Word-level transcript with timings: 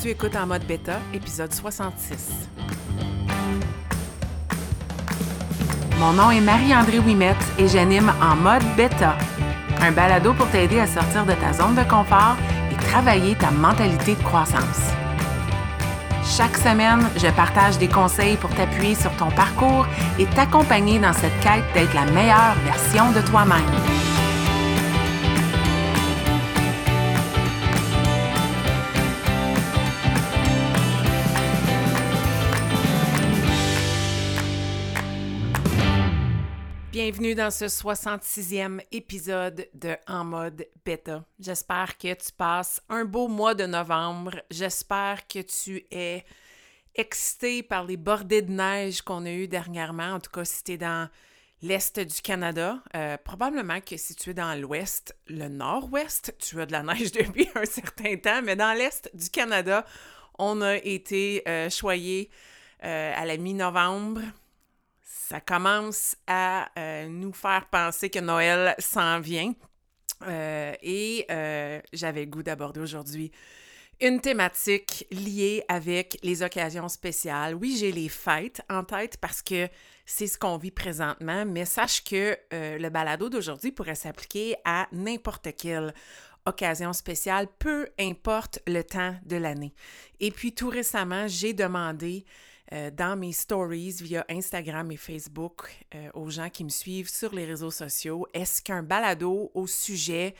Tu 0.00 0.10
écoutes 0.10 0.36
en 0.36 0.46
mode 0.46 0.64
bêta, 0.66 1.00
épisode 1.14 1.52
66. 1.52 2.48
Mon 5.98 6.12
nom 6.12 6.30
est 6.30 6.40
Marie-André 6.40 6.98
Wimette 6.98 7.36
et 7.58 7.66
j'anime 7.66 8.12
en 8.20 8.36
mode 8.36 8.62
bêta, 8.76 9.16
un 9.80 9.92
balado 9.92 10.34
pour 10.34 10.48
t'aider 10.50 10.80
à 10.80 10.86
sortir 10.86 11.24
de 11.24 11.32
ta 11.32 11.52
zone 11.54 11.74
de 11.74 11.82
confort 11.88 12.36
et 12.70 12.76
travailler 12.88 13.34
ta 13.36 13.50
mentalité 13.50 14.14
de 14.14 14.22
croissance. 14.22 14.92
Chaque 16.36 16.56
semaine, 16.58 17.08
je 17.16 17.28
partage 17.28 17.78
des 17.78 17.88
conseils 17.88 18.36
pour 18.36 18.50
t'appuyer 18.50 18.94
sur 18.94 19.10
ton 19.16 19.30
parcours 19.30 19.86
et 20.18 20.26
t'accompagner 20.26 20.98
dans 20.98 21.14
cette 21.14 21.40
quête 21.40 21.64
d'être 21.72 21.94
la 21.94 22.04
meilleure 22.12 22.54
version 22.64 23.12
de 23.12 23.20
toi-même. 23.22 24.15
Bienvenue 37.08 37.36
dans 37.36 37.52
ce 37.52 37.66
66e 37.66 38.80
épisode 38.90 39.68
de 39.74 39.96
En 40.08 40.24
mode 40.24 40.66
bêta. 40.84 41.24
J'espère 41.38 41.96
que 41.98 42.12
tu 42.14 42.32
passes 42.36 42.82
un 42.88 43.04
beau 43.04 43.28
mois 43.28 43.54
de 43.54 43.64
novembre. 43.64 44.42
J'espère 44.50 45.28
que 45.28 45.38
tu 45.38 45.86
es 45.92 46.24
excité 46.96 47.62
par 47.62 47.84
les 47.84 47.96
bordées 47.96 48.42
de 48.42 48.50
neige 48.50 49.02
qu'on 49.02 49.24
a 49.24 49.30
eues 49.30 49.46
dernièrement, 49.46 50.14
en 50.14 50.18
tout 50.18 50.32
cas 50.32 50.44
si 50.44 50.64
tu 50.64 50.72
es 50.72 50.78
dans 50.78 51.08
l'est 51.62 52.00
du 52.00 52.22
Canada. 52.22 52.82
Euh, 52.96 53.16
probablement 53.18 53.80
que 53.80 53.96
si 53.96 54.16
tu 54.16 54.30
es 54.30 54.34
dans 54.34 54.60
l'ouest, 54.60 55.16
le 55.28 55.46
nord-ouest, 55.46 56.34
tu 56.40 56.60
as 56.60 56.66
de 56.66 56.72
la 56.72 56.82
neige 56.82 57.12
depuis 57.12 57.48
un 57.54 57.66
certain 57.66 58.16
temps, 58.16 58.42
mais 58.42 58.56
dans 58.56 58.76
l'est 58.76 59.08
du 59.14 59.30
Canada, 59.30 59.86
on 60.40 60.60
a 60.60 60.74
été 60.74 61.44
euh, 61.46 61.70
choyés 61.70 62.30
euh, 62.82 63.12
à 63.14 63.24
la 63.26 63.36
mi-novembre 63.36 64.22
ça 65.28 65.40
commence 65.40 66.14
à 66.28 66.68
euh, 66.78 67.08
nous 67.08 67.32
faire 67.32 67.66
penser 67.68 68.10
que 68.10 68.20
Noël 68.20 68.76
s'en 68.78 69.18
vient. 69.18 69.52
Euh, 70.22 70.72
et 70.82 71.26
euh, 71.30 71.80
j'avais 71.92 72.26
goût 72.26 72.44
d'aborder 72.44 72.78
aujourd'hui 72.78 73.32
une 74.00 74.20
thématique 74.20 75.04
liée 75.10 75.64
avec 75.66 76.16
les 76.22 76.44
occasions 76.44 76.88
spéciales. 76.88 77.56
Oui, 77.56 77.76
j'ai 77.76 77.90
les 77.90 78.08
fêtes 78.08 78.62
en 78.70 78.84
tête 78.84 79.16
parce 79.16 79.42
que 79.42 79.68
c'est 80.04 80.28
ce 80.28 80.38
qu'on 80.38 80.58
vit 80.58 80.70
présentement, 80.70 81.44
mais 81.44 81.64
sache 81.64 82.04
que 82.04 82.36
le 82.52 82.88
balado 82.88 83.28
d'aujourd'hui 83.28 83.72
pourrait 83.72 83.94
s'appliquer 83.94 84.54
à 84.64 84.86
n'importe 84.92 85.48
quelle 85.56 85.92
occasion 86.44 86.92
spéciale, 86.92 87.48
peu 87.58 87.88
importe 87.98 88.60
le 88.66 88.84
temps 88.84 89.16
de 89.24 89.36
l'année. 89.36 89.74
Et 90.20 90.30
puis 90.30 90.54
tout 90.54 90.68
récemment, 90.68 91.26
j'ai 91.26 91.54
demandé 91.54 92.24
euh, 92.72 92.90
dans 92.90 93.16
mes 93.16 93.32
stories 93.32 93.98
via 94.02 94.24
Instagram 94.28 94.90
et 94.90 94.96
Facebook 94.96 95.70
euh, 95.94 96.08
aux 96.14 96.30
gens 96.30 96.50
qui 96.50 96.64
me 96.64 96.68
suivent 96.68 97.08
sur 97.08 97.32
les 97.32 97.44
réseaux 97.44 97.70
sociaux. 97.70 98.26
Est-ce 98.34 98.60
qu'un 98.60 98.82
balado 98.82 99.50
au 99.54 99.66
sujet 99.66 100.34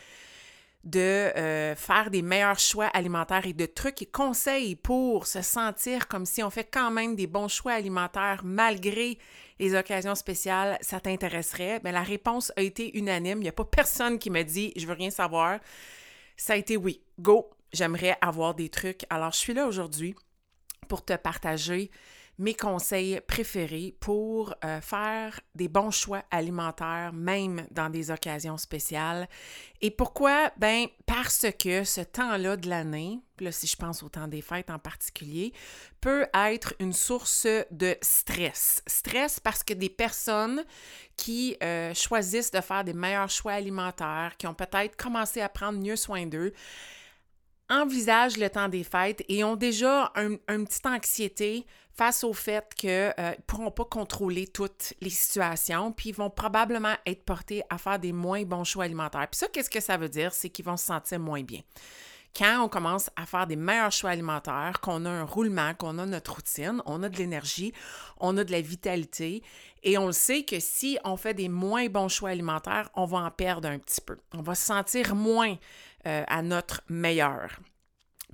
de 0.82 0.98
euh, 1.00 1.74
faire 1.74 2.10
des 2.10 2.22
meilleurs 2.22 2.58
choix 2.58 2.86
alimentaires 2.86 3.46
et 3.46 3.52
de 3.52 3.66
trucs 3.66 4.02
et 4.02 4.06
conseils 4.06 4.76
pour 4.76 5.26
se 5.26 5.42
sentir 5.42 6.06
comme 6.06 6.26
si 6.26 6.42
on 6.42 6.50
fait 6.50 6.68
quand 6.68 6.90
même 6.90 7.16
des 7.16 7.26
bons 7.26 7.48
choix 7.48 7.72
alimentaires 7.72 8.42
malgré 8.44 9.18
les 9.58 9.74
occasions 9.74 10.14
spéciales, 10.14 10.78
ça 10.80 11.00
t'intéresserait? 11.00 11.80
Bien, 11.80 11.92
la 11.92 12.02
réponse 12.02 12.52
a 12.56 12.62
été 12.62 12.96
unanime. 12.96 13.38
Il 13.38 13.42
n'y 13.42 13.48
a 13.48 13.52
pas 13.52 13.64
personne 13.64 14.18
qui 14.18 14.30
me 14.30 14.42
dit 14.42 14.72
je 14.76 14.86
veux 14.86 14.94
rien 14.94 15.10
savoir. 15.10 15.58
Ça 16.36 16.52
a 16.52 16.56
été 16.56 16.76
oui, 16.76 17.00
go, 17.18 17.50
j'aimerais 17.72 18.16
avoir 18.20 18.54
des 18.54 18.68
trucs. 18.68 19.06
Alors, 19.10 19.32
je 19.32 19.38
suis 19.38 19.54
là 19.54 19.66
aujourd'hui 19.66 20.14
pour 20.88 21.04
te 21.04 21.14
partager 21.14 21.90
mes 22.38 22.54
conseils 22.54 23.20
préférés 23.26 23.94
pour 24.00 24.54
euh, 24.64 24.80
faire 24.80 25.40
des 25.54 25.68
bons 25.68 25.90
choix 25.90 26.22
alimentaires, 26.30 27.12
même 27.12 27.66
dans 27.70 27.88
des 27.88 28.10
occasions 28.10 28.58
spéciales. 28.58 29.28
Et 29.80 29.90
pourquoi? 29.90 30.50
Ben, 30.58 30.86
parce 31.06 31.46
que 31.58 31.84
ce 31.84 32.00
temps-là 32.02 32.56
de 32.56 32.68
l'année, 32.68 33.20
là, 33.40 33.52
si 33.52 33.66
je 33.66 33.76
pense 33.76 34.02
au 34.02 34.08
temps 34.08 34.28
des 34.28 34.42
fêtes 34.42 34.70
en 34.70 34.78
particulier, 34.78 35.52
peut 36.00 36.26
être 36.34 36.74
une 36.78 36.92
source 36.92 37.46
de 37.70 37.96
stress. 38.02 38.82
Stress 38.86 39.40
parce 39.40 39.62
que 39.62 39.74
des 39.74 39.90
personnes 39.90 40.64
qui 41.16 41.56
euh, 41.62 41.94
choisissent 41.94 42.50
de 42.50 42.60
faire 42.60 42.84
des 42.84 42.94
meilleurs 42.94 43.30
choix 43.30 43.52
alimentaires, 43.52 44.34
qui 44.38 44.46
ont 44.46 44.54
peut-être 44.54 44.96
commencé 44.96 45.40
à 45.40 45.48
prendre 45.48 45.78
mieux 45.78 45.96
soin 45.96 46.26
d'eux, 46.26 46.52
envisagent 47.68 48.36
le 48.36 48.48
temps 48.48 48.68
des 48.68 48.84
fêtes 48.84 49.24
et 49.28 49.44
ont 49.44 49.56
déjà 49.56 50.12
un, 50.14 50.36
une 50.48 50.66
petite 50.66 50.86
anxiété 50.86 51.66
face 51.96 52.24
au 52.24 52.32
fait 52.32 52.74
qu'ils 52.74 52.90
euh, 52.90 53.12
ne 53.18 53.42
pourront 53.46 53.70
pas 53.70 53.84
contrôler 53.84 54.46
toutes 54.46 54.92
les 55.00 55.10
situations, 55.10 55.92
puis 55.92 56.10
ils 56.10 56.14
vont 56.14 56.30
probablement 56.30 56.94
être 57.06 57.24
portés 57.24 57.62
à 57.70 57.78
faire 57.78 57.98
des 57.98 58.12
moins 58.12 58.42
bons 58.44 58.64
choix 58.64 58.84
alimentaires. 58.84 59.26
Puis 59.30 59.38
ça, 59.38 59.48
qu'est-ce 59.48 59.70
que 59.70 59.80
ça 59.80 59.96
veut 59.96 60.10
dire? 60.10 60.32
C'est 60.34 60.50
qu'ils 60.50 60.64
vont 60.64 60.76
se 60.76 60.84
sentir 60.84 61.18
moins 61.18 61.42
bien. 61.42 61.60
Quand 62.36 62.62
on 62.62 62.68
commence 62.68 63.08
à 63.16 63.24
faire 63.24 63.46
des 63.46 63.56
meilleurs 63.56 63.92
choix 63.92 64.10
alimentaires, 64.10 64.80
qu'on 64.82 65.06
a 65.06 65.10
un 65.10 65.24
roulement, 65.24 65.72
qu'on 65.72 65.98
a 65.98 66.04
notre 66.04 66.34
routine, 66.34 66.82
on 66.84 67.02
a 67.02 67.08
de 67.08 67.16
l'énergie, 67.16 67.72
on 68.20 68.36
a 68.36 68.44
de 68.44 68.52
la 68.52 68.60
vitalité, 68.60 69.42
et 69.86 69.98
on 69.98 70.06
le 70.06 70.12
sait 70.12 70.42
que 70.42 70.58
si 70.58 70.98
on 71.04 71.16
fait 71.16 71.32
des 71.32 71.48
moins 71.48 71.86
bons 71.86 72.08
choix 72.08 72.30
alimentaires, 72.30 72.90
on 72.94 73.04
va 73.04 73.18
en 73.18 73.30
perdre 73.30 73.68
un 73.68 73.78
petit 73.78 74.00
peu. 74.00 74.18
On 74.34 74.42
va 74.42 74.56
se 74.56 74.66
sentir 74.66 75.14
moins 75.14 75.56
euh, 76.06 76.24
à 76.26 76.42
notre 76.42 76.82
meilleur. 76.88 77.60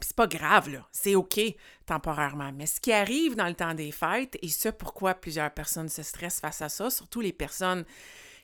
Puis 0.00 0.08
c'est 0.08 0.16
pas 0.16 0.26
grave, 0.26 0.70
là. 0.70 0.88
C'est 0.92 1.14
OK 1.14 1.38
temporairement. 1.84 2.52
Mais 2.54 2.64
ce 2.64 2.80
qui 2.80 2.90
arrive 2.90 3.36
dans 3.36 3.48
le 3.48 3.54
temps 3.54 3.74
des 3.74 3.92
fêtes, 3.92 4.38
et 4.40 4.48
ce 4.48 4.70
pourquoi 4.70 5.12
plusieurs 5.14 5.52
personnes 5.52 5.90
se 5.90 6.02
stressent 6.02 6.40
face 6.40 6.62
à 6.62 6.70
ça, 6.70 6.88
surtout 6.88 7.20
les 7.20 7.34
personnes 7.34 7.84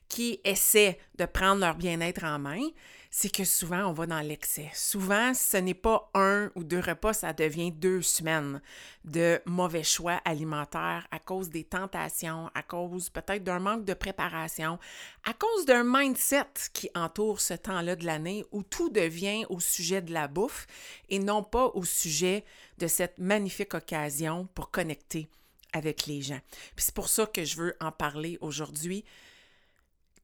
qui 0.09 0.41
essaient 0.45 0.99
de 1.19 1.27
prendre 1.27 1.61
leur 1.61 1.75
bien-être 1.75 2.25
en 2.25 2.39
main, 2.39 2.63
c'est 3.11 3.33
que 3.33 3.45
souvent 3.45 3.87
on 3.87 3.93
va 3.93 4.07
dans 4.07 4.21
l'excès. 4.21 4.71
Souvent, 4.75 5.33
ce 5.35 5.57
n'est 5.57 5.75
pas 5.75 6.11
un 6.15 6.51
ou 6.55 6.65
deux 6.65 6.81
repas, 6.81 7.15
ça 7.15 7.33
devient 7.33 7.73
deux 7.73 8.03
semaines 8.03 8.61
de 9.05 9.41
mauvais 9.47 9.83
choix 9.83 10.21
alimentaires 10.25 11.07
à 11.11 11.19
cause 11.19 11.49
des 11.49 11.65
tentations, 11.65 12.51
à 12.55 12.63
cause 12.63 13.09
peut-être 13.11 13.45
d'un 13.45 13.61
manque 13.61 13.85
de 13.85 13.95
préparation, 13.95 14.79
à 15.25 15.33
cause 15.33 15.65
d'un 15.65 15.85
mindset 15.85 16.45
qui 16.73 16.91
entoure 16.95 17.41
ce 17.41 17.55
temps-là 17.55 17.97
de 17.97 18.05
l'année 18.05 18.45
où 18.53 18.63
tout 18.63 18.91
devient 18.91 19.47
au 19.49 19.61
sujet 19.61 20.03
de 20.03 20.13
la 20.13 20.29
bouffe 20.29 20.67
et 21.09 21.19
non 21.19 21.43
pas 21.43 21.67
au 21.75 21.85
sujet 21.85 22.45
de 22.79 22.87
cette 22.87 23.19
magnifique 23.19 23.75
occasion 23.75 24.49
pour 24.55 24.71
connecter 24.71 25.29
avec 25.73 26.07
les 26.07 26.23
gens. 26.23 26.41
Puis 26.77 26.85
c'est 26.85 26.95
pour 26.95 27.09
ça 27.09 27.27
que 27.27 27.45
je 27.45 27.57
veux 27.57 27.77
en 27.81 27.93
parler 27.93 28.39
aujourd'hui 28.41 29.05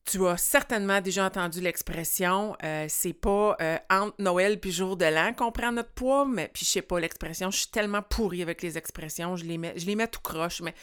tu 0.04 0.26
as 0.26 0.36
certainement 0.36 1.00
déjà 1.00 1.24
entendu 1.24 1.60
l'expression 1.60 2.56
euh, 2.62 2.86
c'est 2.88 3.14
pas 3.14 3.56
euh, 3.60 3.78
entre 3.88 4.14
Noël 4.18 4.60
puis 4.60 4.70
jour 4.70 4.96
de 4.96 5.06
l'an 5.06 5.32
qu'on 5.32 5.50
prend 5.50 5.72
notre 5.72 5.92
poids, 5.92 6.26
mais 6.26 6.48
puis 6.52 6.64
je 6.64 6.70
sais 6.70 6.82
pas 6.82 7.00
l'expression, 7.00 7.50
je 7.50 7.58
suis 7.58 7.70
tellement 7.70 8.02
pourrie 8.02 8.42
avec 8.42 8.62
les 8.62 8.76
expressions, 8.76 9.36
je 9.36 9.44
les 9.44 9.56
mets, 9.58 10.08
tout 10.08 10.20
croche, 10.20 10.60
mais 10.60 10.74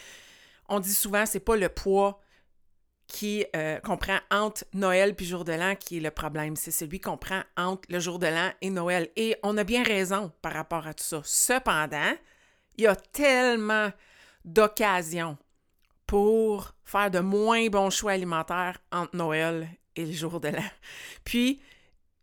on 0.69 0.79
dit 0.79 0.93
souvent 0.93 1.25
c'est 1.25 1.39
pas 1.39 1.55
le 1.55 1.69
poids 1.69 2.19
qui 3.07 3.45
euh, 3.55 3.79
qu'on 3.81 3.97
prend 3.97 4.19
entre 4.31 4.63
Noël 4.73 5.15
puis 5.15 5.25
jour 5.25 5.43
de 5.43 5.53
l'an 5.53 5.75
qui 5.75 5.97
est 5.97 6.01
le 6.01 6.11
problème, 6.11 6.55
c'est 6.55 6.71
celui 6.71 6.99
qu'on 6.99 7.17
prend 7.17 7.41
entre 7.57 7.83
le 7.89 7.99
jour 7.99 8.17
de 8.17 8.27
l'an 8.27 8.51
et 8.61 8.69
Noël. 8.69 9.09
Et 9.17 9.35
on 9.43 9.57
a 9.57 9.63
bien 9.63 9.83
raison 9.83 10.31
par 10.41 10.53
rapport 10.53 10.87
à 10.87 10.93
tout 10.93 11.03
ça. 11.03 11.21
Cependant, 11.25 12.13
il 12.77 12.85
y 12.85 12.87
a 12.87 12.95
tellement 12.95 13.91
d'occasions 14.45 15.37
pour 16.11 16.75
faire 16.83 17.09
de 17.09 17.19
moins 17.19 17.69
bons 17.69 17.89
choix 17.89 18.11
alimentaires 18.11 18.77
entre 18.91 19.15
Noël 19.15 19.69
et 19.95 20.05
le 20.05 20.11
jour 20.11 20.41
de 20.41 20.49
l'an. 20.49 20.69
Puis, 21.23 21.61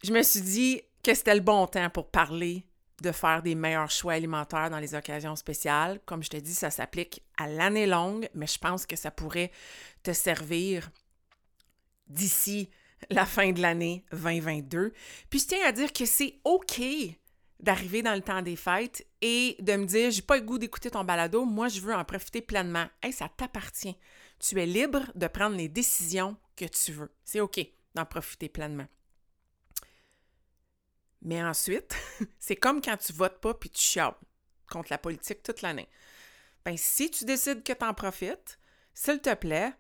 je 0.04 0.12
me 0.12 0.22
suis 0.22 0.42
dit 0.42 0.82
que 1.02 1.14
c'était 1.14 1.34
le 1.34 1.40
bon 1.40 1.66
temps 1.66 1.88
pour 1.88 2.10
parler 2.10 2.66
de 3.00 3.12
faire 3.12 3.42
des 3.42 3.54
meilleurs 3.54 3.90
choix 3.90 4.12
alimentaires 4.12 4.68
dans 4.68 4.78
les 4.78 4.94
occasions 4.94 5.36
spéciales. 5.36 6.00
Comme 6.04 6.22
je 6.22 6.28
te 6.28 6.36
dis, 6.36 6.52
ça 6.52 6.70
s'applique 6.70 7.22
à 7.38 7.48
l'année 7.48 7.86
longue, 7.86 8.28
mais 8.34 8.46
je 8.46 8.58
pense 8.58 8.84
que 8.84 8.94
ça 8.94 9.10
pourrait 9.10 9.52
te 10.02 10.12
servir 10.12 10.90
d'ici 12.08 12.68
la 13.08 13.24
fin 13.24 13.52
de 13.52 13.62
l'année 13.62 14.04
2022. 14.12 14.92
Puis 15.30 15.40
je 15.40 15.46
tiens 15.46 15.66
à 15.66 15.72
dire 15.72 15.94
que 15.94 16.04
c'est 16.04 16.34
OK 16.44 16.82
d'arriver 17.60 18.02
dans 18.02 18.14
le 18.14 18.22
temps 18.22 18.42
des 18.42 18.56
fêtes 18.56 19.06
et 19.20 19.56
de 19.60 19.76
me 19.76 19.84
dire 19.84 20.10
j'ai 20.10 20.22
pas 20.22 20.36
le 20.36 20.42
goût 20.42 20.58
d'écouter 20.58 20.90
ton 20.90 21.04
balado, 21.04 21.44
moi 21.44 21.68
je 21.68 21.80
veux 21.80 21.94
en 21.94 22.04
profiter 22.04 22.40
pleinement. 22.40 22.86
Ça 23.12 23.28
t'appartient. 23.28 23.96
Tu 24.38 24.60
es 24.60 24.66
libre 24.66 25.10
de 25.14 25.26
prendre 25.26 25.56
les 25.56 25.68
décisions 25.68 26.36
que 26.56 26.66
tu 26.66 26.92
veux. 26.92 27.10
C'est 27.24 27.40
OK 27.40 27.60
d'en 27.94 28.04
profiter 28.04 28.48
pleinement. 28.48 28.86
Mais 31.22 31.42
ensuite, 31.42 31.96
c'est 32.38 32.56
comme 32.56 32.80
quand 32.80 32.96
tu 32.96 33.12
votes 33.12 33.40
pas 33.40 33.54
puis 33.54 33.70
tu 33.70 33.82
chiales 33.82 34.14
contre 34.70 34.88
la 34.90 34.98
politique 34.98 35.42
toute 35.42 35.62
l'année. 35.62 35.88
Ben 36.64 36.76
si 36.76 37.10
tu 37.10 37.24
décides 37.24 37.64
que 37.64 37.72
tu 37.72 37.84
en 37.84 37.94
profites, 37.94 38.58
s'il 38.94 39.20
te 39.20 39.34
plaît, 39.34 39.72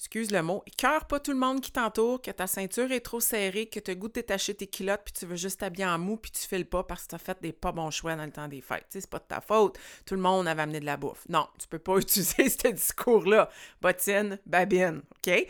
excuse 0.00 0.30
le 0.30 0.42
mot, 0.42 0.64
cœur 0.78 1.04
pas 1.04 1.20
tout 1.20 1.30
le 1.30 1.36
monde 1.36 1.60
qui 1.60 1.70
t'entoure, 1.70 2.22
que 2.22 2.30
ta 2.30 2.46
ceinture 2.46 2.90
est 2.90 3.00
trop 3.00 3.20
serrée, 3.20 3.66
que 3.66 3.78
tu 3.78 3.94
goût 3.94 4.08
de 4.08 4.14
détacher 4.14 4.54
tes 4.54 4.66
culottes, 4.66 5.02
puis 5.04 5.12
tu 5.12 5.26
veux 5.26 5.36
juste 5.36 5.60
t'habiller 5.60 5.84
en 5.84 5.98
mou, 5.98 6.16
puis 6.16 6.30
tu 6.30 6.40
files 6.48 6.64
pas 6.64 6.82
parce 6.82 7.02
que 7.02 7.08
tu 7.08 7.14
as 7.16 7.18
fait 7.18 7.36
des 7.42 7.52
pas 7.52 7.70
bons 7.70 7.90
choix 7.90 8.16
dans 8.16 8.24
le 8.24 8.32
temps 8.32 8.48
des 8.48 8.62
fêtes. 8.62 8.86
C'est 8.88 9.06
pas 9.10 9.18
de 9.18 9.24
ta 9.24 9.42
faute. 9.42 9.78
Tout 10.06 10.14
le 10.14 10.22
monde 10.22 10.48
avait 10.48 10.62
amené 10.62 10.80
de 10.80 10.86
la 10.86 10.96
bouffe. 10.96 11.28
Non, 11.28 11.46
tu 11.58 11.68
peux 11.68 11.78
pas 11.78 11.96
utiliser 11.98 12.48
ce 12.48 12.68
discours-là. 12.68 13.50
Bottine, 13.82 14.38
babine, 14.46 15.02
OK? 15.18 15.46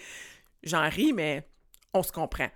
J'en 0.64 0.88
ris, 0.88 1.12
mais 1.12 1.48
on 1.94 2.02
se 2.02 2.10
comprend. 2.10 2.50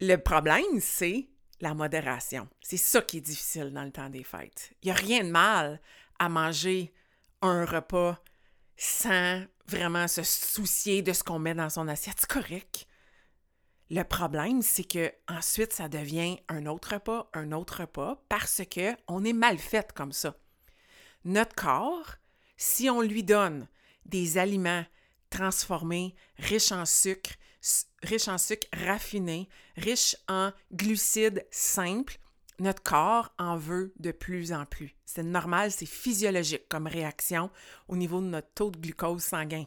Le 0.00 0.16
problème, 0.16 0.80
c'est 0.80 1.28
la 1.60 1.74
modération. 1.74 2.48
C'est 2.60 2.78
ça 2.78 3.00
qui 3.00 3.18
est 3.18 3.20
difficile 3.20 3.72
dans 3.72 3.84
le 3.84 3.92
temps 3.92 4.10
des 4.10 4.24
fêtes. 4.24 4.72
Il 4.82 4.86
n'y 4.86 4.90
a 4.90 4.96
rien 4.96 5.22
de 5.22 5.30
mal 5.30 5.80
à 6.18 6.28
manger 6.28 6.92
un 7.42 7.64
repas 7.64 8.18
sans 8.76 9.44
vraiment 9.66 10.08
se 10.08 10.22
soucier 10.22 11.02
de 11.02 11.12
ce 11.12 11.22
qu'on 11.22 11.38
met 11.38 11.54
dans 11.54 11.70
son 11.70 11.88
assiette. 11.88 12.16
C'est 12.20 12.30
correct. 12.30 12.86
Le 13.90 14.02
problème, 14.02 14.62
c'est 14.62 14.84
que 14.84 15.12
ensuite, 15.28 15.72
ça 15.72 15.88
devient 15.88 16.38
un 16.48 16.66
autre 16.66 16.94
repas, 16.94 17.28
un 17.34 17.52
autre 17.52 17.82
repas, 17.82 18.22
parce 18.28 18.62
que 18.70 18.94
on 19.08 19.24
est 19.24 19.34
mal 19.34 19.58
fait 19.58 19.92
comme 19.92 20.12
ça. 20.12 20.36
Notre 21.24 21.54
corps, 21.54 22.16
si 22.56 22.88
on 22.88 23.00
lui 23.00 23.22
donne 23.22 23.68
des 24.06 24.38
aliments 24.38 24.84
transformés, 25.30 26.14
riches 26.38 26.72
en 26.72 26.86
sucre, 26.86 27.30
riches 28.02 28.28
en 28.28 28.38
sucre 28.38 28.66
raffiné, 28.72 29.48
riches 29.76 30.16
en 30.28 30.52
glucides 30.72 31.46
simples, 31.50 32.18
notre 32.58 32.82
corps 32.82 33.32
en 33.38 33.56
veut 33.56 33.92
de 33.98 34.12
plus 34.12 34.52
en 34.52 34.64
plus. 34.66 34.94
C'est 35.04 35.22
normal, 35.22 35.70
c'est 35.70 35.86
physiologique 35.86 36.68
comme 36.68 36.86
réaction 36.86 37.50
au 37.88 37.96
niveau 37.96 38.20
de 38.20 38.26
notre 38.26 38.52
taux 38.54 38.70
de 38.70 38.78
glucose 38.78 39.22
sanguin. 39.22 39.64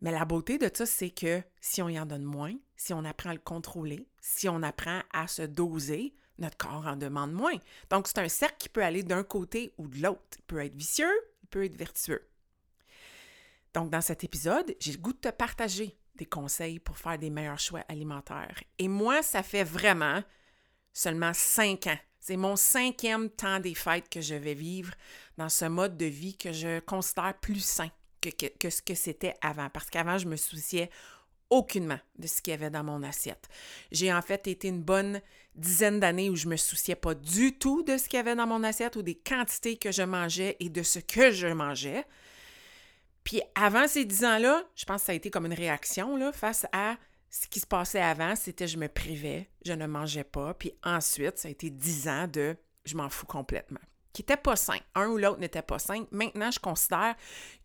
Mais 0.00 0.12
la 0.12 0.24
beauté 0.24 0.58
de 0.58 0.70
ça, 0.72 0.86
c'est 0.86 1.10
que 1.10 1.42
si 1.60 1.82
on 1.82 1.88
y 1.88 2.00
en 2.00 2.06
donne 2.06 2.24
moins, 2.24 2.54
si 2.76 2.94
on 2.94 3.04
apprend 3.04 3.30
à 3.30 3.34
le 3.34 3.40
contrôler, 3.40 4.08
si 4.20 4.48
on 4.48 4.62
apprend 4.62 5.02
à 5.12 5.26
se 5.26 5.42
doser, 5.42 6.14
notre 6.38 6.56
corps 6.56 6.86
en 6.86 6.96
demande 6.96 7.32
moins. 7.32 7.58
Donc, 7.90 8.08
c'est 8.08 8.18
un 8.18 8.28
cercle 8.28 8.56
qui 8.58 8.68
peut 8.70 8.82
aller 8.82 9.02
d'un 9.02 9.22
côté 9.22 9.74
ou 9.76 9.88
de 9.88 10.02
l'autre. 10.02 10.38
Il 10.38 10.42
peut 10.42 10.64
être 10.64 10.74
vicieux, 10.74 11.12
il 11.42 11.48
peut 11.48 11.64
être 11.64 11.76
vertueux. 11.76 12.26
Donc, 13.74 13.90
dans 13.90 14.00
cet 14.00 14.24
épisode, 14.24 14.74
j'ai 14.80 14.92
le 14.92 14.98
goût 14.98 15.12
de 15.12 15.18
te 15.18 15.28
partager 15.28 15.96
des 16.16 16.26
conseils 16.26 16.78
pour 16.78 16.98
faire 16.98 17.18
des 17.18 17.30
meilleurs 17.30 17.58
choix 17.58 17.84
alimentaires. 17.88 18.62
Et 18.78 18.88
moi, 18.88 19.22
ça 19.22 19.42
fait 19.42 19.64
vraiment 19.64 20.22
seulement 20.92 21.32
cinq 21.34 21.86
ans. 21.86 21.98
C'est 22.18 22.36
mon 22.36 22.56
cinquième 22.56 23.30
temps 23.30 23.60
des 23.60 23.74
fêtes 23.74 24.08
que 24.08 24.20
je 24.20 24.34
vais 24.34 24.54
vivre 24.54 24.92
dans 25.38 25.48
ce 25.48 25.64
mode 25.64 25.96
de 25.96 26.04
vie 26.04 26.36
que 26.36 26.52
je 26.52 26.80
considère 26.80 27.34
plus 27.40 27.64
sain 27.64 27.90
que, 28.20 28.70
ce 28.70 28.82
que 28.82 28.94
c'était 28.94 29.34
avant. 29.40 29.70
Parce 29.70 29.88
qu'avant, 29.88 30.18
je 30.18 30.26
me 30.26 30.36
souciais 30.36 30.90
aucunement 31.48 31.98
de 32.18 32.26
ce 32.26 32.42
qu'il 32.42 32.52
y 32.52 32.54
avait 32.54 32.70
dans 32.70 32.84
mon 32.84 33.02
assiette. 33.02 33.48
J'ai 33.90 34.12
en 34.12 34.22
fait 34.22 34.46
été 34.46 34.68
une 34.68 34.82
bonne 34.82 35.20
dizaine 35.56 35.98
d'années 35.98 36.30
où 36.30 36.36
je 36.36 36.46
me 36.46 36.56
souciais 36.56 36.94
pas 36.94 37.14
du 37.14 37.58
tout 37.58 37.82
de 37.82 37.96
ce 37.96 38.08
qu'il 38.08 38.18
y 38.18 38.20
avait 38.20 38.36
dans 38.36 38.46
mon 38.46 38.62
assiette 38.62 38.96
ou 38.96 39.02
des 39.02 39.16
quantités 39.16 39.76
que 39.76 39.90
je 39.90 40.02
mangeais 40.02 40.56
et 40.60 40.68
de 40.68 40.82
ce 40.82 41.00
que 41.00 41.32
je 41.32 41.48
mangeais. 41.48 42.04
Puis 43.24 43.42
avant 43.54 43.88
ces 43.88 44.04
dix 44.04 44.24
ans-là, 44.24 44.64
je 44.76 44.84
pense 44.84 45.02
que 45.02 45.06
ça 45.06 45.12
a 45.12 45.14
été 45.14 45.30
comme 45.30 45.46
une 45.46 45.54
réaction 45.54 46.16
là, 46.16 46.32
face 46.32 46.66
à 46.72 46.96
ce 47.30 47.46
qui 47.46 47.60
se 47.60 47.66
passait 47.66 48.00
avant, 48.00 48.34
c'était 48.34 48.66
je 48.66 48.76
me 48.76 48.88
privais, 48.88 49.48
je 49.64 49.72
ne 49.72 49.86
mangeais 49.86 50.24
pas. 50.24 50.52
Puis 50.54 50.72
ensuite, 50.82 51.38
ça 51.38 51.48
a 51.48 51.50
été 51.50 51.70
dix 51.70 52.08
ans 52.08 52.26
de 52.26 52.56
je 52.84 52.96
m'en 52.96 53.08
fous 53.08 53.26
complètement. 53.26 53.80
Qui 54.12 54.22
n'était 54.22 54.36
pas 54.36 54.56
sain. 54.56 54.78
Un 54.96 55.06
ou 55.08 55.16
l'autre 55.16 55.38
n'était 55.38 55.62
pas 55.62 55.78
sain. 55.78 56.06
Maintenant, 56.10 56.50
je 56.50 56.58
considère 56.58 57.14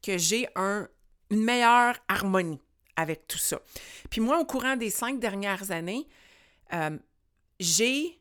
que 0.04 0.18
j'ai 0.20 0.48
un, 0.56 0.88
une 1.32 1.44
meilleure 1.44 1.96
harmonie 2.08 2.62
avec 2.96 3.28
tout 3.28 3.40
ça. 3.40 3.60
Puis 4.12 4.22
moi, 4.22 4.40
au 4.40 4.46
courant 4.46 4.76
des 4.76 4.92
cinq 4.92 5.20
dernières 5.20 5.72
années, 5.72 6.08
euh, 6.74 6.98
j'ai 7.60 8.20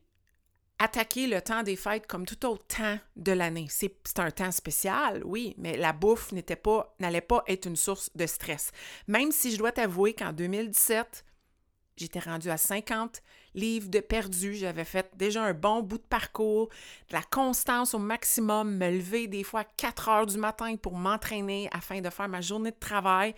attaqué 0.79 1.27
le 1.27 1.41
temps 1.41 1.63
des 1.63 1.75
fêtes 1.75 2.07
comme 2.07 2.25
tout 2.25 2.43
autre 2.45 2.65
temps 2.67 2.99
de 3.15 3.31
l'année. 3.31 3.67
C'est 3.69 4.19
un 4.19 4.31
temps 4.31 4.51
spécial, 4.51 5.21
oui, 5.23 5.53
mais 5.57 5.77
la 5.77 5.93
bouffe 5.93 6.31
n'était 6.31 6.57
pas, 6.57 6.95
n'allait 6.99 7.21
pas 7.21 7.43
être 7.47 7.67
une 7.67 7.77
source 7.77 8.09
de 8.15 8.25
stress. 8.25 8.71
Même 9.07 9.31
si 9.31 9.51
je 9.51 9.57
dois 9.57 9.71
t'avouer 9.71 10.13
qu'en 10.13 10.33
2017, 10.33 11.23
J'étais 11.97 12.19
rendue 12.19 12.49
à 12.49 12.57
50 12.57 13.21
livres 13.53 13.89
de 13.89 14.01
perdu. 14.01 14.53
J'avais 14.55 14.83
fait 14.83 15.09
déjà 15.15 15.43
un 15.43 15.53
bon 15.53 15.81
bout 15.81 15.97
de 15.97 16.03
parcours, 16.03 16.67
de 17.09 17.13
la 17.13 17.23
constance 17.23 17.93
au 17.93 17.99
maximum, 17.99 18.75
me 18.75 18.91
lever 18.91 19.27
des 19.27 19.43
fois 19.43 19.61
à 19.61 19.63
4 19.63 20.09
heures 20.09 20.25
du 20.25 20.37
matin 20.37 20.75
pour 20.75 20.95
m'entraîner 20.95 21.69
afin 21.71 22.01
de 22.01 22.09
faire 22.09 22.27
ma 22.27 22.41
journée 22.41 22.71
de 22.71 22.79
travail. 22.79 23.33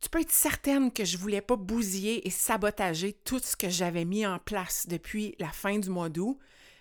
Tu 0.00 0.08
peux 0.08 0.20
être 0.20 0.32
certaine 0.32 0.92
que 0.92 1.04
je 1.04 1.16
voulais 1.16 1.40
pas 1.40 1.56
bousiller 1.56 2.26
et 2.26 2.30
sabotager 2.30 3.12
tout 3.12 3.38
ce 3.38 3.56
que 3.56 3.68
j'avais 3.68 4.04
mis 4.04 4.26
en 4.26 4.38
place 4.40 4.86
depuis 4.88 5.36
la 5.38 5.48
fin 5.48 5.78
du 5.78 5.90
mois 5.90 6.08
d'août, 6.08 6.38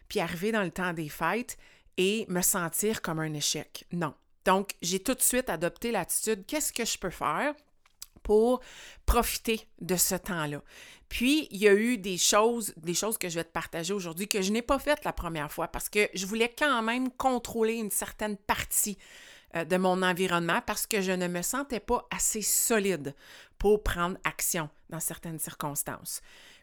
puis 0.09 0.19
arriver 0.19 0.51
dans 0.51 0.63
le 0.63 0.71
temps 0.71 0.91
des 0.91 1.07
fêtes 1.07 1.55
et 1.97 2.25
me 2.29 2.41
sentir 2.41 3.01
comme 3.03 3.19
un 3.19 3.33
échec. 3.33 3.85
Non. 3.91 4.15
Donc, 4.43 4.71
j'ai 4.81 4.99
tout 4.99 5.13
de 5.13 5.21
suite 5.21 5.49
adopté 5.49 5.91
l'attitude 5.91 6.45
qu'est-ce 6.45 6.73
que 6.73 6.83
je 6.83 6.97
peux 6.97 7.11
faire? 7.11 7.53
Pour 8.23 8.61
profiter 9.05 9.67
de 9.81 9.95
ce 9.95 10.15
temps-là. 10.15 10.61
Puis, 11.09 11.47
il 11.51 11.57
y 11.57 11.67
a 11.67 11.73
eu 11.73 11.97
des 11.97 12.17
choses, 12.17 12.73
des 12.77 12.95
choses 12.95 13.19
que 13.19 13.29
je 13.29 13.35
vais 13.35 13.43
te 13.43 13.51
partager 13.51 13.93
aujourd'hui 13.93 14.27
que 14.27 14.41
je 14.41 14.51
n'ai 14.51 14.63
pas 14.63 14.79
faites 14.79 15.03
la 15.05 15.13
première 15.13 15.51
fois 15.51 15.67
parce 15.67 15.87
que 15.87 16.09
je 16.15 16.25
voulais 16.25 16.53
quand 16.57 16.81
même 16.81 17.11
contrôler 17.11 17.75
une 17.75 17.91
certaine 17.91 18.35
partie 18.35 18.97
euh, 19.55 19.63
de 19.63 19.77
mon 19.77 20.01
environnement 20.01 20.61
parce 20.65 20.87
que 20.87 21.01
je 21.01 21.11
ne 21.11 21.27
me 21.27 21.43
sentais 21.43 21.79
pas 21.79 22.07
assez 22.09 22.41
solide 22.41 23.13
pour 23.59 23.83
prendre 23.83 24.17
action 24.23 24.69
dans 24.89 24.99
certaines 24.99 25.37
circonstances. 25.37 26.21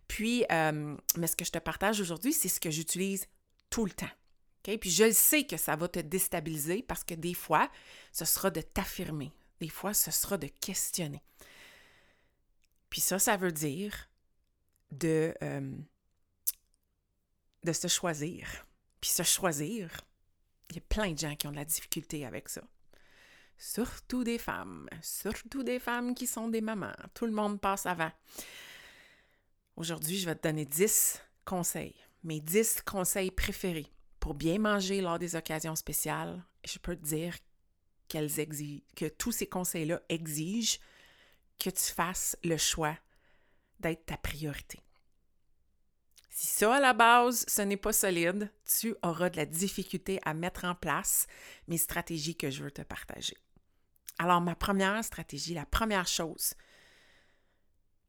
Puis, 0.09 0.45
euh, 0.51 0.97
mais 1.17 1.29
ce 1.29 1.37
que 1.37 1.45
je 1.45 1.53
te 1.53 1.59
partage 1.59 2.01
aujourd'hui, 2.01 2.33
c'est 2.33 2.49
ce 2.49 2.59
que 2.59 2.71
j'utilise 2.71 3.27
tout 3.71 3.85
le 3.85 3.93
temps. 3.93 4.11
Puis 4.63 4.91
je 4.91 5.11
sais 5.13 5.45
que 5.45 5.57
ça 5.57 5.77
va 5.77 5.89
te 5.89 6.01
déstabiliser 6.01 6.83
parce 6.83 7.05
que 7.05 7.15
des 7.15 7.35
fois, 7.35 7.71
ce 8.13 8.25
sera 8.25 8.51
de 8.51 8.61
t'affirmer. 8.61 9.33
Des 9.61 9.69
fois, 9.69 9.95
ce 9.95 10.11
sera 10.11 10.39
de 10.39 10.47
questionner. 10.47 11.23
Puis 12.89 13.01
ça, 13.01 13.19
ça 13.19 13.37
veut 13.37 13.53
dire 13.53 14.09
de, 14.91 15.35
euh, 15.43 15.77
de 17.65 17.73
se 17.73 17.89
choisir. 17.89 18.67
Puis 19.01 19.11
se 19.11 19.23
choisir, 19.23 20.01
il 20.71 20.77
y 20.77 20.79
a 20.79 20.83
plein 20.89 21.13
de 21.13 21.19
gens 21.19 21.37
qui 21.37 21.47
ont 21.47 21.53
de 21.53 21.57
la 21.57 21.65
difficulté 21.65 22.27
avec 22.27 22.49
ça. 22.49 22.63
Surtout 23.57 24.25
des 24.25 24.39
femmes, 24.39 24.89
surtout 25.03 25.63
des 25.63 25.79
femmes 25.79 26.15
qui 26.15 26.27
sont 26.27 26.49
des 26.49 26.61
mamans. 26.63 26.97
Tout 27.15 27.27
le 27.27 27.33
monde 27.33 27.61
passe 27.61 27.87
avant. 27.87 28.11
Aujourd'hui, 29.77 30.19
je 30.19 30.27
vais 30.27 30.35
te 30.35 30.49
donner 30.49 30.65
10 30.65 31.21
conseils, 31.45 31.97
mes 32.23 32.41
10 32.41 32.83
conseils 32.83 33.31
préférés 33.31 33.93
pour 34.19 34.35
bien 34.35 34.59
manger 34.59 35.01
lors 35.01 35.19
des 35.19 35.37
occasions 35.37 35.77
spéciales. 35.77 36.45
Je 36.65 36.79
peux 36.79 36.97
te 36.97 37.05
dire 37.05 37.37
que 38.11 39.09
tous 39.09 39.33
ces 39.33 39.47
conseils-là 39.47 40.01
exigent 40.09 40.79
que 41.59 41.71
tu 41.71 41.93
fasses 41.93 42.37
le 42.43 42.57
choix 42.57 42.97
d'être 43.81 44.07
ta 44.07 44.17
priorité. 44.17 44.81
Si 46.31 46.47
ça, 46.47 46.77
à 46.77 46.81
la 46.81 46.93
base, 46.93 47.45
ce 47.49 47.63
n'est 47.63 47.77
pas 47.77 47.93
solide, 47.93 48.51
tu 48.65 48.95
auras 49.03 49.31
de 49.31 49.37
la 49.37 49.47
difficulté 49.47 50.21
à 50.25 50.33
mettre 50.33 50.65
en 50.65 50.75
place 50.75 51.27
mes 51.69 51.77
stratégies 51.77 52.37
que 52.37 52.51
je 52.51 52.63
veux 52.63 52.71
te 52.71 52.83
partager. 52.83 53.37
Alors, 54.19 54.41
ma 54.41 54.55
première 54.55 55.05
stratégie, 55.05 55.55
la 55.55 55.67
première 55.67 56.07
chose 56.07 56.55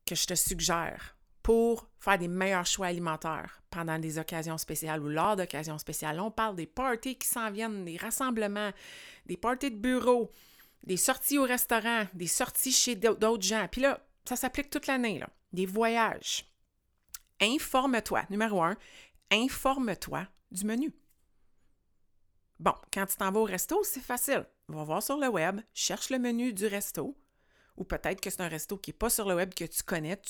que 0.05 0.15
je 0.15 0.25
te 0.25 0.35
suggère 0.35 1.17
pour 1.43 1.89
faire 1.99 2.17
des 2.17 2.27
meilleurs 2.27 2.65
choix 2.65 2.87
alimentaires 2.87 3.61
pendant 3.69 3.97
des 3.97 4.19
occasions 4.19 4.57
spéciales 4.57 5.01
ou 5.01 5.09
lors 5.09 5.35
d'occasions 5.35 5.77
spéciales, 5.77 6.19
on 6.19 6.31
parle 6.31 6.55
des 6.55 6.65
parties 6.65 7.17
qui 7.17 7.27
s'en 7.27 7.49
viennent, 7.51 7.85
des 7.85 7.97
rassemblements, 7.97 8.71
des 9.25 9.37
parties 9.37 9.71
de 9.71 9.77
bureau, 9.77 10.31
des 10.83 10.97
sorties 10.97 11.37
au 11.37 11.43
restaurant, 11.43 12.05
des 12.13 12.27
sorties 12.27 12.71
chez 12.71 12.95
d'autres 12.95 13.41
gens. 13.41 13.67
Puis 13.71 13.81
là, 13.81 13.99
ça 14.25 14.35
s'applique 14.35 14.69
toute 14.69 14.87
l'année, 14.87 15.19
là. 15.19 15.29
Des 15.53 15.65
voyages. 15.65 16.45
Informe-toi. 17.41 18.23
Numéro 18.29 18.61
un, 18.61 18.77
informe-toi 19.31 20.27
du 20.51 20.65
menu. 20.65 20.93
Bon, 22.59 22.73
quand 22.93 23.05
tu 23.07 23.17
t'en 23.17 23.31
vas 23.31 23.39
au 23.39 23.45
resto, 23.45 23.83
c'est 23.83 24.01
facile. 24.01 24.45
Va 24.67 24.83
voir 24.83 25.01
sur 25.01 25.17
le 25.17 25.27
web, 25.27 25.61
cherche 25.73 26.09
le 26.11 26.19
menu 26.19 26.53
du 26.53 26.67
resto, 26.67 27.17
ou 27.75 27.83
peut-être 27.83 28.21
que 28.21 28.29
c'est 28.29 28.41
un 28.41 28.47
resto 28.47 28.77
qui 28.77 28.91
n'est 28.91 28.97
pas 28.97 29.09
sur 29.09 29.27
le 29.27 29.35
web 29.35 29.53
que 29.53 29.65
tu 29.65 29.81
connais. 29.83 30.21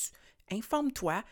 Informe-toi, 0.52 1.24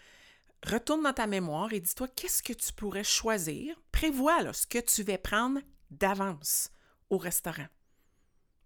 retourne 0.65 1.03
dans 1.03 1.13
ta 1.13 1.27
mémoire 1.27 1.71
et 1.73 1.79
dis-toi 1.79 2.07
qu'est-ce 2.15 2.43
que 2.43 2.53
tu 2.53 2.73
pourrais 2.73 3.03
choisir? 3.03 3.75
Prévois 3.91 4.53
ce 4.53 4.67
que 4.67 4.79
tu 4.79 5.03
vas 5.03 5.17
prendre 5.17 5.59
d'avance 5.91 6.71
au 7.09 7.17
restaurant 7.17 7.67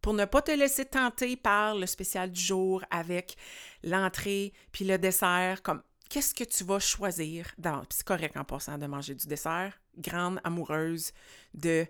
pour 0.03 0.13
ne 0.13 0.25
pas 0.25 0.41
te 0.41 0.51
laisser 0.51 0.83
tenter 0.83 1.38
par 1.38 1.75
le 1.75 1.88
spécial 1.88 2.29
du 2.29 2.39
jour 2.39 2.83
avec 2.91 3.38
l'entrée 3.83 4.53
puis 4.72 4.83
le 4.83 4.98
dessert, 4.98 5.63
comme 5.63 5.81
qu'est-ce 6.10 6.36
que 6.36 6.43
tu 6.43 6.65
vas 6.65 6.79
choisir 6.79 7.48
dans 7.57 7.81
c'est 7.89 8.05
correct 8.05 8.36
en 8.36 8.43
passant 8.43 8.77
de 8.77 8.86
manger 8.86 9.15
du 9.15 9.25
dessert, 9.27 9.79
grande 9.98 10.41
amoureuse 10.43 11.13
de 11.53 11.88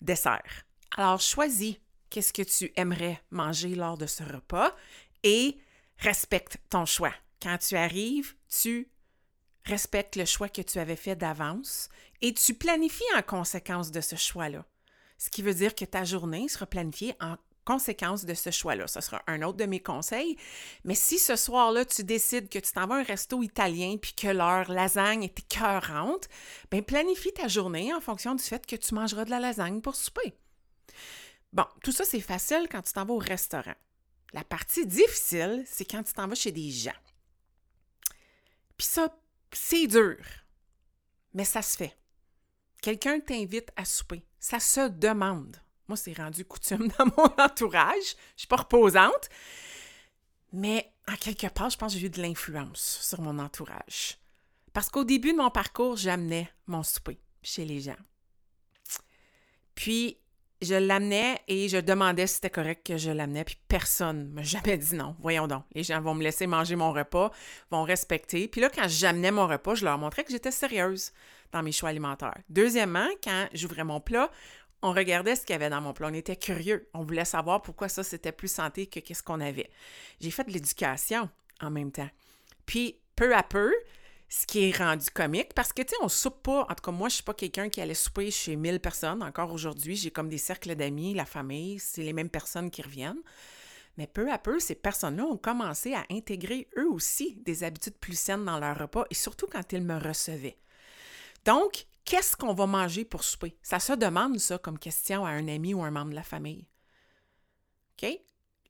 dessert. 0.00 0.64
Alors 0.96 1.20
choisis 1.20 1.74
qu'est-ce 2.08 2.32
que 2.32 2.42
tu 2.42 2.72
aimerais 2.76 3.20
manger 3.30 3.74
lors 3.74 3.98
de 3.98 4.06
ce 4.06 4.22
repas 4.22 4.72
et 5.24 5.58
respecte 5.98 6.58
ton 6.70 6.86
choix. 6.86 7.12
Quand 7.46 7.58
tu 7.58 7.76
arrives, 7.76 8.34
tu 8.48 8.90
respectes 9.66 10.16
le 10.16 10.24
choix 10.24 10.48
que 10.48 10.62
tu 10.62 10.80
avais 10.80 10.96
fait 10.96 11.14
d'avance 11.14 11.88
et 12.20 12.34
tu 12.34 12.54
planifies 12.54 13.04
en 13.16 13.22
conséquence 13.22 13.92
de 13.92 14.00
ce 14.00 14.16
choix-là. 14.16 14.64
Ce 15.16 15.30
qui 15.30 15.42
veut 15.42 15.54
dire 15.54 15.76
que 15.76 15.84
ta 15.84 16.02
journée 16.02 16.48
sera 16.48 16.66
planifiée 16.66 17.14
en 17.20 17.36
conséquence 17.64 18.24
de 18.24 18.34
ce 18.34 18.50
choix-là. 18.50 18.88
Ce 18.88 19.00
sera 19.00 19.22
un 19.28 19.42
autre 19.42 19.58
de 19.58 19.64
mes 19.64 19.78
conseils. 19.78 20.36
Mais 20.82 20.96
si 20.96 21.20
ce 21.20 21.36
soir-là, 21.36 21.84
tu 21.84 22.02
décides 22.02 22.48
que 22.48 22.58
tu 22.58 22.72
t'en 22.72 22.88
vas 22.88 22.96
à 22.96 22.98
un 22.98 23.04
resto 23.04 23.40
italien 23.44 23.96
puis 23.96 24.12
que 24.14 24.26
leur 24.26 24.68
lasagne 24.72 25.22
est 25.22 25.38
écœurante, 25.38 26.28
bien, 26.72 26.82
planifie 26.82 27.32
ta 27.32 27.46
journée 27.46 27.94
en 27.94 28.00
fonction 28.00 28.34
du 28.34 28.42
fait 28.42 28.66
que 28.66 28.74
tu 28.74 28.92
mangeras 28.92 29.24
de 29.24 29.30
la 29.30 29.38
lasagne 29.38 29.80
pour 29.80 29.94
souper. 29.94 30.36
Bon, 31.52 31.66
tout 31.84 31.92
ça, 31.92 32.04
c'est 32.04 32.18
facile 32.18 32.66
quand 32.68 32.82
tu 32.82 32.92
t'en 32.92 33.04
vas 33.04 33.14
au 33.14 33.18
restaurant. 33.18 33.76
La 34.32 34.42
partie 34.42 34.84
difficile, 34.84 35.62
c'est 35.64 35.88
quand 35.88 36.02
tu 36.02 36.12
t'en 36.12 36.26
vas 36.26 36.34
chez 36.34 36.50
des 36.50 36.72
gens. 36.72 36.90
Puis 38.76 38.86
ça, 38.86 39.08
c'est 39.52 39.86
dur, 39.86 40.18
mais 41.34 41.44
ça 41.44 41.62
se 41.62 41.76
fait. 41.76 41.96
Quelqu'un 42.82 43.20
t'invite 43.20 43.70
à 43.76 43.84
souper. 43.84 44.24
Ça 44.38 44.60
se 44.60 44.88
demande. 44.88 45.56
Moi, 45.88 45.96
c'est 45.96 46.12
rendu 46.12 46.44
coutume 46.44 46.88
dans 46.98 47.06
mon 47.16 47.32
entourage. 47.38 48.16
Je 48.34 48.40
suis 48.42 48.48
pas 48.48 48.56
reposante. 48.56 49.28
Mais 50.52 50.92
en 51.08 51.16
quelque 51.16 51.48
part, 51.48 51.70
je 51.70 51.76
pense 51.76 51.94
que 51.94 51.98
j'ai 51.98 52.06
eu 52.06 52.10
de 52.10 52.22
l'influence 52.22 52.98
sur 53.02 53.20
mon 53.20 53.38
entourage. 53.38 54.18
Parce 54.72 54.88
qu'au 54.88 55.04
début 55.04 55.32
de 55.32 55.38
mon 55.38 55.50
parcours, 55.50 55.96
j'amenais 55.96 56.50
mon 56.66 56.82
souper 56.82 57.18
chez 57.42 57.64
les 57.64 57.80
gens. 57.80 57.96
Puis, 59.74 60.18
je 60.62 60.74
l'amenais 60.74 61.38
et 61.48 61.68
je 61.68 61.76
demandais 61.76 62.26
si 62.26 62.36
c'était 62.36 62.50
correct 62.50 62.86
que 62.86 62.96
je 62.96 63.10
l'amenais, 63.10 63.44
puis 63.44 63.58
personne 63.68 64.28
ne 64.28 64.34
m'a 64.34 64.42
jamais 64.42 64.78
dit 64.78 64.94
non. 64.94 65.14
Voyons 65.20 65.46
donc, 65.46 65.64
les 65.74 65.82
gens 65.82 66.00
vont 66.00 66.14
me 66.14 66.22
laisser 66.22 66.46
manger 66.46 66.76
mon 66.76 66.92
repas, 66.92 67.30
vont 67.70 67.82
respecter. 67.82 68.48
Puis 68.48 68.60
là, 68.60 68.70
quand 68.70 68.88
j'amenais 68.88 69.30
mon 69.30 69.46
repas, 69.46 69.74
je 69.74 69.84
leur 69.84 69.98
montrais 69.98 70.24
que 70.24 70.32
j'étais 70.32 70.50
sérieuse 70.50 71.12
dans 71.52 71.62
mes 71.62 71.72
choix 71.72 71.90
alimentaires. 71.90 72.38
Deuxièmement, 72.48 73.08
quand 73.22 73.48
j'ouvrais 73.52 73.84
mon 73.84 74.00
plat, 74.00 74.30
on 74.82 74.92
regardait 74.92 75.36
ce 75.36 75.42
qu'il 75.42 75.54
y 75.54 75.56
avait 75.56 75.70
dans 75.70 75.80
mon 75.80 75.92
plat. 75.92 76.08
On 76.10 76.14
était 76.14 76.36
curieux. 76.36 76.88
On 76.94 77.02
voulait 77.02 77.24
savoir 77.24 77.62
pourquoi 77.62 77.88
ça, 77.88 78.02
c'était 78.02 78.32
plus 78.32 78.50
santé 78.50 78.86
que 78.86 79.00
qu'est-ce 79.00 79.22
qu'on 79.22 79.40
avait. 79.40 79.70
J'ai 80.20 80.30
fait 80.30 80.44
de 80.44 80.52
l'éducation 80.52 81.28
en 81.60 81.70
même 81.70 81.92
temps. 81.92 82.08
Puis, 82.66 82.98
peu 83.14 83.34
à 83.34 83.42
peu, 83.42 83.72
ce 84.28 84.46
qui 84.46 84.68
est 84.68 84.76
rendu 84.76 85.08
comique, 85.10 85.54
parce 85.54 85.72
que, 85.72 85.82
tu 85.82 85.90
sais, 85.90 85.96
on 86.02 86.08
soupe 86.08 86.42
pas, 86.42 86.62
en 86.62 86.74
tout 86.74 86.82
cas, 86.82 86.90
moi, 86.90 87.08
je 87.08 87.14
suis 87.14 87.22
pas 87.22 87.34
quelqu'un 87.34 87.68
qui 87.68 87.80
allait 87.80 87.94
souper 87.94 88.30
chez 88.30 88.56
1000 88.56 88.80
personnes. 88.80 89.22
Encore 89.22 89.52
aujourd'hui, 89.52 89.94
j'ai 89.96 90.10
comme 90.10 90.28
des 90.28 90.38
cercles 90.38 90.74
d'amis, 90.74 91.14
la 91.14 91.24
famille, 91.24 91.78
c'est 91.78 92.02
les 92.02 92.12
mêmes 92.12 92.30
personnes 92.30 92.70
qui 92.70 92.82
reviennent. 92.82 93.22
Mais 93.96 94.06
peu 94.06 94.30
à 94.30 94.38
peu, 94.38 94.58
ces 94.58 94.74
personnes-là 94.74 95.24
ont 95.24 95.36
commencé 95.36 95.94
à 95.94 96.04
intégrer 96.10 96.68
eux 96.76 96.90
aussi 96.90 97.36
des 97.36 97.64
habitudes 97.64 97.96
plus 97.98 98.18
saines 98.18 98.44
dans 98.44 98.58
leur 98.58 98.78
repas, 98.78 99.04
et 99.10 99.14
surtout 99.14 99.46
quand 99.46 99.72
ils 99.72 99.82
me 99.82 99.98
recevaient. 99.98 100.58
Donc, 101.44 101.86
qu'est-ce 102.04 102.36
qu'on 102.36 102.52
va 102.52 102.66
manger 102.66 103.04
pour 103.04 103.22
souper? 103.22 103.56
Ça 103.62 103.78
se 103.78 103.92
demande, 103.92 104.38
ça, 104.40 104.58
comme 104.58 104.78
question 104.78 105.24
à 105.24 105.30
un 105.30 105.46
ami 105.46 105.72
ou 105.72 105.82
un 105.82 105.92
membre 105.92 106.10
de 106.10 106.16
la 106.16 106.22
famille. 106.24 106.66
OK? 107.92 108.10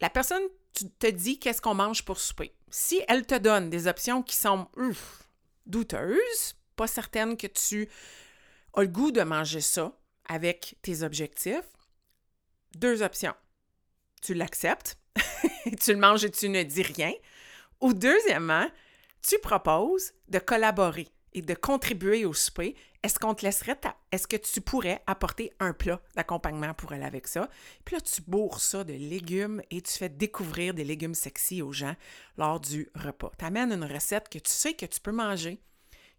La 0.01 0.11
personne 0.11 0.43
te 0.99 1.07
dit 1.07 1.39
qu'est-ce 1.39 1.63
qu'on 1.63 1.75
mange 1.75 2.05
pour 2.05 2.21
souper? 2.21 2.55
Si 2.69 3.01
elle 3.09 3.27
te 3.27 3.37
donne 3.37 3.71
des 3.71 3.87
options 3.87 4.23
qui 4.23 4.37
sont 4.37 4.69
douteuse, 5.67 6.55
pas 6.77 6.87
certaine 6.87 7.37
que 7.37 7.47
tu 7.47 7.89
as 8.75 8.83
le 8.83 8.89
goût 8.89 9.11
de 9.11 9.23
manger 9.23 9.61
ça 9.61 9.93
avec 10.29 10.77
tes 10.83 11.03
objectifs, 11.03 11.71
deux 12.75 13.03
options. 13.03 13.35
Tu 14.23 14.35
l'acceptes, 14.35 14.99
tu 15.81 15.93
le 15.93 15.99
manges 15.99 16.25
et 16.25 16.31
tu 16.31 16.49
ne 16.49 16.63
dis 16.63 16.83
rien. 16.83 17.13
Ou 17.81 17.93
deuxièmement, 17.93 18.69
tu 19.23 19.39
proposes 19.39 20.13
de 20.29 20.39
collaborer 20.39 21.09
et 21.37 21.43
de 21.43 21.55
contribuer 21.55 22.25
au 22.25 22.33
souper. 22.33 22.75
Est-ce 23.03 23.21
qu'on 23.21 23.35
te 23.35 23.45
laisserait, 23.45 23.79
est-ce 24.11 24.27
que 24.27 24.37
tu 24.37 24.61
pourrais 24.61 25.03
apporter 25.07 25.53
un 25.61 25.73
plat 25.73 26.01
d'accompagnement 26.17 26.75
pour 26.75 26.93
elle 26.93 27.05
avec 27.05 27.29
ça? 27.29 27.49
Puis 27.85 27.95
là, 27.95 28.01
tu 28.01 28.23
bourres 28.23 28.59
ça 28.59 28.83
de 28.83 28.95
légumes 28.95 29.63
et 29.71 29.83
tu 29.83 29.93
fais 29.93 30.09
découvrir 30.09 30.75
des 30.75 30.83
légumes 30.83 31.15
sexy 31.15 31.63
aux 31.63 31.73
gens 31.73 31.95
lors 32.39 32.59
du 32.59 32.89
repas. 32.95 33.31
Tu 33.39 33.45
amènes 33.45 33.71
une 33.71 33.85
recette 33.85 34.29
que 34.29 34.39
tu 34.39 34.51
sais 34.51 34.73
que 34.75 34.87
tu 34.87 34.99
peux 34.99 35.13
manger, 35.13 35.61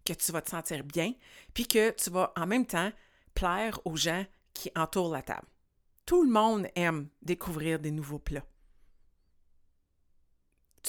que 0.06 0.12
tu 0.12 0.32
vas 0.32 0.40
te 0.40 0.50
sentir 0.50 0.84
bien, 0.84 1.12
puis 1.52 1.66
que 1.66 1.90
tu 1.90 2.10
vas 2.10 2.32
en 2.36 2.46
même 2.46 2.64
temps 2.64 2.92
plaire 3.34 3.80
aux 3.84 3.96
gens 3.96 4.24
qui 4.54 4.70
entourent 4.76 5.12
la 5.12 5.22
table. 5.22 5.46
Tout 6.06 6.22
le 6.22 6.30
monde 6.30 6.68
aime 6.76 7.08
découvrir 7.22 7.80
des 7.80 7.90
nouveaux 7.90 8.20
plats. 8.20 8.46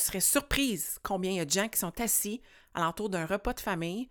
Serais 0.10 0.22
surprise 0.22 0.98
combien 1.04 1.30
il 1.30 1.38
y 1.38 1.40
a 1.40 1.46
de 1.46 1.52
gens 1.52 1.68
qui 1.68 1.78
sont 1.78 2.02
assis 2.02 2.42
alentour 2.74 3.12
d'un 3.12 3.28
repas 3.28 3.54
de 3.54 3.60
famille 3.60 4.10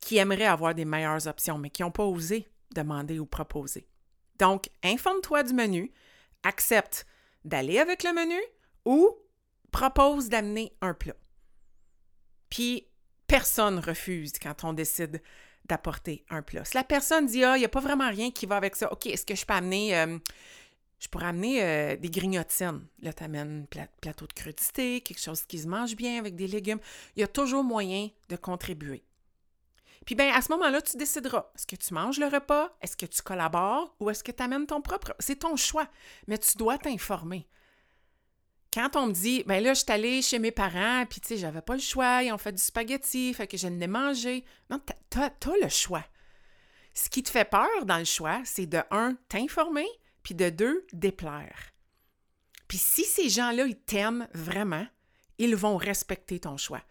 qui 0.00 0.16
aimeraient 0.16 0.46
avoir 0.46 0.74
des 0.74 0.84
meilleures 0.84 1.28
options, 1.28 1.58
mais 1.58 1.70
qui 1.70 1.82
n'ont 1.82 1.92
pas 1.92 2.04
osé 2.04 2.48
demander 2.74 3.20
ou 3.20 3.26
proposer. 3.26 3.86
Donc, 4.40 4.68
informe-toi 4.82 5.44
du 5.44 5.54
menu, 5.54 5.92
accepte 6.42 7.06
d'aller 7.44 7.78
avec 7.78 8.02
le 8.02 8.12
menu 8.12 8.40
ou 8.84 9.14
propose 9.70 10.28
d'amener 10.28 10.72
un 10.80 10.92
plat. 10.92 11.14
Puis, 12.50 12.88
personne 13.28 13.78
refuse 13.78 14.32
quand 14.42 14.64
on 14.64 14.72
décide 14.72 15.22
d'apporter 15.66 16.24
un 16.30 16.42
plat. 16.42 16.64
Si 16.64 16.74
la 16.74 16.82
personne 16.82 17.26
dit 17.26 17.44
Ah, 17.44 17.56
il 17.56 17.60
n'y 17.60 17.64
a 17.64 17.68
pas 17.68 17.78
vraiment 17.78 18.10
rien 18.10 18.32
qui 18.32 18.46
va 18.46 18.56
avec 18.56 18.74
ça, 18.74 18.92
OK, 18.92 19.06
est-ce 19.06 19.24
que 19.24 19.36
je 19.36 19.46
peux 19.46 19.54
amener. 19.54 19.96
Euh, 19.96 20.18
je 20.98 21.08
pourrais 21.08 21.26
amener 21.26 21.62
euh, 21.62 21.96
des 21.96 22.10
grignotines. 22.10 22.86
Là, 23.02 23.12
tu 23.12 23.22
amènes 23.22 23.66
plateau 24.00 24.26
de 24.26 24.32
crudité, 24.32 25.00
quelque 25.00 25.20
chose 25.20 25.42
qui 25.42 25.58
se 25.58 25.68
mange 25.68 25.94
bien 25.94 26.18
avec 26.18 26.34
des 26.34 26.46
légumes. 26.46 26.80
Il 27.16 27.20
y 27.20 27.22
a 27.22 27.28
toujours 27.28 27.62
moyen 27.62 28.08
de 28.28 28.36
contribuer. 28.36 29.04
Puis 30.06 30.14
bien, 30.14 30.32
à 30.32 30.40
ce 30.40 30.50
moment-là, 30.52 30.80
tu 30.80 30.96
décideras. 30.96 31.50
Est-ce 31.54 31.66
que 31.66 31.76
tu 31.76 31.92
manges 31.92 32.18
le 32.18 32.26
repas? 32.26 32.74
Est-ce 32.80 32.96
que 32.96 33.06
tu 33.06 33.20
collabores? 33.22 33.94
Ou 34.00 34.10
est-ce 34.10 34.24
que 34.24 34.32
tu 34.32 34.42
amènes 34.42 34.66
ton 34.66 34.80
propre? 34.80 35.14
C'est 35.18 35.40
ton 35.40 35.54
choix. 35.56 35.86
Mais 36.26 36.38
tu 36.38 36.56
dois 36.56 36.78
t'informer. 36.78 37.46
Quand 38.72 38.96
on 38.96 39.06
me 39.06 39.12
dit, 39.12 39.44
ben 39.46 39.62
là, 39.62 39.74
je 39.74 39.80
suis 39.80 39.92
allée 39.92 40.22
chez 40.22 40.38
mes 40.38 40.50
parents, 40.50 41.04
puis 41.06 41.20
tu 41.20 41.28
sais, 41.28 41.36
j'avais 41.36 41.62
pas 41.62 41.74
le 41.74 41.80
choix, 41.80 42.22
ils 42.22 42.32
ont 42.32 42.38
fait 42.38 42.52
du 42.52 42.62
spaghetti, 42.62 43.32
fait 43.32 43.46
que 43.46 43.56
je 43.56 43.66
n'ai 43.66 43.86
mangé. 43.86 44.44
Non, 44.70 44.80
tu 45.10 45.18
as, 45.18 45.32
le 45.62 45.68
choix. 45.68 46.04
Ce 46.94 47.08
qui 47.08 47.22
te 47.22 47.30
fait 47.30 47.44
peur 47.44 47.84
dans 47.84 47.98
le 47.98 48.04
choix, 48.04 48.40
c'est 48.44 48.66
de 48.66 48.80
un, 48.90 49.14
t'informer, 49.28 49.88
puis 50.22 50.34
de 50.34 50.50
deux, 50.50 50.86
déplaire. 50.92 51.72
Puis 52.68 52.78
si 52.78 53.04
ces 53.04 53.28
gens-là, 53.28 53.66
ils 53.66 53.78
t'aiment 53.78 54.28
vraiment, 54.34 54.86
ils 55.38 55.56
vont 55.56 55.76
respecter 55.76 56.40
ton 56.40 56.56
choix. 56.56 56.82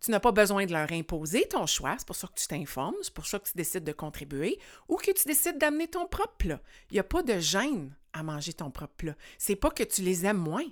Tu 0.00 0.10
n'as 0.10 0.20
pas 0.20 0.32
besoin 0.32 0.66
de 0.66 0.72
leur 0.72 0.92
imposer 0.92 1.48
ton 1.48 1.66
choix, 1.66 1.96
c'est 1.96 2.06
pour 2.06 2.16
ça 2.16 2.28
que 2.28 2.38
tu 2.38 2.46
t'informes, 2.46 2.94
c'est 3.02 3.14
pour 3.14 3.26
ça 3.26 3.38
que 3.38 3.48
tu 3.48 3.56
décides 3.56 3.84
de 3.84 3.92
contribuer 3.92 4.58
ou 4.88 4.96
que 4.96 5.10
tu 5.10 5.26
décides 5.26 5.56
d'amener 5.56 5.88
ton 5.88 6.06
propre 6.06 6.36
plat. 6.36 6.60
Il 6.90 6.94
n'y 6.94 7.00
a 7.00 7.04
pas 7.04 7.22
de 7.22 7.38
gêne 7.38 7.96
à 8.12 8.22
manger 8.22 8.52
ton 8.52 8.70
propre 8.70 8.94
plat. 8.96 9.16
C'est 9.38 9.56
pas 9.56 9.70
que 9.70 9.82
tu 9.82 10.02
les 10.02 10.26
aimes 10.26 10.36
moins, 10.36 10.66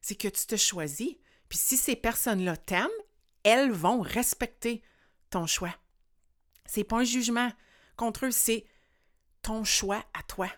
c'est 0.00 0.14
que 0.14 0.28
tu 0.28 0.46
te 0.46 0.56
choisis. 0.56 1.14
Puis 1.50 1.58
si 1.58 1.76
ces 1.76 1.94
personnes-là 1.94 2.56
t'aiment, 2.56 2.88
elles 3.42 3.70
vont 3.70 4.00
respecter 4.00 4.82
ton 5.28 5.46
choix. 5.46 5.74
C'est 6.64 6.84
pas 6.84 7.00
un 7.00 7.04
jugement 7.04 7.52
contre 7.96 8.26
eux, 8.26 8.30
c'est 8.30 8.64
ton 9.42 9.62
choix 9.62 10.02
à 10.14 10.22
toi. 10.22 10.48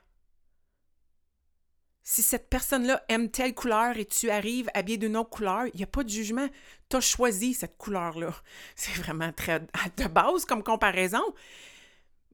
Si 2.05 2.23
cette 2.23 2.49
personne-là 2.49 3.05
aime 3.09 3.31
telle 3.31 3.55
couleur 3.55 3.97
et 3.97 4.05
tu 4.05 4.29
arrives 4.31 4.69
habillé 4.75 4.99
d'une 4.99 5.17
autre 5.17 5.31
couleur, 5.31 5.67
il 5.69 5.77
n'y 5.77 5.85
a 5.85 5.87
pas 5.87 6.03
de 6.03 6.09
jugement. 6.09 6.49
Tu 6.89 6.97
as 6.97 7.01
choisi 7.01 7.55
cette 7.55 7.79
couleur-là. 7.79 8.35
C'est 8.75 9.01
vraiment 9.01 9.33
très 9.33 9.61
de 9.97 10.09
base 10.09 10.45
comme 10.45 10.65
comparaison. 10.65 11.23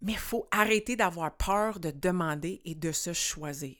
Mais 0.00 0.12
il 0.12 0.18
faut 0.18 0.46
arrêter 0.50 0.96
d'avoir 0.96 1.36
peur 1.36 1.80
de 1.80 1.90
demander 1.90 2.62
et 2.64 2.74
de 2.74 2.92
se 2.92 3.12
choisir. 3.12 3.76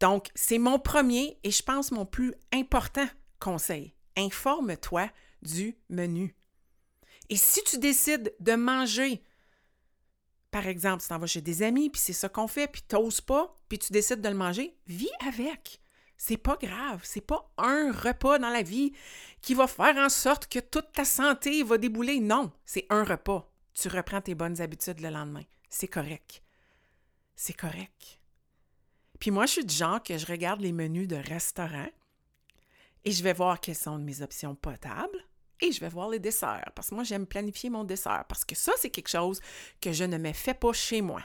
Donc, 0.00 0.30
c'est 0.34 0.58
mon 0.58 0.78
premier 0.78 1.38
et 1.44 1.50
je 1.50 1.62
pense 1.62 1.92
mon 1.92 2.06
plus 2.06 2.34
important 2.52 3.06
conseil. 3.38 3.94
Informe-toi 4.16 5.10
du 5.42 5.76
menu. 5.90 6.34
Et 7.28 7.36
si 7.36 7.62
tu 7.62 7.78
décides 7.78 8.34
de 8.40 8.54
manger, 8.54 9.22
par 10.50 10.66
exemple, 10.66 11.02
tu 11.02 11.08
t'en 11.08 11.18
vas 11.18 11.26
chez 11.26 11.40
des 11.40 11.62
amis, 11.62 11.90
puis 11.90 12.00
c'est 12.00 12.12
ça 12.12 12.28
qu'on 12.28 12.48
fait, 12.48 12.66
puis 12.66 12.82
tu 12.88 12.96
n'oses 12.96 13.20
pas, 13.20 13.56
puis 13.68 13.78
tu 13.78 13.92
décides 13.92 14.20
de 14.20 14.28
le 14.28 14.34
manger, 14.34 14.76
vis 14.86 15.10
avec. 15.26 15.80
C'est 16.16 16.36
pas 16.36 16.58
grave, 16.60 17.00
c'est 17.02 17.20
pas 17.20 17.50
un 17.56 17.92
repas 17.92 18.38
dans 18.38 18.50
la 18.50 18.62
vie 18.62 18.92
qui 19.40 19.54
va 19.54 19.66
faire 19.66 19.96
en 19.96 20.10
sorte 20.10 20.48
que 20.48 20.58
toute 20.58 20.92
ta 20.92 21.04
santé 21.04 21.62
va 21.62 21.78
débouler. 21.78 22.20
Non, 22.20 22.52
c'est 22.66 22.86
un 22.90 23.04
repas. 23.04 23.50
Tu 23.72 23.88
reprends 23.88 24.20
tes 24.20 24.34
bonnes 24.34 24.60
habitudes 24.60 25.00
le 25.00 25.08
lendemain. 25.08 25.44
C'est 25.70 25.88
correct. 25.88 26.42
C'est 27.36 27.54
correct. 27.54 28.20
Puis 29.18 29.30
moi, 29.30 29.46
je 29.46 29.52
suis 29.52 29.64
du 29.64 29.74
genre 29.74 30.02
que 30.02 30.18
je 30.18 30.26
regarde 30.26 30.60
les 30.60 30.72
menus 30.72 31.08
de 31.08 31.16
restaurants 31.16 31.88
et 33.04 33.12
je 33.12 33.22
vais 33.22 33.32
voir 33.32 33.60
quelles 33.60 33.76
sont 33.76 33.98
mes 33.98 34.20
options 34.20 34.54
potables 34.54 35.24
et 35.60 35.72
je 35.72 35.80
vais 35.80 35.88
voir 35.88 36.08
les 36.08 36.18
desserts 36.18 36.70
parce 36.74 36.90
que 36.90 36.94
moi, 36.94 37.04
j'aime 37.04 37.26
planifier 37.26 37.70
mon 37.70 37.84
dessert 37.84 38.24
parce 38.28 38.44
que 38.44 38.54
ça, 38.54 38.72
c'est 38.76 38.90
quelque 38.90 39.08
chose 39.08 39.40
que 39.80 39.92
je 39.92 40.04
ne 40.04 40.18
me 40.18 40.32
fais 40.32 40.54
pas 40.54 40.72
chez 40.72 41.02
moi. 41.02 41.22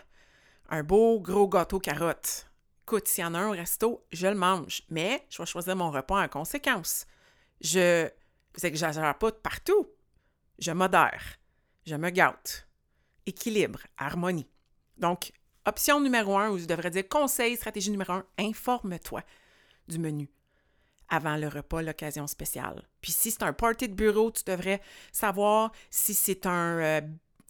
Un 0.69 0.83
beau 0.83 1.19
gros 1.19 1.47
gâteau 1.47 1.79
carotte 1.79 2.47
écoute, 2.85 3.07
s'il 3.07 3.23
y 3.23 3.25
en 3.25 3.33
a 3.33 3.39
un 3.39 3.47
au 3.47 3.51
resto, 3.51 4.05
je 4.11 4.27
le 4.27 4.35
mange, 4.35 4.83
mais 4.89 5.25
je 5.31 5.41
vais 5.41 5.47
choisir 5.47 5.75
mon 5.75 5.89
repas 5.89 6.23
en 6.23 6.27
conséquence. 6.27 7.07
Je 7.59 8.07
n'exagère 8.61 9.17
pas 9.17 9.31
partout. 9.31 9.87
Je 10.59 10.71
modère. 10.71 11.23
Je 11.87 11.95
me 11.95 12.11
gâte. 12.11 12.67
Équilibre, 13.25 13.79
harmonie. 13.97 14.47
Donc, 14.97 15.31
option 15.65 15.99
numéro 15.99 16.37
un, 16.37 16.51
ou 16.51 16.59
je 16.59 16.65
devrais 16.65 16.91
dire 16.91 17.09
conseil, 17.09 17.55
stratégie 17.55 17.89
numéro 17.89 18.13
un, 18.13 18.25
informe-toi 18.37 19.23
du 19.87 19.97
menu 19.97 20.29
avant 21.09 21.35
le 21.35 21.47
repas, 21.47 21.81
l'occasion 21.81 22.27
spéciale. 22.27 22.83
Puis 23.01 23.11
si 23.11 23.31
c'est 23.31 23.43
un 23.43 23.53
party 23.53 23.89
de 23.89 23.93
bureau, 23.93 24.31
tu 24.31 24.43
devrais 24.45 24.81
savoir 25.11 25.71
si 25.89 26.13
c'est 26.13 26.45
un, 26.45 26.79
euh, 26.79 27.01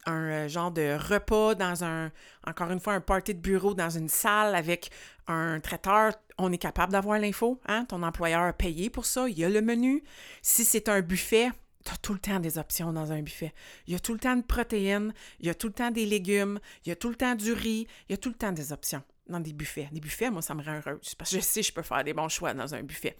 un 0.06 0.30
euh, 0.30 0.48
genre 0.48 0.70
de 0.70 0.96
repas 0.96 1.54
dans 1.54 1.84
un, 1.84 2.10
encore 2.46 2.70
une 2.70 2.80
fois, 2.80 2.94
un 2.94 3.00
party 3.00 3.34
de 3.34 3.40
bureau 3.40 3.74
dans 3.74 3.90
une 3.90 4.08
salle 4.08 4.54
avec 4.54 4.90
un 5.26 5.60
traiteur. 5.60 6.12
On 6.38 6.52
est 6.52 6.58
capable 6.58 6.92
d'avoir 6.92 7.18
l'info, 7.18 7.60
hein? 7.66 7.84
Ton 7.86 8.02
employeur 8.02 8.42
a 8.42 8.52
payé 8.52 8.90
pour 8.90 9.06
ça, 9.06 9.28
il 9.28 9.38
y 9.38 9.44
a 9.44 9.48
le 9.48 9.60
menu. 9.60 10.02
Si 10.42 10.64
c'est 10.64 10.88
un 10.88 11.00
buffet, 11.00 11.50
tu 11.84 11.92
as 11.92 11.96
tout 11.96 12.12
le 12.12 12.18
temps 12.18 12.40
des 12.40 12.58
options 12.58 12.92
dans 12.92 13.12
un 13.12 13.22
buffet. 13.22 13.52
Il 13.86 13.92
y 13.92 13.96
a 13.96 14.00
tout 14.00 14.12
le 14.12 14.18
temps 14.18 14.36
de 14.36 14.42
protéines, 14.42 15.12
il 15.40 15.46
y 15.46 15.50
a 15.50 15.54
tout 15.54 15.68
le 15.68 15.72
temps 15.72 15.90
des 15.90 16.06
légumes, 16.06 16.58
il 16.84 16.90
y 16.90 16.92
a 16.92 16.96
tout 16.96 17.08
le 17.08 17.16
temps 17.16 17.34
du 17.34 17.52
riz, 17.52 17.86
il 18.08 18.12
y 18.12 18.14
a 18.14 18.18
tout 18.18 18.28
le 18.28 18.34
temps 18.34 18.52
des 18.52 18.72
options 18.72 19.02
dans 19.28 19.40
des 19.40 19.52
buffets. 19.52 19.88
Des 19.92 20.00
buffets, 20.00 20.30
moi, 20.30 20.42
ça 20.42 20.54
me 20.54 20.62
rend 20.62 20.74
heureuse 20.74 21.14
parce 21.14 21.30
que 21.30 21.36
je 21.36 21.42
sais 21.42 21.60
que 21.60 21.66
je 21.66 21.72
peux 21.72 21.82
faire 21.82 22.04
des 22.04 22.12
bons 22.12 22.28
choix 22.28 22.54
dans 22.54 22.74
un 22.74 22.82
buffet. 22.82 23.16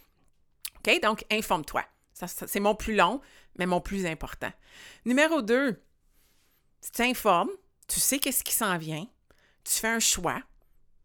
Donc, 1.01 1.25
informe-toi. 1.31 1.83
c'est 2.13 2.59
mon 2.59 2.75
plus 2.75 2.95
long, 2.95 3.21
mais 3.57 3.65
mon 3.65 3.81
plus 3.81 4.05
important. 4.05 4.51
Numéro 5.05 5.41
2, 5.41 5.73
tu 6.81 6.91
t'informes, 6.91 7.51
tu 7.87 7.99
sais 7.99 8.19
qu'est-ce 8.19 8.43
qui 8.43 8.53
s'en 8.53 8.77
vient, 8.77 9.05
tu 9.63 9.73
fais 9.73 9.87
un 9.87 9.99
choix, 9.99 10.41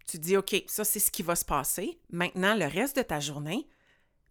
tu 0.07 0.19
dis, 0.19 0.37
OK, 0.37 0.55
ça, 0.67 0.85
c'est 0.85 1.01
ce 1.01 1.11
qui 1.11 1.23
va 1.23 1.35
se 1.35 1.45
passer. 1.45 1.99
Maintenant, 2.11 2.55
le 2.55 2.67
reste 2.67 2.97
de 2.97 3.03
ta 3.03 3.21
journée, 3.21 3.67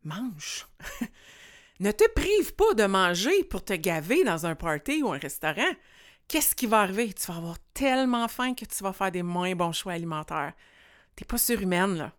mange. 0.03 0.67
ne 1.79 1.91
te 1.91 2.07
prive 2.11 2.53
pas 2.55 2.73
de 2.73 2.85
manger 2.85 3.43
pour 3.45 3.63
te 3.63 3.73
gaver 3.73 4.23
dans 4.23 4.45
un 4.45 4.55
party 4.55 5.03
ou 5.03 5.11
un 5.11 5.17
restaurant. 5.17 5.71
Qu'est-ce 6.27 6.55
qui 6.55 6.67
va 6.67 6.81
arriver? 6.81 7.13
Tu 7.13 7.27
vas 7.27 7.37
avoir 7.37 7.57
tellement 7.73 8.27
faim 8.27 8.53
que 8.53 8.65
tu 8.65 8.83
vas 8.83 8.93
faire 8.93 9.11
des 9.11 9.23
moins 9.23 9.55
bons 9.55 9.73
choix 9.73 9.93
alimentaires. 9.93 10.53
Tu 11.15 11.23
n'es 11.23 11.27
pas 11.27 11.37
surhumaine, 11.37 11.97
là. 11.97 12.13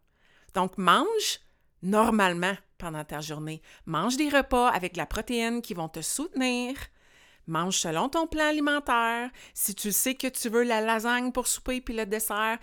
Donc, 0.55 0.77
mange 0.77 1.41
normalement 1.83 2.57
pendant 2.83 3.05
ta 3.05 3.21
journée. 3.21 3.63
Mange 3.87 4.17
des 4.17 4.29
repas 4.29 4.69
avec 4.69 4.97
la 4.97 5.07
protéine 5.07 5.63
qui 5.63 5.73
vont 5.73 5.89
te 5.89 6.03
soutenir. 6.03 6.75
Mange 7.47 7.77
selon 7.77 8.09
ton 8.09 8.27
plan 8.27 8.49
alimentaire. 8.49 9.31
Si 9.55 9.77
tu 9.77 9.93
sais 9.93 10.17
que 10.17 10.27
tu 10.27 10.49
veux 10.49 10.65
la 10.65 10.81
lasagne 10.81 11.31
pour 11.31 11.47
souper 11.47 11.81
puis 11.81 11.95
le 11.95 12.07
dessert, 12.07 12.59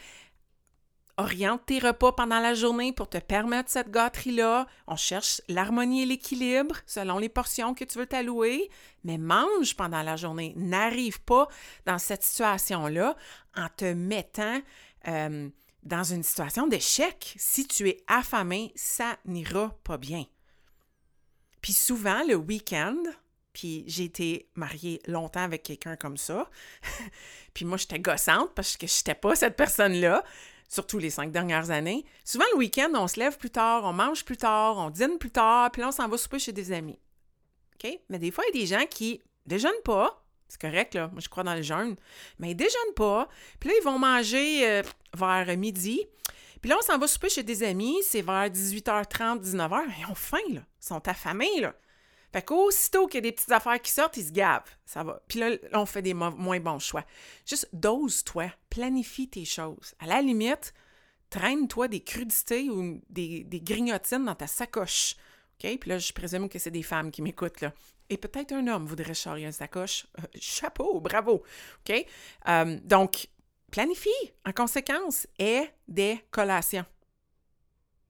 oriente 1.15 1.65
tes 1.65 1.79
repas 1.79 2.11
pendant 2.11 2.39
la 2.39 2.53
journée 2.53 2.91
pour 2.91 3.07
te 3.07 3.17
permettre 3.17 3.69
cette 3.69 3.91
gâterie-là. 3.91 4.67
On 4.87 4.97
cherche 4.97 5.41
l'harmonie 5.47 6.03
et 6.03 6.05
l'équilibre 6.05 6.75
selon 6.85 7.17
les 7.17 7.29
portions 7.29 7.73
que 7.73 7.85
tu 7.85 7.97
veux 7.97 8.05
t'allouer, 8.05 8.69
mais 9.05 9.17
mange 9.17 9.77
pendant 9.77 10.01
la 10.01 10.17
journée. 10.17 10.53
N'arrive 10.57 11.21
pas 11.21 11.47
dans 11.85 11.97
cette 11.97 12.23
situation-là 12.23 13.15
en 13.55 13.67
te 13.75 13.93
mettant 13.93 14.59
euh, 15.07 15.49
dans 15.83 16.03
une 16.03 16.23
situation 16.23 16.67
d'échec. 16.67 17.35
Si 17.37 17.67
tu 17.67 17.89
es 17.89 18.03
affamé, 18.07 18.71
ça 18.75 19.17
n'ira 19.25 19.69
pas 19.83 19.97
bien. 19.97 20.25
Puis 21.61 21.73
souvent, 21.73 22.23
le 22.27 22.35
week-end, 22.35 23.01
puis 23.53 23.83
j'ai 23.87 24.05
été 24.05 24.49
mariée 24.55 25.01
longtemps 25.07 25.43
avec 25.43 25.63
quelqu'un 25.63 25.95
comme 25.95 26.17
ça, 26.17 26.49
puis 27.53 27.65
moi, 27.65 27.77
j'étais 27.77 27.99
gossante 27.99 28.53
parce 28.55 28.77
que 28.77 28.87
je 28.87 28.97
n'étais 28.99 29.15
pas 29.15 29.35
cette 29.35 29.55
personne-là, 29.55 30.23
surtout 30.67 30.99
les 30.99 31.09
cinq 31.09 31.31
dernières 31.31 31.71
années. 31.71 32.05
Souvent, 32.23 32.45
le 32.53 32.57
week-end, 32.57 32.91
on 32.93 33.07
se 33.07 33.19
lève 33.19 33.37
plus 33.37 33.49
tard, 33.49 33.83
on 33.83 33.93
mange 33.93 34.23
plus 34.23 34.37
tard, 34.37 34.77
on 34.77 34.89
dîne 34.89 35.17
plus 35.17 35.31
tard, 35.31 35.71
puis 35.71 35.81
là, 35.81 35.89
on 35.89 35.91
s'en 35.91 36.07
va 36.07 36.17
souper 36.17 36.39
chez 36.39 36.53
des 36.53 36.71
amis. 36.71 36.99
OK? 37.75 37.99
Mais 38.09 38.19
des 38.19 38.31
fois, 38.31 38.43
il 38.47 38.55
y 38.55 38.59
a 38.59 38.61
des 38.61 38.67
gens 38.67 38.85
qui 38.85 39.21
déjeunent 39.45 39.71
pas, 39.83 40.23
c'est 40.49 40.59
correct, 40.59 40.95
là. 40.95 41.07
Moi, 41.11 41.21
je 41.21 41.29
crois 41.29 41.43
dans 41.43 41.53
le 41.53 41.61
jeûne. 41.61 41.95
Mais 42.39 42.51
ils 42.51 42.55
déjeunent 42.55 42.95
pas. 42.95 43.29
Puis 43.59 43.69
là, 43.69 43.75
ils 43.79 43.83
vont 43.83 43.99
manger 43.99 44.67
euh, 44.67 44.83
vers 45.15 45.55
midi. 45.55 46.01
Puis 46.59 46.69
là, 46.69 46.77
on 46.79 46.81
s'en 46.81 46.97
va 46.97 47.07
souper 47.07 47.29
chez 47.29 47.43
des 47.43 47.61
amis. 47.63 47.97
C'est 48.03 48.23
vers 48.23 48.49
18h30, 48.49 49.41
19h. 49.43 49.83
Ils 49.99 50.05
ont 50.11 50.15
faim, 50.15 50.37
là. 50.49 50.61
Ils 50.81 50.85
sont 50.85 51.07
affamés, 51.07 51.61
là. 51.61 51.75
Fait 52.33 52.43
qu'aussitôt 52.43 53.07
qu'il 53.07 53.17
y 53.17 53.19
a 53.19 53.21
des 53.21 53.31
petites 53.31 53.51
affaires 53.51 53.81
qui 53.81 53.91
sortent, 53.91 54.17
ils 54.17 54.27
se 54.27 54.31
gavent. 54.31 54.75
Ça 54.85 55.03
va. 55.03 55.21
Puis 55.27 55.39
là, 55.39 55.51
on 55.73 55.85
fait 55.85 56.01
des 56.01 56.13
moins 56.13 56.59
bons 56.59 56.79
choix. 56.79 57.05
Juste 57.45 57.69
dose-toi. 57.73 58.51
Planifie 58.69 59.29
tes 59.29 59.45
choses. 59.45 59.93
À 59.99 60.07
la 60.07 60.21
limite, 60.21 60.73
traîne-toi 61.29 61.87
des 61.87 62.03
crudités 62.03 62.69
ou 62.69 63.01
des 63.09 63.61
grignotines 63.63 64.25
dans 64.25 64.35
ta 64.35 64.47
sacoche. 64.47 65.15
OK? 65.63 65.79
Puis 65.79 65.89
là, 65.89 65.97
je 65.97 66.13
présume 66.13 66.49
que 66.49 66.59
c'est 66.59 66.71
des 66.71 66.83
femmes 66.83 67.11
qui 67.11 67.21
m'écoutent, 67.21 67.61
là 67.61 67.73
et 68.09 68.17
peut-être 68.17 68.51
un 68.51 68.67
homme 68.67 68.85
voudrait 68.85 69.13
charrier 69.13 69.45
une 69.45 69.51
sacoche. 69.51 70.07
Euh, 70.19 70.23
chapeau, 70.39 70.99
bravo. 70.99 71.43
OK? 71.87 72.05
Euh, 72.47 72.79
donc, 72.83 73.27
planifie 73.71 74.09
en 74.45 74.51
conséquence 74.51 75.27
et 75.37 75.69
des 75.87 76.19
collations. 76.31 76.85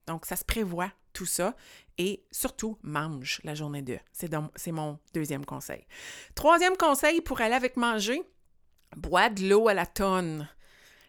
Donc, 0.06 0.26
ça 0.26 0.36
se 0.36 0.44
prévoit 0.44 0.90
tout 1.12 1.26
ça 1.26 1.54
et 1.98 2.24
surtout 2.30 2.78
mange 2.82 3.40
la 3.44 3.54
journée 3.54 3.82
2. 3.82 3.98
C'est 4.12 4.72
mon 4.72 4.98
deuxième 5.12 5.44
conseil. 5.44 5.86
Troisième 6.34 6.76
conseil 6.76 7.20
pour 7.20 7.40
aller 7.40 7.54
avec 7.54 7.76
manger, 7.76 8.22
bois 8.96 9.28
de 9.28 9.48
l'eau 9.48 9.68
à 9.68 9.74
la 9.74 9.86
tonne. 9.86 10.48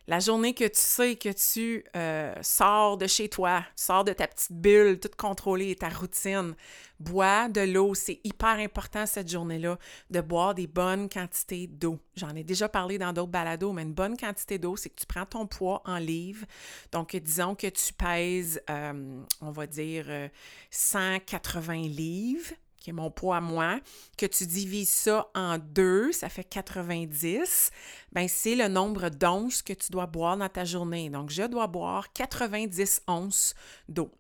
La 0.08 0.20
journée 0.20 0.54
que 0.54 0.66
tu 0.66 0.80
sais 0.80 1.16
que 1.16 1.30
tu 1.30 1.84
euh, 1.96 2.34
sors 2.42 2.98
de 2.98 3.08
chez 3.08 3.30
toi, 3.30 3.64
sors 3.76 4.04
de 4.04 4.14
ta 4.14 4.28
petite 4.28 4.52
bulle, 4.52 5.00
toute 5.00 5.16
contrôlée, 5.16 5.76
ta 5.76 5.90
routine, 5.90 6.56
bois 7.00 7.50
de 7.50 7.62
l'eau. 7.62 7.94
C'est 7.94 8.20
hyper 8.24 8.60
important 8.60 9.06
cette 9.06 9.30
journée-là 9.30 9.78
de 10.10 10.22
boire 10.22 10.56
des 10.56 10.68
bonnes 10.68 11.08
quantités 11.08 11.68
d'eau. 11.68 12.00
J'en 12.16 12.36
ai 12.36 12.44
déjà 12.44 12.68
parlé 12.68 12.98
dans 12.98 13.14
d'autres 13.14 13.32
balados, 13.32 13.74
mais 13.74 13.84
une 13.84 13.94
bonne 13.94 14.18
quantité 14.18 14.58
d'eau, 14.58 14.76
c'est 14.76 14.90
que 14.90 15.00
tu 15.00 15.06
prends 15.06 15.26
ton 15.26 15.46
poids 15.46 15.82
en 15.86 15.98
livres. 15.98 16.46
Donc, 16.92 17.16
disons 17.16 17.56
que 17.56 17.68
tu 17.68 17.94
pèses, 17.94 18.62
euh, 18.70 19.22
on 19.42 19.52
va 19.52 19.68
dire, 19.68 20.30
180 20.72 21.74
euh, 21.74 21.88
livres 21.88 22.54
qui 22.82 22.90
est 22.90 22.94
mon 22.94 23.12
poids 23.12 23.38
à 23.38 23.42
moi, 23.42 23.80
que 24.18 24.26
tu 24.26 24.46
divises 24.46 24.90
ça 24.90 25.30
en 25.36 25.58
deux, 25.60 26.12
ça 26.12 26.28
fait 26.28 26.44
90, 26.44 27.72
ben 28.12 28.28
c'est 28.28 28.56
le 28.56 28.68
nombre 28.68 29.10
d'onces 29.10 29.62
que 29.62 29.72
tu 29.72 29.92
dois 29.92 30.08
boire 30.08 30.36
dans 30.36 30.50
ta 30.50 30.66
journée. 30.66 31.10
Donc, 31.10 31.30
je 31.30 31.44
dois 31.44 31.68
boire 31.68 32.12
90 32.12 33.04
onces 33.08 33.54
d'eau. 33.88 34.12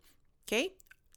OK? 0.49 0.71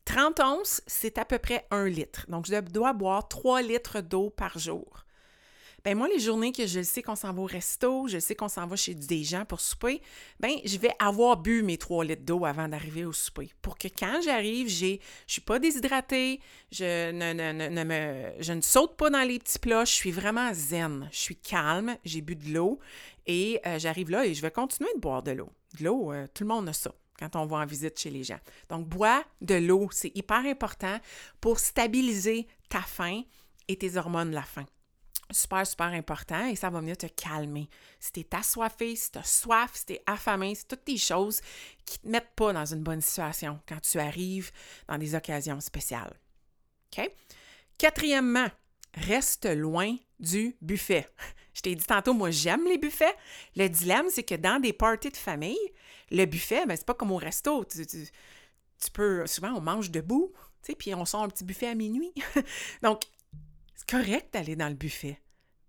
30 0.07 0.41
onces, 0.41 0.83
c'est 0.87 1.19
à 1.19 1.25
peu 1.25 1.39
près 1.39 1.67
un 1.71 1.87
litre. 1.87 2.27
Donc, 2.29 2.47
je 2.47 2.59
dois 2.61 2.93
boire 2.93 3.29
3 3.29 3.63
litres 3.63 4.01
d'eau 4.01 4.31
par 4.31 4.59
jour. 4.59 5.05
Ben 5.85 5.99
moi, 5.99 6.09
les 6.09 6.19
journées 6.19 6.51
que 6.51 6.67
je 6.67 6.83
sais 6.83 7.03
qu'on 7.03 7.15
s'en 7.15 7.35
va 7.35 7.43
au 7.43 7.45
resto, 7.45 8.09
je 8.09 8.19
sais 8.19 8.35
qu'on 8.35 8.49
s'en 8.49 8.67
va 8.67 8.75
chez 8.75 8.95
des 8.95 9.23
gens 9.23 9.45
pour 9.45 9.61
souper, 9.61 10.01
ben 10.41 10.53
je 10.65 10.79
vais 10.79 10.93
avoir 10.99 11.37
bu 11.37 11.63
mes 11.63 11.77
trois 11.77 12.07
litres 12.07 12.23
d'eau 12.23 12.47
avant 12.47 12.69
d'arriver 12.69 13.05
au 13.05 13.13
souper. 13.13 13.53
Pour 13.61 13.77
que 13.77 13.89
quand 13.89 14.23
j'arrive, 14.25 14.67
j'ai, 14.67 14.99
je 15.27 15.33
suis 15.35 15.43
pas 15.43 15.59
déshydratée, 15.59 16.41
je 16.73 17.11
ne, 17.11 17.35
ne, 17.35 17.85
me, 17.85 18.33
je 18.41 18.55
ne 18.55 18.63
saute 18.63 18.97
pas 18.97 19.11
dans 19.11 19.29
les 19.29 19.39
petits 19.39 19.59
plats, 19.59 19.85
je 19.85 19.93
suis 19.93 20.11
vraiment 20.11 20.55
zen, 20.55 21.07
je 21.13 21.19
suis 21.19 21.37
calme, 21.37 21.99
j'ai 22.03 22.23
bu 22.23 22.35
de 22.35 22.49
l'eau 22.55 22.79
et 23.27 23.61
euh, 23.67 23.79
j'arrive 23.79 24.11
là 24.11 24.25
et 24.25 24.33
je 24.33 24.41
vais 24.41 24.51
continuer 24.51 24.91
de 24.95 25.01
boire 25.01 25.23
de 25.23 25.33
l'eau. 25.33 25.51
De 25.79 25.85
l'eau, 25.85 26.13
euh, 26.13 26.27
tout 26.33 26.45
le 26.45 26.49
monde 26.49 26.67
a 26.67 26.73
ça 26.73 26.95
quand 27.19 27.37
on 27.37 27.45
va 27.45 27.59
en 27.59 27.67
visite 27.67 28.01
chez 28.01 28.11
les 28.11 28.25
gens. 28.25 28.41
Donc, 28.71 28.89
bois 28.89 29.23
de 29.43 29.57
l'eau, 29.57 29.89
c'est 29.93 30.17
hyper 30.17 30.47
important 30.47 30.99
pour 31.43 31.59
stabiliser 31.59 32.47
ta 32.71 32.81
faim 32.81 33.21
et 33.69 33.77
tes 33.77 33.99
hormones 33.99 34.31
de 34.31 34.35
la 34.35 34.43
faim 34.43 34.65
super, 35.31 35.67
super 35.67 35.87
important 35.87 36.47
et 36.47 36.57
ça 36.57 36.71
va 36.71 36.81
venir 36.81 36.97
te 36.97 37.07
calmer. 37.07 37.69
Si 38.01 38.13
tu 38.13 38.21
es 38.21 38.35
assoiffé, 38.35 38.97
si 38.97 39.11
tu 39.11 39.19
as 39.19 39.25
soif, 39.25 39.71
si 39.75 39.87
tu 39.87 39.93
es 39.95 40.03
affamé, 40.07 40.55
c'est 40.55 40.69
toutes 40.69 40.87
des 40.87 40.99
choses 40.99 41.41
qui 41.85 41.99
ne 41.99 42.05
te 42.05 42.09
mettent 42.09 42.35
pas 42.37 42.53
dans 42.53 42.67
une 42.67 42.83
bonne 42.83 43.01
situation 43.01 43.61
quand 43.69 43.81
tu 43.81 43.99
arrives 43.99 44.51
dans 44.89 44.99
des 44.99 45.15
occasions 45.15 45.61
spéciales. 45.61 46.15
OK? 46.97 47.11
Quatrièmement, 47.79 48.49
reste 48.95 49.47
loin 49.47 49.97
du 50.21 50.57
buffet. 50.61 51.09
Je 51.55 51.61
t'ai 51.61 51.75
dit 51.75 51.85
tantôt, 51.85 52.15
moi, 52.15 52.31
j'aime 52.31 52.65
les 52.67 52.79
buffets. 52.79 53.15
Le 53.55 53.69
dilemme, 53.69 54.07
c'est 54.11 54.25
que 54.25 54.35
dans 54.35 54.61
des 54.61 54.73
parties 54.73 55.11
de 55.11 55.17
famille, 55.17 55.57
le 56.11 56.25
buffet, 56.25 56.67
ben, 56.67 56.77
c'est 56.77 56.87
pas 56.87 56.95
comme 56.95 57.13
au 57.13 57.17
resto. 57.17 57.65
Tu, 57.65 57.87
tu 57.87 58.91
peux, 58.93 59.25
souvent, 59.27 59.53
on 59.55 59.61
mange 59.61 59.91
debout, 59.91 60.33
tu 60.65 60.75
puis 60.75 60.95
on 60.95 61.05
sort 61.05 61.23
un 61.23 61.29
petit 61.29 61.45
buffet 61.45 61.69
à 61.69 61.75
minuit. 61.75 62.13
Donc, 62.83 63.03
correct 63.87 64.33
d'aller 64.33 64.57
dans 64.57 64.69
le 64.69 64.75
buffet, 64.75 65.21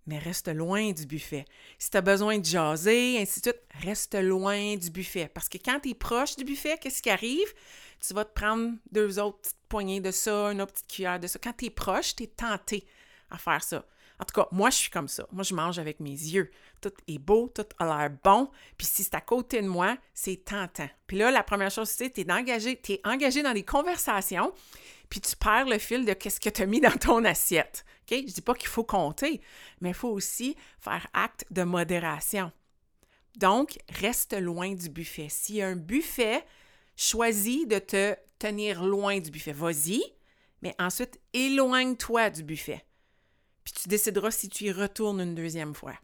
mais 0.05 0.19
reste 0.19 0.47
loin 0.47 0.91
du 0.91 1.05
buffet. 1.05 1.45
Si 1.79 1.89
tu 1.89 1.97
as 1.97 2.01
besoin 2.01 2.37
de 2.39 2.45
jaser, 2.45 3.17
ainsi 3.19 3.41
de 3.41 3.45
suite, 3.45 3.61
reste 3.83 4.15
loin 4.15 4.75
du 4.75 4.89
buffet. 4.89 5.27
Parce 5.33 5.49
que 5.49 5.57
quand 5.57 5.79
tu 5.79 5.89
es 5.89 5.93
proche 5.93 6.35
du 6.35 6.43
buffet, 6.43 6.77
qu'est-ce 6.77 7.01
qui 7.01 7.09
arrive? 7.09 7.53
Tu 7.99 8.13
vas 8.13 8.25
te 8.25 8.33
prendre 8.33 8.73
deux 8.91 9.19
autres 9.19 9.39
petites 9.39 9.57
poignées 9.67 10.01
de 10.01 10.11
ça, 10.11 10.51
une 10.51 10.61
autre 10.61 10.73
petite 10.73 10.87
cuillère 10.87 11.19
de 11.19 11.27
ça. 11.27 11.39
Quand 11.41 11.53
tu 11.53 11.65
es 11.65 11.69
proche, 11.69 12.15
tu 12.15 12.23
es 12.23 12.27
tenté 12.27 12.85
à 13.29 13.37
faire 13.37 13.63
ça. 13.63 13.85
En 14.19 14.23
tout 14.25 14.33
cas, 14.33 14.47
moi, 14.51 14.69
je 14.69 14.77
suis 14.77 14.89
comme 14.89 15.07
ça. 15.07 15.27
Moi, 15.31 15.43
je 15.43 15.53
mange 15.53 15.77
avec 15.77 15.99
mes 15.99 16.09
yeux. 16.09 16.51
Tout 16.81 16.93
est 17.07 17.17
beau, 17.17 17.51
tout 17.53 17.65
a 17.79 17.85
l'air 17.85 18.09
bon. 18.23 18.49
Puis 18.77 18.87
si 18.87 19.03
c'est 19.03 19.15
à 19.15 19.21
côté 19.21 19.61
de 19.61 19.67
moi, 19.67 19.97
c'est 20.13 20.45
tentant. 20.45 20.89
Puis 21.07 21.17
là, 21.17 21.31
la 21.31 21.43
première 21.43 21.71
chose, 21.71 21.89
c'est 21.89 22.11
tu 22.11 22.21
es 22.21 22.31
engagé, 22.31 22.81
engagé 23.03 23.43
dans 23.43 23.53
des 23.53 23.63
conversations, 23.63 24.53
puis 25.09 25.19
tu 25.19 25.35
perds 25.35 25.65
le 25.65 25.77
fil 25.79 26.05
de 26.05 26.13
qu'est-ce 26.13 26.39
que 26.39 26.49
tu 26.49 26.61
as 26.61 26.65
mis 26.65 26.79
dans 26.79 26.91
ton 26.91 27.25
assiette. 27.25 27.85
OK? 28.03 28.17
Je 28.27 28.33
dis 28.33 28.41
pas 28.41 28.53
qu'il 28.53 28.69
faut 28.69 28.83
compter, 28.83 29.41
mais 29.81 29.89
il 29.89 29.95
faut 29.95 30.09
aussi 30.09 30.55
faire 30.79 31.07
acte 31.13 31.45
de 31.51 31.63
modération. 31.63 32.51
Donc, 33.37 33.77
reste 33.89 34.33
loin 34.33 34.73
du 34.73 34.89
buffet. 34.89 35.27
S'il 35.29 35.55
y 35.55 35.61
a 35.61 35.67
un 35.67 35.75
buffet, 35.75 36.45
choisis 36.95 37.67
de 37.67 37.79
te 37.79 38.15
tenir 38.39 38.81
loin 38.83 39.19
du 39.19 39.29
buffet. 39.29 39.51
Vas-y, 39.51 40.01
mais 40.61 40.73
ensuite, 40.79 41.19
éloigne-toi 41.33 42.29
du 42.29 42.43
buffet 42.43 42.85
puis 43.65 43.73
tu 43.73 43.89
décideras 43.89 44.31
si 44.31 44.47
tu 44.47 44.65
y 44.65 44.71
retournes 44.71 45.19
une 45.19 45.35
deuxième 45.35 45.73
fois. 45.73 45.95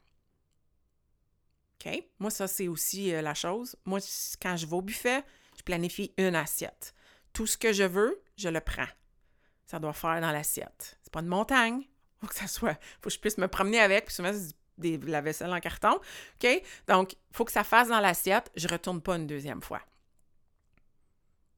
OK? 1.80 2.04
Moi, 2.20 2.32
ça, 2.32 2.48
c'est 2.48 2.68
aussi 2.68 3.14
euh, 3.14 3.22
la 3.22 3.34
chose. 3.34 3.76
Moi, 3.86 4.00
quand 4.42 4.58
je 4.58 4.66
vais 4.66 4.76
au 4.76 4.82
buffet, 4.82 5.24
je 5.58 5.64
planifie 5.64 6.14
une 6.18 6.36
assiette. 6.36 6.94
Tout 7.34 7.48
ce 7.48 7.58
que 7.58 7.72
je 7.72 7.84
veux, 7.84 8.22
je 8.36 8.50
le 8.50 8.60
prends. 8.60 8.88
Ça 9.68 9.80
doit 9.80 9.94
faire 9.94 10.20
dans 10.20 10.32
l'assiette. 10.32 11.00
C'est 11.04 11.14
pas 11.14 11.22
une 11.22 11.28
montagne. 11.28 11.84
Faut 12.20 12.28
que 12.28 12.36
ça 12.36 12.48
soit. 12.48 12.78
Faut 13.02 13.10
que 13.10 13.14
je 13.16 13.20
puisse 13.20 13.38
me 13.38 13.48
promener 13.48 13.80
avec, 13.80 14.06
puis 14.06 14.14
souvent, 14.14 14.34
c'est 14.34 14.98
la 15.06 15.22
vaisselle 15.22 15.54
en 15.54 15.60
carton. 15.60 16.00
OK? 16.44 16.64
Donc, 16.88 17.16
faut 17.32 17.46
que 17.46 17.52
ça 17.52 17.64
fasse 17.64 17.90
dans 17.90 18.00
l'assiette. 18.00 18.52
Je 18.56 18.68
retourne 18.68 19.02
pas 19.02 19.16
une 19.16 19.28
deuxième 19.28 19.62
fois. 19.62 19.82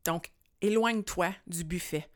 Donc, 0.05 0.31
éloigne-toi 0.61 1.33
du 1.47 1.63
buffet 1.63 2.09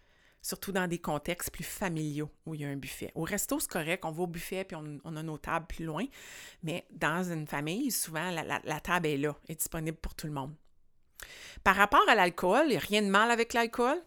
surtout 0.47 0.71
dans 0.71 0.87
des 0.87 0.99
contextes 0.99 1.51
plus 1.51 1.65
familiaux 1.65 2.29
où 2.45 2.55
il 2.55 2.61
y 2.61 2.65
a 2.65 2.69
un 2.69 2.77
buffet. 2.77 3.11
Au 3.15 3.23
resto, 3.23 3.59
c'est 3.59 3.69
correct, 3.69 4.05
on 4.05 4.11
va 4.11 4.23
au 4.23 4.27
buffet 4.27 4.63
puis 4.63 4.77
on, 4.77 5.15
a 5.15 5.23
nos 5.23 5.37
tables 5.37 5.67
plus 5.67 5.83
loin, 5.83 6.05
mais 6.63 6.87
dans 6.91 7.29
une 7.29 7.45
famille, 7.45 7.91
souvent, 7.91 8.31
la, 8.31 8.79
table 8.79 9.07
est 9.07 9.17
là, 9.17 9.35
est 9.49 9.55
disponible 9.55 9.97
pour 9.97 10.15
tout 10.15 10.25
le 10.25 10.31
monde. 10.31 10.53
Par 11.65 11.75
rapport 11.75 12.07
à 12.07 12.15
l'alcool, 12.15 12.63
il 12.67 12.69
n'y 12.69 12.75
a 12.77 12.79
rien 12.79 13.01
de 13.01 13.09
mal 13.09 13.29
avec 13.29 13.51
l'alcool. 13.51 14.01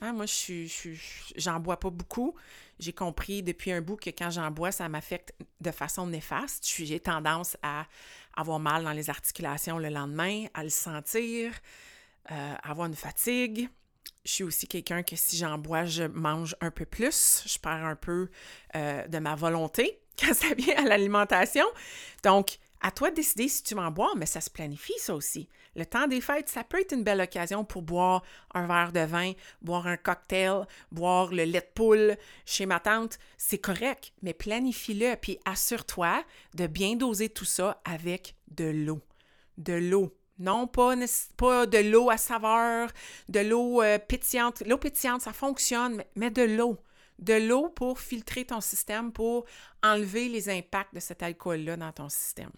Hein, 0.00 0.12
moi, 0.12 0.26
je 0.26 0.94
j'en 1.36 1.58
bois 1.58 1.80
pas 1.80 1.90
beaucoup. 1.90 2.36
J'ai 2.78 2.92
compris 2.92 3.42
depuis 3.42 3.72
un 3.72 3.80
bout 3.80 3.96
que 3.96 4.10
quand 4.10 4.30
j'en 4.30 4.50
bois, 4.52 4.70
ça 4.70 4.88
m'affecte 4.88 5.34
de 5.60 5.70
façon 5.72 6.06
néfaste. 6.06 6.64
J'ai 6.64 7.00
tendance 7.00 7.56
à 7.62 7.86
avoir 8.36 8.60
mal 8.60 8.84
dans 8.84 8.92
les 8.92 9.10
articulations 9.10 9.78
le 9.78 9.88
lendemain, 9.88 10.46
à 10.54 10.62
le 10.62 10.70
sentir, 10.70 11.52
euh, 12.30 12.54
avoir 12.62 12.86
une 12.86 12.94
fatigue 12.94 13.68
je 14.24 14.30
suis 14.30 14.44
aussi 14.44 14.68
quelqu'un 14.68 15.02
que 15.02 15.16
si 15.16 15.36
j'en 15.36 15.58
bois, 15.58 15.84
je 15.84 16.04
mange 16.04 16.56
un 16.60 16.70
peu 16.70 16.84
plus. 16.84 17.42
Je 17.46 17.58
perds 17.58 17.84
un 17.84 17.96
peu 17.96 18.28
euh, 18.76 19.06
de 19.08 19.18
ma 19.18 19.34
volonté 19.34 20.00
quand 20.18 20.34
ça 20.34 20.54
vient 20.54 20.76
à 20.76 20.82
l'alimentation. 20.82 21.66
Donc, 22.22 22.58
à 22.80 22.90
toi 22.90 23.10
de 23.10 23.16
décider 23.16 23.48
si 23.48 23.62
tu 23.62 23.74
vas 23.74 23.82
en 23.82 23.90
boire, 23.90 24.16
mais 24.16 24.26
ça 24.26 24.40
se 24.40 24.50
planifie, 24.50 24.98
ça 24.98 25.14
aussi. 25.14 25.48
Le 25.76 25.86
temps 25.86 26.08
des 26.08 26.20
fêtes, 26.20 26.48
ça 26.48 26.64
peut 26.64 26.80
être 26.80 26.92
une 26.92 27.04
belle 27.04 27.20
occasion 27.20 27.64
pour 27.64 27.82
boire 27.82 28.22
un 28.54 28.66
verre 28.66 28.92
de 28.92 29.00
vin, 29.00 29.32
boire 29.62 29.86
un 29.86 29.96
cocktail, 29.96 30.66
boire 30.90 31.32
le 31.32 31.44
lait 31.44 31.60
de 31.60 31.66
poule 31.74 32.16
chez 32.44 32.66
ma 32.66 32.80
tante. 32.80 33.18
C'est 33.38 33.58
correct, 33.58 34.12
mais 34.22 34.34
planifie-le, 34.34 35.14
puis 35.16 35.38
assure-toi 35.44 36.24
de 36.54 36.66
bien 36.66 36.96
doser 36.96 37.28
tout 37.28 37.44
ça 37.44 37.80
avec 37.84 38.34
de 38.48 38.64
l'eau. 38.64 39.00
De 39.58 39.74
l'eau. 39.74 40.12
Non, 40.42 40.66
pas, 40.66 40.96
de 40.96 41.90
l'eau 41.90 42.10
à 42.10 42.16
saveur, 42.16 42.90
de 43.28 43.38
l'eau 43.38 43.80
euh, 43.80 43.98
pétillante. 43.98 44.64
L'eau 44.66 44.76
pétillante, 44.76 45.20
ça 45.20 45.32
fonctionne, 45.32 46.02
mais, 46.16 46.30
de 46.30 46.42
l'eau. 46.42 46.78
De 47.20 47.34
l'eau 47.34 47.68
pour 47.68 48.00
filtrer 48.00 48.44
ton 48.44 48.60
système, 48.60 49.12
pour 49.12 49.44
enlever 49.84 50.28
les 50.28 50.48
impacts 50.48 50.94
de 50.94 50.98
cet 50.98 51.22
alcool-là 51.22 51.76
dans 51.76 51.92
ton 51.92 52.08
système. 52.08 52.50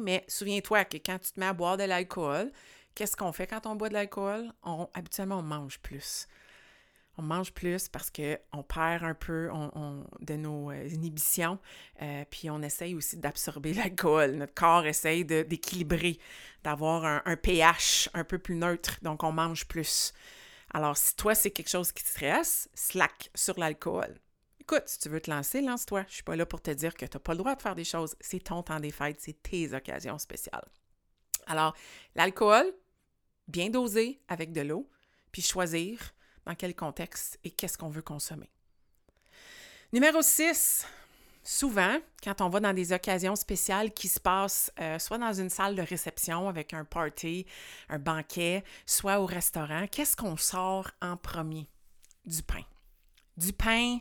Mais 0.00 0.24
souviens-toi 0.26 0.84
que 0.86 0.96
quand 0.96 1.20
tu 1.20 1.30
te 1.30 1.38
mets 1.38 1.46
à 1.46 1.52
boire 1.52 1.76
de 1.76 1.84
l'alcool, 1.84 2.50
qu'est-ce 2.96 3.16
qu'on 3.16 3.30
fait 3.30 3.46
quand 3.46 3.64
on 3.64 3.76
boit 3.76 3.88
de 3.88 3.94
l'alcool? 3.94 4.52
On, 4.64 4.88
habituellement, 4.92 5.38
on 5.38 5.42
mange 5.42 5.78
plus 5.78 6.26
on 7.20 7.22
mange 7.22 7.52
plus 7.52 7.88
parce 7.88 8.10
qu'on 8.10 8.62
perd 8.62 9.04
un 9.04 9.14
peu 9.14 9.50
de 10.20 10.34
nos 10.34 10.70
euh, 10.70 10.88
inhibitions, 10.88 11.58
euh, 12.00 12.24
puis 12.30 12.48
on 12.48 12.62
essaye 12.62 12.94
aussi 12.94 13.18
d'absorber 13.18 13.74
l'alcool. 13.74 14.32
Notre 14.32 14.54
corps 14.54 14.86
essaye 14.86 15.24
d'équilibrer, 15.24 16.18
d'avoir 16.64 17.04
un, 17.04 17.36
pH 17.36 18.08
un 18.14 18.24
peu 18.24 18.38
plus 18.38 18.56
neutre, 18.56 18.98
donc 19.02 19.22
on 19.22 19.32
mange 19.32 19.66
plus. 19.66 20.14
Alors, 20.72 20.96
si 20.96 21.14
toi, 21.16 21.34
c'est 21.34 21.50
quelque 21.50 21.68
chose 21.68 21.92
qui 21.92 22.02
te 22.02 22.08
stresse, 22.08 22.68
slack 22.74 23.30
sur 23.34 23.58
l'alcool. 23.58 24.18
Écoute, 24.60 24.84
si 24.86 24.98
tu 25.00 25.08
veux 25.08 25.20
te 25.20 25.30
lancer, 25.30 25.60
lance-toi. 25.60 26.04
Je 26.08 26.14
suis 26.14 26.22
pas 26.22 26.36
là 26.36 26.46
pour 26.46 26.62
te 26.62 26.70
dire 26.70 26.94
que 26.94 27.04
tu 27.04 27.16
n'as 27.16 27.20
pas 27.20 27.32
le 27.32 27.38
droit 27.38 27.56
de 27.56 27.60
faire 27.60 27.74
des 27.74 27.84
choses. 27.84 28.14
C'est 28.20 28.44
ton 28.44 28.62
temps 28.62 28.78
des 28.78 28.92
fêtes, 28.92 29.20
c'est 29.20 29.42
tes 29.42 29.74
occasions 29.74 30.18
spéciales. 30.18 30.68
Alors, 31.46 31.74
l'alcool, 32.14 32.64
bien 33.48 33.68
dosé 33.68 34.22
avec 34.28 34.52
de 34.52 34.60
l'eau, 34.60 34.88
puis 35.32 35.42
choisir 35.42 36.14
dans 36.46 36.54
quel 36.54 36.74
contexte 36.74 37.38
et 37.44 37.50
qu'est-ce 37.50 37.78
qu'on 37.78 37.88
veut 37.88 38.02
consommer. 38.02 38.50
Numéro 39.92 40.22
6, 40.22 40.86
souvent, 41.42 41.96
quand 42.22 42.40
on 42.40 42.48
va 42.48 42.60
dans 42.60 42.72
des 42.72 42.92
occasions 42.92 43.34
spéciales 43.36 43.92
qui 43.92 44.08
se 44.08 44.20
passent 44.20 44.72
euh, 44.80 44.98
soit 44.98 45.18
dans 45.18 45.32
une 45.32 45.50
salle 45.50 45.74
de 45.74 45.82
réception 45.82 46.48
avec 46.48 46.72
un 46.74 46.84
party, 46.84 47.46
un 47.88 47.98
banquet, 47.98 48.62
soit 48.86 49.20
au 49.20 49.26
restaurant, 49.26 49.86
qu'est-ce 49.90 50.16
qu'on 50.16 50.36
sort 50.36 50.90
en 51.02 51.16
premier? 51.16 51.68
Du 52.24 52.42
pain. 52.42 52.62
Du 53.36 53.52
pain, 53.52 53.98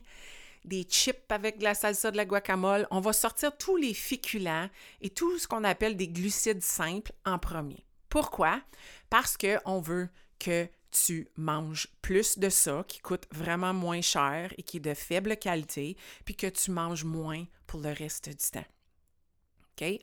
des 0.65 0.83
chips 0.83 1.31
avec 1.31 1.57
de 1.57 1.63
la 1.63 1.73
salsa, 1.73 2.11
de 2.11 2.17
la 2.17 2.25
guacamole. 2.25 2.87
On 2.91 2.99
va 2.99 3.13
sortir 3.13 3.57
tous 3.57 3.77
les 3.77 3.93
féculents 3.93 4.69
et 5.01 5.09
tout 5.09 5.37
ce 5.39 5.47
qu'on 5.47 5.63
appelle 5.63 5.97
des 5.97 6.07
glucides 6.07 6.61
simples 6.61 7.13
en 7.25 7.39
premier. 7.39 7.85
Pourquoi? 8.09 8.61
Parce 9.09 9.37
qu'on 9.37 9.79
veut 9.79 10.09
que 10.39 10.67
tu 10.91 11.27
manges 11.35 11.87
plus 12.01 12.39
de 12.39 12.49
ça 12.49 12.83
qui 12.87 12.99
coûte 12.99 13.27
vraiment 13.31 13.73
moins 13.73 14.01
cher 14.01 14.53
et 14.57 14.63
qui 14.63 14.77
est 14.77 14.81
de 14.81 14.93
faible 14.93 15.37
qualité, 15.37 15.95
puis 16.25 16.35
que 16.35 16.47
tu 16.47 16.71
manges 16.71 17.03
moins 17.03 17.45
pour 17.67 17.79
le 17.79 17.91
reste 17.91 18.29
du 18.29 18.51
temps. 18.51 18.65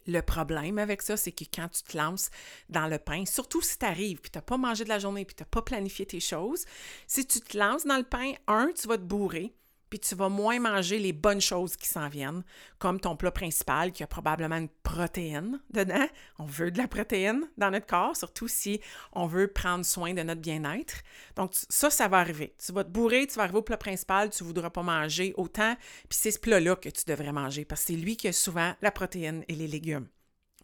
Le 0.07 0.21
problème 0.21 0.79
avec 0.79 1.03
ça, 1.03 1.17
c'est 1.17 1.33
que 1.33 1.45
quand 1.53 1.69
tu 1.69 1.83
te 1.83 1.97
lances 1.97 2.31
dans 2.69 2.87
le 2.87 2.99
pain, 2.99 3.25
surtout 3.27 3.61
si 3.61 3.79
tu 3.79 3.85
arrives, 3.85 4.21
puis 4.21 4.31
tu 4.31 4.39
n'as 4.39 4.43
pas 4.43 4.57
mangé 4.57 4.85
de 4.85 4.89
la 4.89 4.99
journée, 4.99 5.25
puis 5.25 5.35
tu 5.35 5.43
n'as 5.43 5.49
pas 5.49 5.63
planifié 5.63 6.07
tes 6.07 6.21
choses, 6.21 6.65
si 7.07 7.27
tu 7.27 7.41
te 7.41 7.57
lances 7.57 7.85
dans 7.85 7.99
le 7.99 8.05
pain, 8.05 8.33
un, 8.47 8.71
tu 8.73 8.89
vas 8.89 8.97
te 8.97 9.03
bourrer, 9.03 9.55
puis 9.91 9.99
tu 9.99 10.15
vas 10.15 10.29
moins 10.29 10.59
manger 10.59 10.99
les 10.99 11.13
bonnes 11.13 11.41
choses 11.41 11.77
qui 11.77 11.89
s'en 11.89 12.09
viennent, 12.09 12.43
comme 12.79 13.01
ton 13.01 13.17
plat 13.17 13.31
principal 13.31 13.93
qui 13.93 14.03
a 14.03 14.07
probablement 14.07 14.57
une 14.57 14.69
protéine 14.83 15.61
dedans. 15.71 16.07
On 16.39 16.45
veut 16.45 16.71
de 16.71 16.79
la 16.79 16.89
protéine 16.89 17.49
dans 17.57 17.71
notre 17.71 17.87
corps, 17.87 18.17
surtout 18.17 18.49
si 18.49 18.81
on 19.13 19.27
veut 19.27 19.49
prendre 19.49 19.85
soin 19.85 20.15
de 20.15 20.23
notre 20.23 20.41
bien-être. 20.41 20.97
Donc 21.37 21.53
ça, 21.53 21.91
ça 21.91 22.09
va 22.09 22.19
arriver. 22.19 22.55
Tu 22.65 22.73
vas 22.73 22.85
te 22.85 22.91
bourrer, 22.91 23.27
tu 23.27 23.35
vas 23.35 23.43
arriver 23.43 23.59
au 23.59 23.63
plat 23.63 23.77
principal, 23.77 24.31
tu 24.31 24.43
ne 24.43 24.47
voudras 24.49 24.71
pas 24.71 24.83
manger 24.83 25.35
autant, 25.37 25.77
puis 26.09 26.19
c'est 26.19 26.31
ce 26.31 26.39
plat-là 26.39 26.77
que 26.77 26.89
tu 26.89 27.05
devrais 27.07 27.33
manger, 27.33 27.65
parce 27.65 27.83
que 27.83 27.87
c'est 27.89 27.99
lui 27.99 28.17
qui 28.17 28.29
a 28.29 28.33
souvent 28.33 28.75
la 28.83 28.91
protéine 28.91 29.45
et 29.49 29.55
les 29.55 29.69
légumes. 29.69 30.09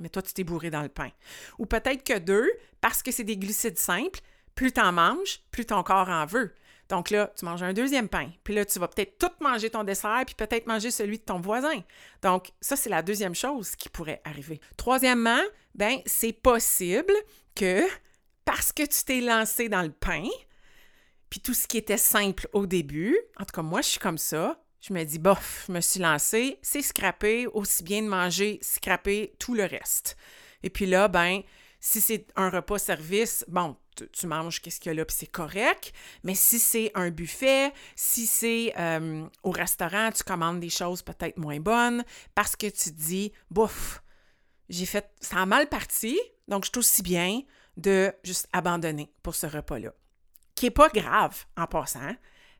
Mais 0.00 0.08
toi, 0.08 0.22
tu 0.22 0.32
t'es 0.32 0.44
bourré 0.44 0.70
dans 0.70 0.82
le 0.82 0.88
pain. 0.88 1.10
Ou 1.58 1.66
peut-être 1.66 2.02
que 2.02 2.18
deux, 2.18 2.50
parce 2.80 3.02
que 3.02 3.12
c'est 3.12 3.24
des 3.24 3.36
glucides 3.36 3.78
simples, 3.78 4.20
plus 4.54 4.72
tu 4.72 4.80
en 4.80 4.92
manges, 4.92 5.40
plus 5.50 5.66
ton 5.66 5.82
corps 5.82 6.08
en 6.08 6.26
veut. 6.26 6.54
Donc 6.92 7.08
là, 7.08 7.32
tu 7.38 7.46
manges 7.46 7.62
un 7.62 7.72
deuxième 7.72 8.06
pain. 8.06 8.28
Puis 8.44 8.52
là, 8.52 8.66
tu 8.66 8.78
vas 8.78 8.86
peut-être 8.86 9.16
tout 9.16 9.30
manger 9.40 9.70
ton 9.70 9.82
dessert, 9.82 10.24
puis 10.26 10.34
peut-être 10.34 10.66
manger 10.66 10.90
celui 10.90 11.16
de 11.16 11.24
ton 11.24 11.40
voisin. 11.40 11.82
Donc, 12.20 12.50
ça, 12.60 12.76
c'est 12.76 12.90
la 12.90 13.00
deuxième 13.00 13.34
chose 13.34 13.74
qui 13.76 13.88
pourrait 13.88 14.20
arriver. 14.26 14.60
Troisièmement, 14.76 15.40
ben, 15.74 16.00
c'est 16.04 16.34
possible 16.34 17.14
que 17.54 17.82
parce 18.44 18.72
que 18.72 18.82
tu 18.82 19.04
t'es 19.06 19.22
lancé 19.22 19.70
dans 19.70 19.80
le 19.80 19.90
pain, 19.90 20.28
puis 21.30 21.40
tout 21.40 21.54
ce 21.54 21.66
qui 21.66 21.78
était 21.78 21.96
simple 21.96 22.46
au 22.52 22.66
début, 22.66 23.18
en 23.40 23.46
tout 23.46 23.54
cas, 23.54 23.62
moi, 23.62 23.80
je 23.80 23.88
suis 23.88 24.00
comme 24.00 24.18
ça. 24.18 24.62
Je 24.82 24.92
me 24.92 25.02
dis, 25.02 25.18
bof, 25.18 25.64
je 25.68 25.72
me 25.72 25.80
suis 25.80 26.00
lancé, 26.00 26.58
c'est 26.60 26.82
scrappé, 26.82 27.46
aussi 27.46 27.84
bien 27.84 28.02
de 28.02 28.08
manger, 28.08 28.58
scraper 28.60 29.32
tout 29.38 29.54
le 29.54 29.64
reste. 29.64 30.18
Et 30.62 30.68
puis 30.68 30.84
là, 30.84 31.08
ben, 31.08 31.40
si 31.84 32.00
c'est 32.00 32.28
un 32.36 32.48
repas 32.48 32.78
service, 32.78 33.44
bon, 33.48 33.76
tu, 34.12 34.28
manges 34.28 34.62
qu'est-ce 34.62 34.78
qu'il 34.78 34.90
y 34.90 34.94
a 34.94 34.94
là, 34.94 35.04
puis 35.04 35.16
c'est 35.18 35.26
correct. 35.26 35.92
Mais 36.22 36.36
si 36.36 36.60
c'est 36.60 36.92
un 36.94 37.10
buffet, 37.10 37.72
si 37.96 38.24
c'est 38.26 38.72
euh, 38.78 39.26
au 39.42 39.50
restaurant, 39.50 40.12
tu 40.12 40.22
commandes 40.22 40.60
des 40.60 40.70
choses 40.70 41.02
peut-être 41.02 41.38
moins 41.38 41.58
bonnes 41.58 42.04
parce 42.36 42.54
que 42.54 42.68
tu 42.68 42.92
te 42.92 43.00
dis, 43.00 43.32
bouf, 43.50 44.00
j'ai 44.68 44.86
fait, 44.86 45.10
ça 45.20 45.38
a 45.38 45.46
mal 45.46 45.68
parti, 45.68 46.16
donc 46.46 46.64
je 46.64 46.70
suis 46.70 46.78
aussi 46.78 47.02
bien 47.02 47.42
de 47.76 48.12
juste 48.22 48.48
abandonner 48.52 49.12
pour 49.24 49.34
ce 49.34 49.46
repas-là. 49.46 49.92
Qui 50.54 50.66
n'est 50.66 50.70
pas 50.70 50.88
grave 50.88 51.46
en 51.56 51.66
passant, 51.66 52.14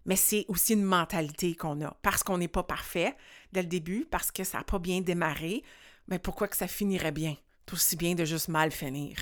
mais 0.05 0.17
c'est 0.17 0.47
aussi 0.49 0.73
une 0.73 0.83
mentalité 0.83 1.55
qu'on 1.55 1.81
a. 1.83 1.97
Parce 2.03 2.25
qu'on 2.25 2.39
n'est 2.39 2.49
pas 2.49 2.65
parfait 2.65 3.15
dès 3.53 3.63
le 3.63 3.69
début, 3.69 4.05
parce 4.05 4.33
que 4.33 4.43
ça 4.43 4.59
n'a 4.59 4.65
pas 4.65 4.81
bien 4.81 5.01
démarré, 5.01 5.63
mais 6.09 6.19
pourquoi 6.19 6.49
que 6.49 6.57
ça 6.57 6.67
finirait 6.67 7.13
bien? 7.13 7.37
Aussi 7.73 7.97
bien 7.97 8.15
de 8.15 8.25
juste 8.25 8.49
mal 8.49 8.71
finir, 8.71 9.17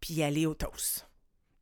puis 0.00 0.22
aller 0.22 0.46
au 0.46 0.54
toast. 0.54 1.08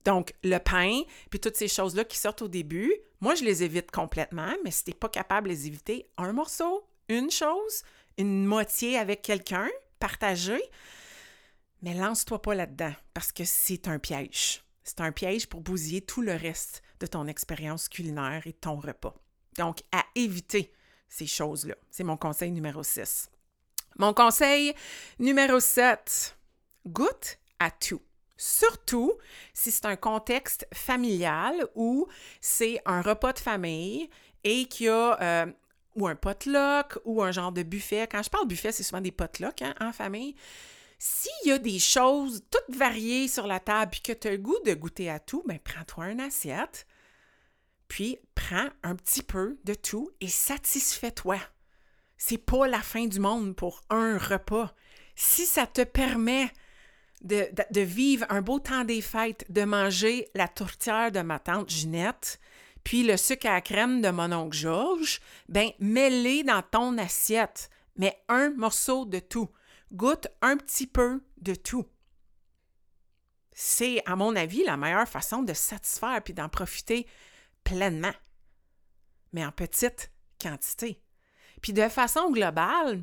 Donc, 0.05 0.35
le 0.43 0.59
pain, 0.59 1.03
puis 1.31 1.41
toutes 1.41 1.57
ces 1.57 1.69
choses-là 1.69 2.05
qui 2.05 2.19
sortent 2.19 2.43
au 2.43 2.49
début, 2.49 2.93
moi, 3.21 3.35
je 3.35 3.45
les 3.45 3.63
évite 3.63 3.91
complètement, 3.91 4.53
mais 4.65 4.71
si 4.71 4.85
tu 4.85 4.91
n'es 4.91 4.97
pas 4.97 5.09
capable 5.09 5.49
de 5.49 5.53
les 5.53 5.67
éviter, 5.67 6.09
un 6.17 6.33
morceau, 6.33 6.89
une 7.09 7.31
chose, 7.31 7.83
une 8.17 8.47
moitié 8.47 8.97
avec 8.97 9.23
quelqu'un, 9.23 9.69
partager, 9.99 10.61
mais 11.83 11.95
lance-toi 11.95 12.41
pas 12.41 12.55
là-dedans 12.55 12.95
parce 13.15 13.33
que 13.33 13.45
c'est 13.45 13.89
un 13.89 13.99
piège. 13.99 14.65
C'est 14.85 15.01
un 15.01 15.13
piège 15.13 15.49
pour 15.49 15.61
bousiller 15.61 16.01
tout 16.01 16.23
le 16.23 16.35
reste 16.35 16.83
de 17.01 17.07
ton 17.07 17.27
expérience 17.27 17.89
culinaire 17.89 18.43
et 18.47 18.53
de 18.53 18.57
ton 18.57 18.77
repas. 18.77 19.15
Donc, 19.59 19.83
à 19.93 20.05
éviter 20.15 20.73
ces 21.09 21.27
choses-là. 21.27 21.75
C'est 21.91 22.05
mon 22.05 22.17
conseil 22.17 22.51
numéro 22.51 22.83
6. 22.83 23.31
Mon 24.01 24.15
conseil 24.15 24.73
numéro 25.19 25.61
7, 25.61 26.35
goûte 26.87 27.39
à 27.59 27.71
tout. 27.71 28.01
Surtout 28.39 29.13
si 29.53 29.71
c'est 29.71 29.85
un 29.85 29.97
contexte 29.97 30.67
familial 30.73 31.69
ou 31.75 32.07
c'est 32.41 32.81
un 32.87 33.03
repas 33.03 33.35
de 33.35 33.41
famille 33.41 34.09
et 34.43 34.65
qu'il 34.65 34.87
y 34.87 34.89
a 34.89 35.21
euh, 35.21 35.47
ou 35.97 36.09
un 36.09 36.15
potluck 36.15 36.99
ou 37.05 37.23
un 37.23 37.31
genre 37.31 37.53
de 37.53 37.63
buffet. 37.63 38.09
Quand 38.11 38.23
je 38.23 38.31
parle 38.31 38.49
buffet, 38.49 38.73
c'est 38.73 38.85
souvent 38.85 39.03
des 39.03 39.13
potlucks 39.13 39.61
hein, 39.61 39.75
en 39.83 39.93
famille. 39.93 40.35
S'il 40.99 41.51
y 41.51 41.53
a 41.53 41.59
des 41.59 41.79
choses 41.79 42.43
toutes 42.51 42.75
variées 42.75 43.29
sur 43.29 43.47
la 43.47 43.61
table 43.61 43.93
et 43.99 44.01
que 44.01 44.19
tu 44.19 44.29
as 44.29 44.31
le 44.31 44.39
goût 44.39 44.61
de 44.65 44.73
goûter 44.73 45.11
à 45.11 45.19
tout, 45.19 45.45
ben 45.47 45.59
prends-toi 45.59 46.09
une 46.09 46.21
assiette, 46.21 46.87
puis 47.87 48.17
prends 48.35 48.71
un 48.83 48.97
petit 48.97 49.23
peu 49.23 49.59
de 49.65 49.75
tout 49.75 50.11
et 50.23 50.29
satisfais-toi. 50.29 51.39
C'est 52.23 52.37
pas 52.37 52.69
la 52.69 52.83
fin 52.83 53.07
du 53.07 53.19
monde 53.19 53.57
pour 53.57 53.81
un 53.89 54.19
repas. 54.19 54.75
Si 55.17 55.47
ça 55.47 55.67
te 55.67 55.83
permet 55.83 56.53
de, 57.23 57.81
vivre 57.81 58.27
un 58.29 58.43
beau 58.43 58.59
temps 58.59 58.85
des 58.85 59.01
fêtes, 59.01 59.47
de 59.49 59.65
manger 59.65 60.29
la 60.35 60.47
tourtière 60.47 61.11
de 61.11 61.21
ma 61.23 61.39
tante 61.39 61.71
Ginette, 61.71 62.39
puis 62.85 63.05
le 63.05 63.17
sucre 63.17 63.49
à 63.49 63.63
crème 63.63 64.03
de 64.03 64.11
mon 64.11 64.33
oncle 64.33 64.55
Georges, 64.55 65.21
ben 65.49 65.71
mets-les 65.79 66.45
dans 66.45 66.63
ton 66.63 66.99
assiette. 66.99 67.71
Mets 67.97 68.23
un 68.29 68.51
morceau 68.51 69.07
de 69.07 69.19
tout. 69.19 69.49
Goûte 69.91 70.29
un 70.43 70.59
petit 70.59 70.87
peu 70.87 71.25
de 71.39 71.55
tout. 71.55 71.87
C'est, 73.55 74.03
à 74.05 74.15
mon 74.15 74.37
avis, 74.37 74.63
la 74.63 74.77
meilleure 74.77 75.09
façon 75.09 75.43
de 75.43 75.55
satisfaire 75.55 76.21
puis 76.23 76.35
d'en 76.35 76.51
profiter 76.51 77.07
pleinement, 77.65 78.15
mais 79.33 79.45
en 79.45 79.53
petite 79.53 80.13
quantité. 80.39 81.01
Puis 81.63 81.73
de 81.73 81.89
façon 81.89 82.31
globale, 82.31 83.03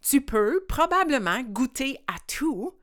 tu 0.00 0.20
peux 0.20 0.64
probablement 0.68 1.42
goûter 1.42 1.98
à 2.06 2.14
tout 2.26 2.74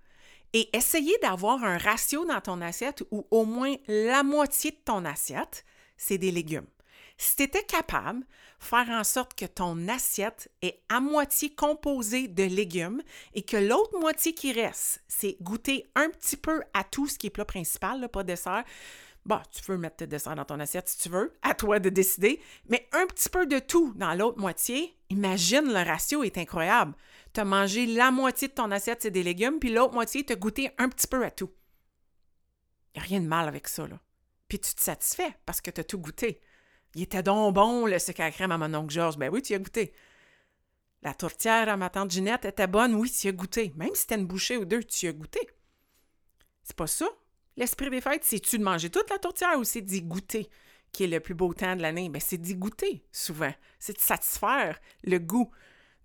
et 0.53 0.69
essayer 0.75 1.17
d'avoir 1.21 1.63
un 1.63 1.77
ratio 1.77 2.25
dans 2.25 2.41
ton 2.41 2.61
assiette 2.61 3.03
où 3.11 3.27
au 3.31 3.45
moins 3.45 3.75
la 3.87 4.23
moitié 4.23 4.71
de 4.71 4.79
ton 4.85 5.05
assiette, 5.05 5.65
c'est 5.97 6.17
des 6.17 6.31
légumes. 6.31 6.67
Si 7.17 7.37
tu 7.37 7.43
étais 7.43 7.63
capable 7.63 8.25
faire 8.59 8.89
en 8.89 9.03
sorte 9.03 9.33
que 9.35 9.45
ton 9.45 9.87
assiette 9.87 10.49
est 10.61 10.81
à 10.89 10.99
moitié 10.99 11.53
composée 11.53 12.27
de 12.27 12.43
légumes 12.43 13.01
et 13.33 13.43
que 13.43 13.57
l'autre 13.57 13.97
moitié 13.99 14.33
qui 14.33 14.51
reste, 14.51 15.03
c'est 15.07 15.37
goûter 15.41 15.85
un 15.95 16.09
petit 16.09 16.37
peu 16.37 16.61
à 16.73 16.83
tout 16.83 17.07
ce 17.07 17.17
qui 17.17 17.27
est 17.27 17.31
plat 17.31 17.45
principal, 17.45 18.07
pas 18.09 18.23
dessert, 18.23 18.63
Bon, 19.25 19.41
tu 19.51 19.63
peux 19.63 19.77
mettre 19.77 19.97
tes 19.97 20.07
desserts 20.07 20.35
dans 20.35 20.45
ton 20.45 20.59
assiette 20.59 20.87
si 20.87 20.99
tu 20.99 21.09
veux, 21.09 21.33
à 21.41 21.55
toi 21.55 21.79
de 21.79 21.89
décider, 21.89 22.39
mais 22.69 22.87
un 22.91 23.07
petit 23.07 23.29
peu 23.29 23.47
de 23.47 23.57
tout 23.57 23.91
dans 23.95 24.13
l'autre 24.13 24.39
moitié, 24.39 24.95
imagine 25.09 25.65
le 25.65 25.83
ratio 25.83 26.23
est 26.23 26.37
incroyable. 26.37 26.93
Tu 27.33 27.39
as 27.39 27.45
mangé 27.45 27.87
la 27.87 28.11
moitié 28.11 28.47
de 28.47 28.53
ton 28.53 28.69
assiette, 28.69 29.01
c'est 29.01 29.11
des 29.11 29.23
légumes, 29.23 29.57
puis 29.59 29.73
l'autre 29.73 29.95
moitié, 29.95 30.23
tu 30.23 30.33
as 30.33 30.35
goûté 30.35 30.69
un 30.77 30.89
petit 30.89 31.07
peu 31.07 31.25
à 31.25 31.31
tout. 31.31 31.51
Il 32.93 32.99
n'y 32.99 33.03
a 33.03 33.07
rien 33.07 33.19
de 33.19 33.27
mal 33.27 33.47
avec 33.47 33.67
ça, 33.67 33.87
là. 33.87 33.99
Puis 34.47 34.59
tu 34.59 34.75
te 34.75 34.81
satisfais 34.81 35.35
parce 35.45 35.59
que 35.59 35.71
tu 35.71 35.81
as 35.81 35.83
tout 35.83 35.97
goûté. 35.97 36.39
Il 36.93 37.01
était 37.01 37.23
donc 37.23 37.55
bon, 37.55 37.87
le 37.87 37.97
sucre 37.97 38.21
à 38.21 38.31
crème 38.31 38.51
à 38.51 38.59
mon 38.59 38.73
oncle 38.75 38.93
Georges. 38.93 39.17
Ben 39.17 39.29
oui, 39.33 39.41
tu 39.41 39.55
as 39.55 39.59
goûté. 39.59 39.91
La 41.01 41.15
tourtière 41.15 41.67
à 41.67 41.77
ma 41.77 41.89
tante 41.89 42.11
Ginette 42.11 42.45
était 42.45 42.67
bonne. 42.67 42.93
Oui, 42.93 43.11
tu 43.11 43.27
as 43.27 43.31
goûté. 43.31 43.73
Même 43.75 43.93
si 43.95 44.01
c'était 44.01 44.15
une 44.15 44.27
bouchée 44.27 44.57
ou 44.57 44.65
deux, 44.65 44.83
tu 44.83 45.07
as 45.07 45.13
goûté. 45.13 45.39
C'est 46.63 46.75
pas 46.75 46.87
ça 46.87 47.07
L'esprit 47.57 47.89
des 47.89 48.01
fêtes, 48.01 48.23
c'est-tu 48.23 48.57
de 48.57 48.63
manger 48.63 48.89
toute 48.89 49.09
la 49.09 49.17
tourtière 49.17 49.57
ou 49.57 49.63
c'est 49.63 49.81
d'y 49.81 50.01
goûter 50.01 50.49
qui 50.91 51.05
est 51.05 51.07
le 51.07 51.19
plus 51.19 51.33
beau 51.33 51.53
temps 51.53 51.75
de 51.75 51.81
l'année? 51.81 52.09
Bien, 52.09 52.21
c'est 52.23 52.37
d'y 52.37 52.55
goûter 52.55 53.05
souvent. 53.11 53.53
C'est 53.79 53.97
de 53.97 54.01
satisfaire 54.01 54.79
le 55.03 55.19
goût, 55.19 55.51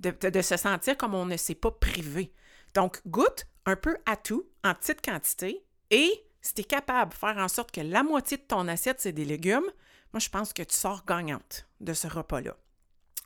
de, 0.01 0.11
de, 0.11 0.43
se 0.43 0.57
sentir 0.57 0.97
comme 0.97 1.15
on 1.15 1.27
ne 1.27 1.37
s'est 1.37 1.55
pas 1.55 1.71
privé. 1.71 2.33
Donc, 2.75 3.01
goûte 3.07 3.47
un 3.67 3.77
peu 3.77 3.97
à 4.07 4.17
tout 4.17 4.47
en 4.65 4.75
petite 4.75 5.05
quantité 5.05 5.65
et 5.91 6.25
si 6.41 6.55
tu 6.55 6.61
es 6.63 6.65
capable 6.65 7.13
de 7.13 7.17
faire 7.17 7.37
en 7.37 7.49
sorte 7.49 7.73
que 7.73 7.81
la 7.81 8.03
moitié 8.03 8.37
de 8.37 8.43
ton 8.43 8.67
assiette, 8.69 9.01
c'est 9.01 9.13
des 9.13 9.25
légumes, 9.25 9.67
moi, 10.13 10.21
je 10.21 10.29
pense 10.29 10.53
que 10.53 10.63
tu 10.63 10.75
sors 10.75 11.05
gagnante 11.05 11.67
de 11.81 11.93
ce 11.93 12.07
repas-là. 12.07 12.57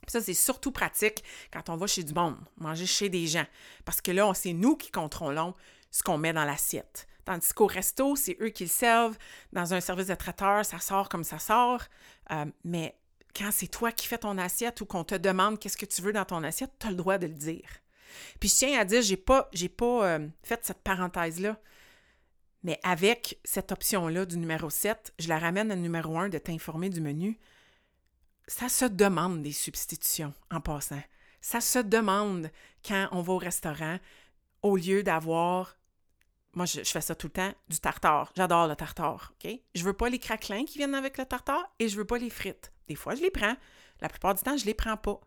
Ça, 0.09 0.21
c'est 0.21 0.35
surtout 0.35 0.73
pratique 0.73 1.25
quand 1.53 1.71
on 1.71 1.77
va 1.77 1.87
chez 1.87 2.03
du 2.03 2.13
monde, 2.13 2.37
manger 2.59 2.87
chez 2.87 3.09
des 3.09 3.27
gens, 3.27 3.47
parce 3.85 4.01
que 4.01 4.11
là, 4.11 4.33
c'est 4.35 4.53
nous 4.53 4.77
qui 4.77 4.91
contrôlons 4.91 5.55
ce 5.91 6.03
qu'on 6.03 6.19
met 6.19 6.33
dans 6.33 6.45
l'assiette. 6.45 7.07
Tandis 7.25 7.53
qu'au 7.53 7.67
resto, 7.67 8.17
c'est 8.17 8.37
eux 8.41 8.51
qui 8.51 8.65
le 8.65 8.71
servent. 8.71 9.17
Dans 9.53 9.75
un 9.75 9.81
service 9.81 10.09
de 10.09 10.15
traiteur, 10.15 10.65
ça 10.65 10.79
sort 10.79 11.09
comme 11.09 11.25
ça 11.25 11.39
sort. 11.39 11.83
Euh, 12.31 12.45
mais 12.65 12.97
quand 13.35 13.51
c'est 13.51 13.69
toi 13.69 13.93
qui 13.93 14.07
fais 14.07 14.19
ton 14.19 14.39
assiette 14.39 14.81
ou 14.81 14.87
qu'on 14.87 15.05
te 15.05 15.15
demande 15.15 15.59
qu'est-ce 15.59 15.77
que 15.77 15.87
tu 15.87 16.03
veux 16.03 16.13
dans 16.13 16.25
ton 16.25 16.43
assiette, 16.43 16.73
tu 16.79 16.87
as 16.87 16.91
le 16.91 16.97
droit 16.97 17.19
de 17.19 17.27
le 17.27 17.35
dire. 17.35 17.69
Puis 18.41 18.49
je 18.49 18.55
tiens 18.55 18.79
à 18.79 18.85
dire, 18.85 19.03
j'ai 19.03 19.17
pas, 19.17 19.49
j'ai 19.53 19.69
pas 19.69 20.07
euh, 20.07 20.29
fait 20.43 20.65
cette 20.65 20.83
parenthèse-là. 20.83 21.59
Mais 22.63 22.81
avec 22.83 23.39
cette 23.45 23.73
option-là 23.73 24.25
du 24.25 24.39
numéro 24.39 24.71
7, 24.71 25.13
je 25.19 25.29
la 25.29 25.39
ramène 25.39 25.71
au 25.71 25.77
numéro 25.77 26.19
1 26.19 26.31
de 26.31 26.39
t'informer 26.39 26.89
du 26.89 27.01
menu. 27.01 27.39
Ça 28.47 28.69
se 28.69 28.87
demande 28.87 29.43
des 29.43 29.53
substitutions 29.53 30.33
en 30.51 30.61
passant. 30.61 31.03
Ça 31.41 31.61
se 31.61 31.79
demande 31.79 32.51
quand 32.87 33.09
on 33.13 33.21
va 33.21 33.35
au 33.35 33.39
restaurant, 33.39 33.99
au 34.63 34.77
lieu 34.77 35.03
d'avoir 35.03 35.77
moi, 36.55 36.67
je, 36.67 36.83
fais 36.83 37.01
ça 37.01 37.15
tout 37.15 37.27
le 37.29 37.33
temps, 37.33 37.53
du 37.69 37.79
tartare. 37.79 38.33
J'adore 38.37 38.69
le 38.69 38.77
tartare, 38.77 39.33
OK? 39.33 39.51
Je 39.75 39.85
veux 39.85 39.93
pas 39.93 40.09
les 40.09 40.19
craquelins 40.19 40.65
qui 40.65 40.79
viennent 40.79 40.95
avec 40.95 41.19
le 41.19 41.27
tartare 41.27 41.65
et 41.79 41.89
je 41.89 41.97
veux 41.97 42.05
pas 42.05 42.19
les 42.19 42.31
frites. 42.31 42.73
Des 42.89 42.95
fois, 42.95 43.15
je 43.15 43.23
les 43.23 43.31
prends. 43.31 43.57
La 44.01 44.09
plupart 44.09 44.35
du 44.35 44.43
temps, 44.43 44.57
je 44.57 44.65
les 44.65 44.75
prends 44.75 44.97
pas. 44.97 45.21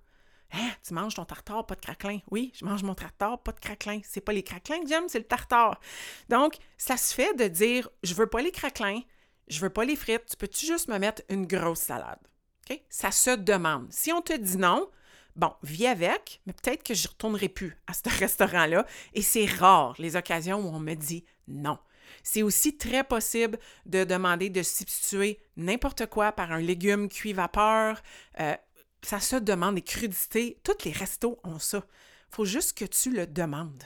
Hein? 0.54 0.70
Tu 0.86 0.94
manges 0.94 1.16
ton 1.16 1.26
tartare, 1.26 1.66
pas 1.66 1.76
de 1.76 1.82
craquelin. 1.82 2.20
Oui, 2.32 2.52
je 2.56 2.64
mange 2.66 2.84
mon 2.84 2.96
tartare, 2.96 3.42
pas 3.42 3.52
de 3.52 3.60
craquelin. 3.60 4.00
C'est 4.04 4.22
pas 4.22 4.34
les 4.34 4.44
craquelins 4.44 4.82
que 4.82 4.88
j'aime, 4.88 5.08
c'est 5.08 5.20
le 5.20 5.26
tartare. 5.26 5.80
Donc, 6.30 6.58
ça 6.78 6.98
se 6.98 7.14
fait 7.14 7.34
de 7.36 7.48
dire, 7.48 7.90
je 8.04 8.14
veux 8.14 8.28
pas 8.28 8.42
les 8.42 8.52
craquelins, 8.52 9.02
je 9.48 9.60
veux 9.60 9.70
pas 9.70 9.84
les 9.84 9.96
frites, 9.96 10.26
tu 10.30 10.38
peux-tu 10.38 10.66
juste 10.66 10.88
me 10.88 10.98
mettre 10.98 11.22
une 11.30 11.46
grosse 11.46 11.80
salade? 11.80 12.20
Ça 12.90 13.12
se 13.12 13.32
demande. 13.32 13.88
Si 13.92 14.12
on 14.12 14.22
te 14.22 14.34
dit 14.34 14.58
non, 14.58 14.90
Bon, 15.38 15.54
vis 15.62 15.86
avec, 15.86 16.42
mais 16.48 16.54
peut-être 16.54 16.84
que 16.84 16.96
je 16.96 17.08
ne 17.08 17.10
retournerai 17.10 17.48
plus 17.48 17.78
à 17.86 17.94
ce 17.94 18.02
restaurant-là. 18.20 18.86
Et 19.14 19.22
c'est 19.22 19.46
rare 19.46 19.96
les 20.00 20.16
occasions 20.16 20.60
où 20.60 20.76
on 20.76 20.80
me 20.80 20.96
dit 20.96 21.24
non. 21.48 21.78
C'est 22.24 22.42
aussi 22.42 22.78
très 22.78 23.04
possible 23.04 23.60
de 23.86 24.04
demander 24.04 24.50
de 24.50 24.64
substituer 24.64 25.40
n'importe 25.56 26.08
quoi 26.08 26.32
par 26.32 26.52
un 26.52 26.60
légume 26.60 27.08
cuit 27.08 27.34
vapeur. 27.34 28.02
Euh, 28.40 28.56
ça 29.04 29.20
se 29.20 29.36
demande 29.36 29.76
des 29.76 29.82
crudités. 29.84 30.60
Tous 30.64 30.86
les 30.86 30.92
restos 30.92 31.40
ont 31.44 31.60
ça. 31.60 31.84
Faut 32.30 32.46
juste 32.46 32.78
que 32.78 32.86
tu 32.86 33.12
le 33.12 33.28
demandes. 33.28 33.84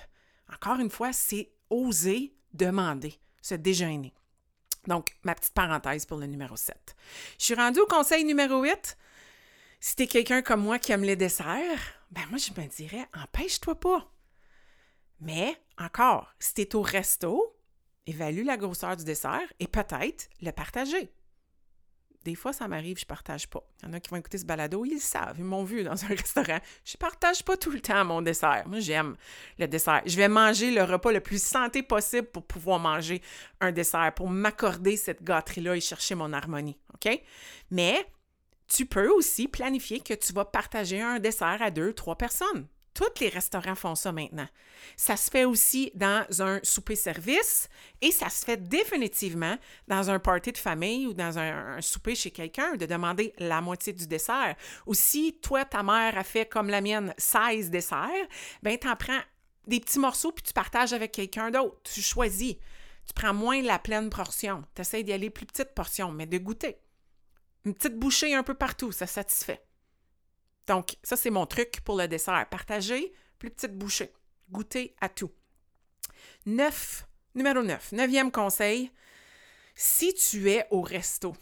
Encore 0.53 0.79
une 0.79 0.89
fois, 0.89 1.11
c'est 1.13 1.51
oser 1.69 2.33
demander, 2.53 3.19
se 3.41 3.55
déjeuner. 3.55 4.13
Donc, 4.87 5.15
ma 5.23 5.35
petite 5.35 5.53
parenthèse 5.53 6.05
pour 6.05 6.17
le 6.17 6.25
numéro 6.25 6.55
7. 6.55 6.95
Je 7.37 7.45
suis 7.45 7.55
rendue 7.55 7.79
au 7.79 7.85
conseil 7.85 8.23
numéro 8.23 8.61
8. 8.63 8.97
Si 9.83 9.95
t'es 9.95 10.05
quelqu'un 10.05 10.43
comme 10.43 10.61
moi 10.61 10.77
qui 10.77 10.91
aime 10.91 11.03
les 11.03 11.15
desserts, 11.15 11.81
ben 12.11 12.21
moi, 12.29 12.37
je 12.37 12.51
me 12.51 12.67
dirais, 12.67 13.03
empêche-toi 13.15 13.79
pas. 13.79 14.11
Mais, 15.19 15.57
encore, 15.79 16.31
si 16.37 16.53
t'es 16.53 16.75
au 16.75 16.83
resto, 16.83 17.57
évalue 18.05 18.45
la 18.45 18.57
grosseur 18.57 18.95
du 18.95 19.03
dessert 19.03 19.41
et 19.59 19.67
peut-être 19.67 20.29
le 20.39 20.51
partager. 20.51 21.11
Des 22.23 22.35
fois, 22.35 22.53
ça 22.53 22.67
m'arrive, 22.67 22.99
je 22.99 23.07
partage 23.07 23.49
pas. 23.49 23.67
Il 23.81 23.87
y 23.87 23.89
en 23.89 23.93
a 23.93 23.99
qui 23.99 24.11
vont 24.11 24.17
écouter 24.17 24.37
ce 24.37 24.45
balado, 24.45 24.85
ils 24.85 24.93
le 24.93 24.99
savent, 24.99 25.39
ils 25.39 25.43
m'ont 25.43 25.63
vu 25.63 25.83
dans 25.83 26.05
un 26.05 26.07
restaurant. 26.09 26.59
Je 26.85 26.95
partage 26.97 27.43
pas 27.43 27.57
tout 27.57 27.71
le 27.71 27.81
temps 27.81 28.05
mon 28.05 28.21
dessert. 28.21 28.65
Moi, 28.67 28.81
j'aime 28.81 29.15
le 29.57 29.67
dessert. 29.67 30.03
Je 30.05 30.15
vais 30.15 30.27
manger 30.27 30.69
le 30.69 30.83
repas 30.83 31.11
le 31.11 31.21
plus 31.21 31.41
santé 31.41 31.81
possible 31.81 32.27
pour 32.27 32.45
pouvoir 32.45 32.77
manger 32.77 33.19
un 33.59 33.71
dessert, 33.71 34.13
pour 34.13 34.29
m'accorder 34.29 34.95
cette 34.95 35.23
gâterie-là 35.23 35.75
et 35.75 35.81
chercher 35.81 36.13
mon 36.13 36.33
harmonie. 36.33 36.77
OK? 36.93 37.19
Mais 37.71 38.05
tu 38.71 38.85
peux 38.85 39.09
aussi 39.09 39.49
planifier 39.49 39.99
que 39.99 40.13
tu 40.13 40.31
vas 40.31 40.45
partager 40.45 41.01
un 41.01 41.19
dessert 41.19 41.61
à 41.61 41.71
deux, 41.71 41.93
trois 41.93 42.17
personnes. 42.17 42.67
Tous 42.93 43.19
les 43.19 43.29
restaurants 43.29 43.75
font 43.75 43.95
ça 43.95 44.11
maintenant. 44.11 44.47
Ça 44.95 45.15
se 45.15 45.29
fait 45.29 45.45
aussi 45.45 45.91
dans 45.93 46.25
un 46.41 46.59
souper-service 46.63 47.69
et 48.01 48.11
ça 48.11 48.29
se 48.29 48.45
fait 48.45 48.57
définitivement 48.57 49.57
dans 49.87 50.09
un 50.09 50.19
party 50.19 50.53
de 50.53 50.57
famille 50.57 51.07
ou 51.07 51.13
dans 51.13 51.37
un, 51.37 51.81
souper 51.81 52.15
chez 52.15 52.31
quelqu'un 52.31 52.75
de 52.75 52.85
demander 52.85 53.33
la 53.37 53.61
moitié 53.61 53.93
du 53.93 54.07
dessert. 54.07 54.55
Ou 54.85 54.93
si 54.93 55.37
toi, 55.41 55.65
ta 55.65 55.83
mère 55.83 56.17
a 56.17 56.23
fait 56.23 56.45
comme 56.45 56.69
la 56.69 56.81
mienne 56.81 57.13
16 57.17 57.69
desserts, 57.69 58.27
ben 58.63 58.77
tu 58.77 58.87
en 58.87 58.95
prends 58.95 59.21
des 59.67 59.79
petits 59.79 59.99
morceaux 59.99 60.31
puis 60.31 60.43
tu 60.43 60.53
partages 60.53 60.93
avec 60.93 61.11
quelqu'un 61.11 61.51
d'autre. 61.51 61.77
Tu 61.83 62.01
choisis. 62.01 62.55
Tu 63.05 63.13
prends 63.15 63.33
moins 63.33 63.61
la 63.61 63.79
pleine 63.79 64.09
portion. 64.09 64.63
Tu 64.75 64.81
essaies 64.81 65.03
d'y 65.03 65.13
aller 65.13 65.29
plus 65.29 65.45
petite 65.45 65.73
portion, 65.73 66.11
mais 66.11 66.25
de 66.25 66.37
goûter. 66.37 66.77
Une 67.65 67.73
petite 67.73 67.97
bouchée 67.97 68.33
un 68.33 68.43
peu 68.43 68.53
partout, 68.53 68.91
ça 68.91 69.07
satisfait. 69.07 69.63
Donc, 70.67 70.97
ça, 71.03 71.15
c'est 71.15 71.29
mon 71.29 71.45
truc 71.45 71.81
pour 71.81 71.97
le 71.97 72.07
dessert. 72.07 72.47
Partager, 72.49 73.13
plus 73.39 73.49
petite 73.49 73.77
bouchée. 73.77 74.13
Goûter 74.49 74.95
à 74.99 75.09
tout. 75.09 75.31
Neuf, 76.45 77.07
numéro 77.35 77.61
9, 77.61 77.91
neuvième 77.93 78.31
conseil. 78.31 78.91
Si 79.75 80.13
tu 80.13 80.49
es 80.49 80.67
au 80.71 80.81
resto, 80.81 81.35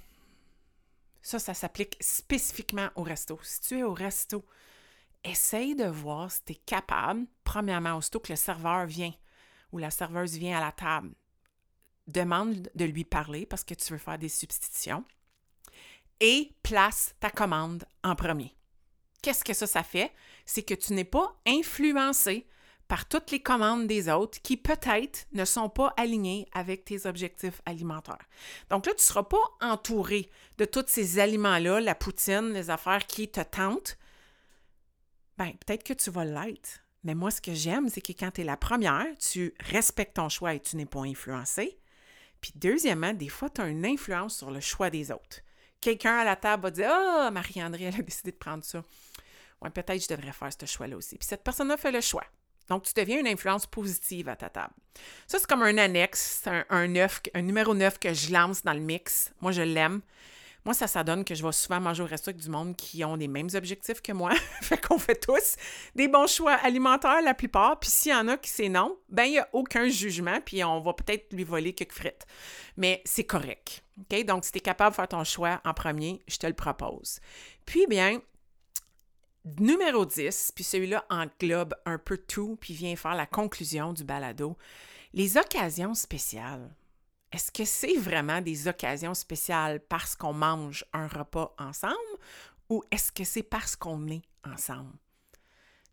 ça, 1.21 1.39
ça 1.39 1.53
s'applique 1.53 1.97
spécifiquement 1.99 2.89
au 2.95 3.03
resto. 3.03 3.39
Si 3.43 3.61
tu 3.61 3.79
es 3.79 3.83
au 3.83 3.93
resto, 3.93 4.45
essaye 5.23 5.75
de 5.75 5.85
voir 5.85 6.31
si 6.31 6.43
tu 6.43 6.53
es 6.53 6.55
capable, 6.55 7.25
premièrement, 7.43 7.97
aussitôt 7.97 8.19
que 8.19 8.31
le 8.31 8.37
serveur 8.37 8.85
vient 8.85 9.13
ou 9.71 9.77
la 9.77 9.91
serveuse 9.91 10.37
vient 10.37 10.57
à 10.57 10.61
la 10.61 10.71
table, 10.71 11.13
demande 12.07 12.69
de 12.73 12.85
lui 12.85 13.03
parler 13.03 13.45
parce 13.45 13.63
que 13.63 13.73
tu 13.73 13.93
veux 13.93 13.99
faire 13.99 14.17
des 14.17 14.29
substitutions 14.29 15.05
et 16.19 16.53
place 16.63 17.15
ta 17.19 17.29
commande 17.29 17.85
en 18.03 18.15
premier. 18.15 18.55
Qu'est-ce 19.21 19.43
que 19.43 19.53
ça, 19.53 19.67
ça 19.67 19.83
fait? 19.83 20.11
C'est 20.45 20.63
que 20.63 20.73
tu 20.73 20.93
n'es 20.93 21.03
pas 21.03 21.35
influencé 21.45 22.47
par 22.87 23.07
toutes 23.07 23.29
les 23.29 23.41
commandes 23.41 23.85
des 23.87 24.09
autres 24.09 24.41
qui 24.41 24.57
peut-être 24.57 25.27
ne 25.31 25.45
sont 25.45 25.69
pas 25.69 25.93
alignées 25.95 26.47
avec 26.53 26.85
tes 26.85 27.05
objectifs 27.05 27.61
alimentaires. 27.65 28.27
Donc 28.69 28.87
là, 28.87 28.93
tu 28.93 29.01
ne 29.01 29.03
seras 29.03 29.23
pas 29.23 29.37
entouré 29.61 30.29
de 30.57 30.65
tous 30.65 30.85
ces 30.87 31.19
aliments-là, 31.19 31.81
la 31.81 31.95
poutine, 31.95 32.51
les 32.51 32.71
affaires 32.71 33.05
qui 33.05 33.29
te 33.29 33.41
tentent. 33.41 33.97
Bien, 35.37 35.51
peut-être 35.51 35.83
que 35.83 35.93
tu 35.93 36.09
vas 36.09 36.25
l'être. 36.25 36.81
Mais 37.03 37.13
moi, 37.13 37.31
ce 37.31 37.41
que 37.41 37.53
j'aime, 37.53 37.89
c'est 37.89 38.01
que 38.01 38.11
quand 38.11 38.31
tu 38.31 38.41
es 38.41 38.43
la 38.43 38.57
première, 38.57 39.05
tu 39.19 39.53
respectes 39.59 40.15
ton 40.15 40.27
choix 40.27 40.55
et 40.55 40.59
tu 40.59 40.75
n'es 40.75 40.87
pas 40.87 41.01
influencé. 41.01 41.79
Puis 42.41 42.53
deuxièmement, 42.55 43.13
des 43.13 43.29
fois, 43.29 43.49
tu 43.49 43.61
as 43.61 43.67
une 43.67 43.85
influence 43.85 44.35
sur 44.37 44.49
le 44.49 44.59
choix 44.61 44.89
des 44.89 45.11
autres. 45.11 45.41
Quelqu'un 45.81 46.17
à 46.17 46.23
la 46.23 46.35
table 46.35 46.63
va 46.63 46.71
dire 46.71 46.89
Ah, 46.91 47.29
Marie-André, 47.31 47.85
elle 47.85 47.95
a 47.95 48.01
décidé 48.01 48.31
de 48.31 48.37
prendre 48.37 48.63
ça. 48.63 48.83
Ouais, 49.61 49.69
peut-être 49.69 50.01
je 50.01 50.13
devrais 50.13 50.31
faire 50.31 50.49
ce 50.57 50.65
choix-là 50.65 50.97
aussi. 50.97 51.17
Puis 51.17 51.27
cette 51.27 51.43
personne-là 51.43 51.77
fait 51.77 51.91
le 51.91 52.01
choix. 52.01 52.23
Donc, 52.69 52.83
tu 52.83 52.93
deviens 52.95 53.19
une 53.19 53.27
influence 53.27 53.65
positive 53.65 54.29
à 54.29 54.35
ta 54.35 54.49
table. 54.49 54.73
Ça, 55.27 55.39
c'est 55.39 55.47
comme 55.47 55.63
un 55.63 55.77
annexe, 55.77 56.43
un, 56.45 56.63
un, 56.69 57.07
un 57.33 57.41
numéro 57.41 57.73
9 57.73 57.97
que 57.97 58.13
je 58.13 58.31
lance 58.31 58.63
dans 58.63 58.73
le 58.73 58.79
mix. 58.79 59.31
Moi, 59.41 59.51
je 59.51 59.63
l'aime. 59.63 60.01
Moi, 60.65 60.73
ça, 60.73 60.87
ça 60.87 61.03
donne 61.03 61.23
que 61.23 61.35
je 61.35 61.45
vais 61.45 61.51
souvent 61.51 61.79
manger 61.79 62.03
au 62.03 62.05
resto 62.05 62.31
du 62.31 62.49
monde 62.49 62.75
qui 62.75 63.03
ont 63.03 63.15
les 63.15 63.27
mêmes 63.27 63.49
objectifs 63.53 64.01
que 64.01 64.11
moi. 64.11 64.31
fait 64.61 64.79
qu'on 64.79 64.99
fait 64.99 65.15
tous 65.15 65.55
des 65.95 66.07
bons 66.07 66.27
choix 66.27 66.53
alimentaires 66.53 67.21
la 67.21 67.33
plupart. 67.33 67.79
Puis 67.79 67.89
s'il 67.89 68.11
y 68.11 68.15
en 68.15 68.27
a 68.27 68.37
qui 68.37 68.49
c'est 68.49 68.69
non, 68.69 68.97
ben 69.09 69.23
il 69.23 69.31
n'y 69.31 69.39
a 69.39 69.47
aucun 69.53 69.87
jugement, 69.87 70.39
puis 70.41 70.63
on 70.63 70.81
va 70.81 70.93
peut-être 70.93 71.33
lui 71.33 71.43
voler 71.43 71.73
quelques 71.73 71.93
frites. 71.93 72.25
Mais 72.77 73.01
c'est 73.05 73.23
correct. 73.23 73.83
OK? 73.99 74.25
Donc, 74.25 74.45
si 74.45 74.51
tu 74.51 74.57
es 74.57 74.61
capable 74.61 74.91
de 74.91 74.95
faire 74.95 75.07
ton 75.07 75.23
choix 75.23 75.61
en 75.65 75.73
premier, 75.73 76.21
je 76.27 76.37
te 76.37 76.47
le 76.47 76.53
propose. 76.53 77.19
Puis, 77.65 77.85
bien, 77.87 78.21
numéro 79.57 80.05
10, 80.05 80.51
puis 80.55 80.63
celui-là 80.63 81.05
englobe 81.09 81.75
un 81.85 81.97
peu 81.97 82.17
tout, 82.17 82.57
puis 82.59 82.73
vient 82.73 82.95
faire 82.95 83.15
la 83.15 83.25
conclusion 83.25 83.93
du 83.93 84.03
balado. 84.03 84.57
Les 85.13 85.37
occasions 85.37 85.93
spéciales. 85.93 86.69
Est-ce 87.31 87.51
que 87.51 87.65
c'est 87.65 87.97
vraiment 87.97 88.41
des 88.41 88.67
occasions 88.67 89.13
spéciales 89.13 89.79
parce 89.81 90.15
qu'on 90.15 90.33
mange 90.33 90.85
un 90.93 91.07
repas 91.07 91.53
ensemble 91.59 91.95
ou 92.69 92.83
est-ce 92.91 93.11
que 93.11 93.23
c'est 93.23 93.43
parce 93.43 93.75
qu'on 93.75 94.07
est 94.07 94.23
ensemble? 94.43 94.97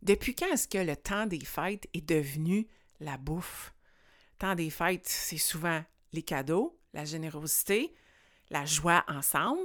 Depuis 0.03 0.35
quand 0.35 0.47
est-ce 0.53 0.69
que 0.69 0.79
le 0.79 0.97
temps 0.97 1.27
des 1.27 1.45
fêtes 1.45 1.87
est 1.93 2.07
devenu 2.07 2.67
la 3.01 3.17
bouffe? 3.17 3.75
Le 4.35 4.39
temps 4.39 4.55
des 4.55 4.71
fêtes, 4.71 5.09
c'est 5.09 5.39
souvent 5.39 5.83
les 6.13 6.23
cadeaux, 6.23 6.79
la 6.95 7.05
générosité, 7.05 7.95
la 8.51 8.65
joie 8.65 9.05
ensemble. 9.09 9.61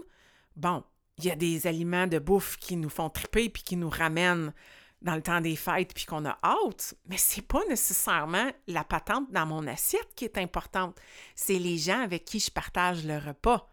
Bon, 0.56 0.84
il 1.18 1.26
y 1.26 1.32
a 1.32 1.36
des 1.36 1.68
aliments 1.68 2.08
de 2.08 2.20
bouffe 2.20 2.58
qui 2.58 2.76
nous 2.76 2.90
font 2.90 3.10
triper 3.10 3.50
puis 3.50 3.64
qui 3.64 3.78
nous 3.78 3.90
ramènent 3.90 4.54
dans 5.02 5.16
le 5.16 5.22
temps 5.22 5.42
des 5.42 5.56
fêtes 5.56 5.94
puis 5.94 6.06
qu'on 6.06 6.26
a 6.26 6.38
hâte, 6.44 6.96
mais 7.08 7.18
c'est 7.18 7.42
pas 7.42 7.64
nécessairement 7.70 8.52
la 8.68 8.84
patente 8.84 9.32
dans 9.32 9.46
mon 9.46 9.66
assiette 9.68 10.14
qui 10.16 10.26
est 10.26 10.38
importante. 10.38 11.00
C'est 11.36 11.60
les 11.60 11.78
gens 11.78 12.02
avec 12.02 12.26
qui 12.26 12.40
je 12.40 12.52
partage 12.52 13.04
le 13.06 13.18
repas. 13.18 13.68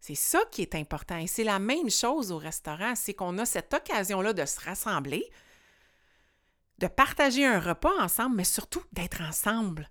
C'est 0.00 0.14
ça 0.14 0.40
qui 0.50 0.60
est 0.60 0.74
important. 0.74 1.16
Et 1.16 1.26
c'est 1.26 1.44
la 1.44 1.58
même 1.58 1.90
chose 1.90 2.30
au 2.30 2.36
restaurant, 2.36 2.94
c'est 2.94 3.14
qu'on 3.14 3.38
a 3.38 3.46
cette 3.46 3.72
occasion-là 3.72 4.34
de 4.34 4.44
se 4.44 4.60
rassembler, 4.60 5.24
de 6.78 6.86
partager 6.86 7.46
un 7.46 7.58
repas 7.58 7.94
ensemble, 8.00 8.36
mais 8.36 8.44
surtout 8.44 8.82
d'être 8.92 9.22
ensemble. 9.22 9.88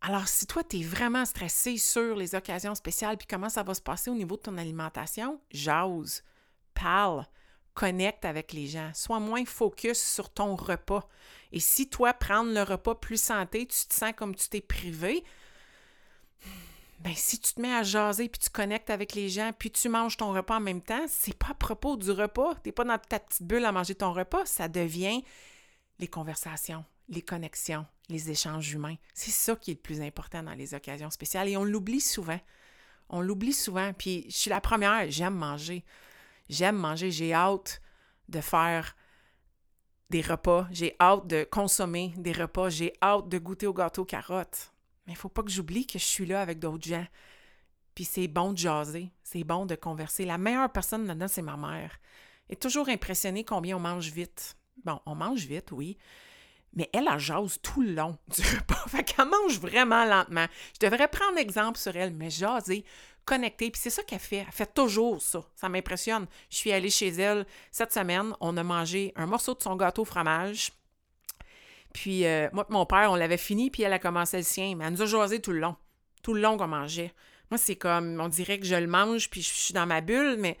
Alors, 0.00 0.26
si 0.26 0.46
toi, 0.46 0.64
tu 0.64 0.80
es 0.80 0.82
vraiment 0.82 1.26
stressé 1.26 1.76
sur 1.76 2.16
les 2.16 2.34
occasions 2.34 2.74
spéciales 2.74 3.18
puis 3.18 3.26
comment 3.28 3.50
ça 3.50 3.62
va 3.62 3.74
se 3.74 3.82
passer 3.82 4.10
au 4.10 4.14
niveau 4.14 4.36
de 4.36 4.42
ton 4.42 4.56
alimentation, 4.56 5.38
jase, 5.50 6.24
parle, 6.72 7.26
connecte 7.74 8.24
avec 8.24 8.52
les 8.52 8.66
gens. 8.66 8.90
Sois 8.94 9.20
moins 9.20 9.44
focus 9.44 10.00
sur 10.00 10.30
ton 10.30 10.56
repas. 10.56 11.08
Et 11.52 11.60
si 11.60 11.88
toi, 11.88 12.12
prendre 12.12 12.52
le 12.52 12.62
repas 12.62 12.94
plus 12.94 13.20
santé, 13.20 13.66
tu 13.66 13.86
te 13.86 13.94
sens 13.94 14.12
comme 14.16 14.34
tu 14.34 14.48
t'es 14.48 14.60
privé, 14.60 15.24
ben 17.00 17.14
si 17.16 17.38
tu 17.38 17.54
te 17.54 17.60
mets 17.60 17.72
à 17.72 17.82
jaser 17.82 18.28
puis 18.28 18.40
tu 18.40 18.50
connectes 18.50 18.90
avec 18.90 19.14
les 19.14 19.30
gens 19.30 19.52
puis 19.58 19.70
tu 19.70 19.88
manges 19.88 20.18
ton 20.18 20.32
repas 20.32 20.56
en 20.56 20.60
même 20.60 20.82
temps, 20.82 21.04
c'est 21.08 21.36
pas 21.36 21.48
à 21.50 21.54
propos 21.54 21.96
du 21.96 22.10
repas. 22.10 22.54
Tu 22.56 22.60
n'es 22.66 22.72
pas 22.72 22.84
dans 22.84 22.98
ta 22.98 23.18
petite 23.18 23.42
bulle 23.42 23.64
à 23.64 23.72
manger 23.72 23.94
ton 23.94 24.12
repas. 24.12 24.44
Ça 24.44 24.68
devient 24.68 25.22
les 25.98 26.08
conversations, 26.08 26.84
les 27.08 27.22
connexions, 27.22 27.86
les 28.10 28.30
échanges 28.30 28.72
humains. 28.72 28.96
C'est 29.14 29.30
ça 29.30 29.56
qui 29.56 29.70
est 29.70 29.74
le 29.74 29.80
plus 29.80 30.02
important 30.02 30.42
dans 30.42 30.54
les 30.54 30.74
occasions 30.74 31.10
spéciales 31.10 31.48
et 31.48 31.56
on 31.56 31.64
l'oublie 31.64 32.00
souvent. 32.00 32.40
On 33.08 33.22
l'oublie 33.22 33.54
souvent. 33.54 33.92
Puis 33.94 34.26
je 34.28 34.36
suis 34.36 34.50
la 34.50 34.60
première, 34.60 35.10
j'aime 35.10 35.34
manger. 35.34 35.84
J'aime 36.50 36.76
manger, 36.76 37.12
j'ai 37.12 37.32
hâte 37.32 37.80
de 38.28 38.40
faire 38.40 38.96
des 40.10 40.20
repas, 40.20 40.66
j'ai 40.72 40.96
hâte 41.00 41.28
de 41.28 41.44
consommer 41.44 42.12
des 42.16 42.32
repas, 42.32 42.70
j'ai 42.70 42.92
hâte 43.00 43.28
de 43.28 43.38
goûter 43.38 43.68
au 43.68 43.72
gâteau 43.72 44.04
carotte. 44.04 44.72
Mais 45.06 45.12
il 45.12 45.16
faut 45.16 45.28
pas 45.28 45.44
que 45.44 45.50
j'oublie 45.50 45.86
que 45.86 46.00
je 46.00 46.04
suis 46.04 46.26
là 46.26 46.42
avec 46.42 46.58
d'autres 46.58 46.88
gens. 46.88 47.06
Puis 47.94 48.04
c'est 48.04 48.26
bon 48.26 48.52
de 48.52 48.58
jaser, 48.58 49.12
c'est 49.22 49.44
bon 49.44 49.64
de 49.64 49.76
converser. 49.76 50.24
La 50.24 50.38
meilleure 50.38 50.72
personne 50.72 51.06
là-dedans, 51.06 51.28
c'est 51.28 51.40
ma 51.40 51.56
mère. 51.56 52.00
Elle 52.48 52.54
est 52.54 52.60
toujours 52.60 52.88
impressionnée 52.88 53.44
combien 53.44 53.76
on 53.76 53.80
mange 53.80 54.10
vite. 54.10 54.56
Bon, 54.84 54.98
on 55.06 55.14
mange 55.14 55.44
vite, 55.44 55.70
oui, 55.70 55.98
mais 56.72 56.88
elle, 56.92 57.08
a 57.08 57.18
jase 57.18 57.58
tout 57.62 57.82
le 57.82 57.94
long 57.94 58.16
du 58.28 58.42
repas. 58.42 58.84
Fait 58.88 59.04
qu'elle 59.04 59.28
mange 59.28 59.58
vraiment 59.58 60.04
lentement. 60.04 60.46
Je 60.74 60.86
devrais 60.86 61.08
prendre 61.08 61.38
exemple 61.38 61.78
sur 61.78 61.96
elle, 61.96 62.12
mais 62.12 62.30
jaser, 62.30 62.84
connecter. 63.24 63.70
Puis 63.70 63.80
c'est 63.82 63.90
ça 63.90 64.02
qu'elle 64.02 64.20
fait. 64.20 64.44
Elle 64.46 64.52
fait 64.52 64.72
toujours 64.72 65.20
ça. 65.20 65.42
Ça 65.54 65.68
m'impressionne. 65.68 66.26
Je 66.48 66.56
suis 66.56 66.72
allée 66.72 66.90
chez 66.90 67.08
elle 67.08 67.46
cette 67.70 67.92
semaine. 67.92 68.34
On 68.40 68.56
a 68.56 68.62
mangé 68.62 69.12
un 69.16 69.26
morceau 69.26 69.54
de 69.54 69.62
son 69.62 69.76
gâteau 69.76 70.02
au 70.02 70.04
fromage. 70.04 70.72
Puis 71.92 72.24
euh, 72.24 72.48
moi 72.52 72.66
et 72.68 72.72
mon 72.72 72.86
père, 72.86 73.10
on 73.10 73.16
l'avait 73.16 73.36
fini, 73.36 73.70
puis 73.70 73.82
elle 73.82 73.92
a 73.92 73.98
commencé 73.98 74.36
le 74.36 74.44
sien. 74.44 74.74
Mais 74.76 74.84
elle 74.84 74.92
nous 74.92 75.02
a 75.02 75.06
jasé 75.06 75.40
tout 75.40 75.52
le 75.52 75.60
long. 75.60 75.76
Tout 76.22 76.34
le 76.34 76.40
long 76.40 76.56
qu'on 76.56 76.68
mangeait. 76.68 77.12
Moi, 77.50 77.58
c'est 77.58 77.76
comme, 77.76 78.20
on 78.20 78.28
dirait 78.28 78.60
que 78.60 78.66
je 78.66 78.76
le 78.76 78.86
mange, 78.86 79.28
puis 79.28 79.42
je 79.42 79.48
suis 79.48 79.74
dans 79.74 79.86
ma 79.86 80.00
bulle, 80.00 80.36
mais 80.38 80.56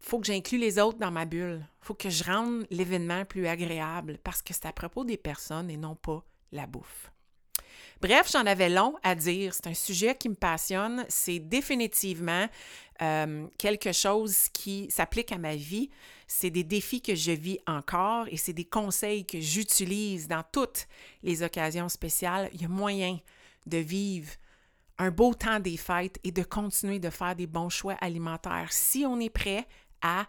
faut 0.00 0.18
que 0.18 0.26
j'inclue 0.26 0.58
les 0.58 0.78
autres 0.78 0.98
dans 0.98 1.10
ma 1.10 1.24
bulle. 1.24 1.64
faut 1.80 1.94
que 1.94 2.10
je 2.10 2.24
rende 2.24 2.66
l'événement 2.70 3.24
plus 3.24 3.46
agréable 3.46 4.18
parce 4.24 4.42
que 4.42 4.52
c'est 4.54 4.66
à 4.66 4.72
propos 4.72 5.04
des 5.04 5.16
personnes 5.16 5.70
et 5.70 5.76
non 5.76 5.94
pas 5.94 6.24
la 6.52 6.66
bouffe. 6.66 7.10
Bref, 8.00 8.30
j'en 8.32 8.46
avais 8.46 8.70
long 8.70 8.94
à 9.02 9.14
dire. 9.14 9.52
C'est 9.52 9.66
un 9.66 9.74
sujet 9.74 10.14
qui 10.14 10.30
me 10.30 10.34
passionne. 10.34 11.04
C'est 11.08 11.38
définitivement 11.38 12.46
euh, 13.02 13.46
quelque 13.58 13.92
chose 13.92 14.48
qui 14.54 14.90
s'applique 14.90 15.32
à 15.32 15.38
ma 15.38 15.54
vie. 15.54 15.90
C'est 16.26 16.50
des 16.50 16.64
défis 16.64 17.02
que 17.02 17.14
je 17.14 17.32
vis 17.32 17.58
encore 17.66 18.26
et 18.30 18.38
c'est 18.38 18.54
des 18.54 18.64
conseils 18.64 19.26
que 19.26 19.38
j'utilise 19.40 20.28
dans 20.28 20.42
toutes 20.50 20.86
les 21.22 21.42
occasions 21.42 21.90
spéciales. 21.90 22.48
Il 22.54 22.62
y 22.62 22.64
a 22.64 22.68
moyen 22.68 23.18
de 23.66 23.76
vivre 23.76 24.30
un 24.96 25.10
beau 25.10 25.34
temps 25.34 25.60
des 25.60 25.76
fêtes 25.76 26.18
et 26.24 26.32
de 26.32 26.42
continuer 26.42 27.00
de 27.00 27.10
faire 27.10 27.36
des 27.36 27.46
bons 27.46 27.70
choix 27.70 27.94
alimentaires 28.00 28.72
si 28.72 29.04
on 29.06 29.20
est 29.20 29.30
prêt 29.30 29.66
à 30.02 30.26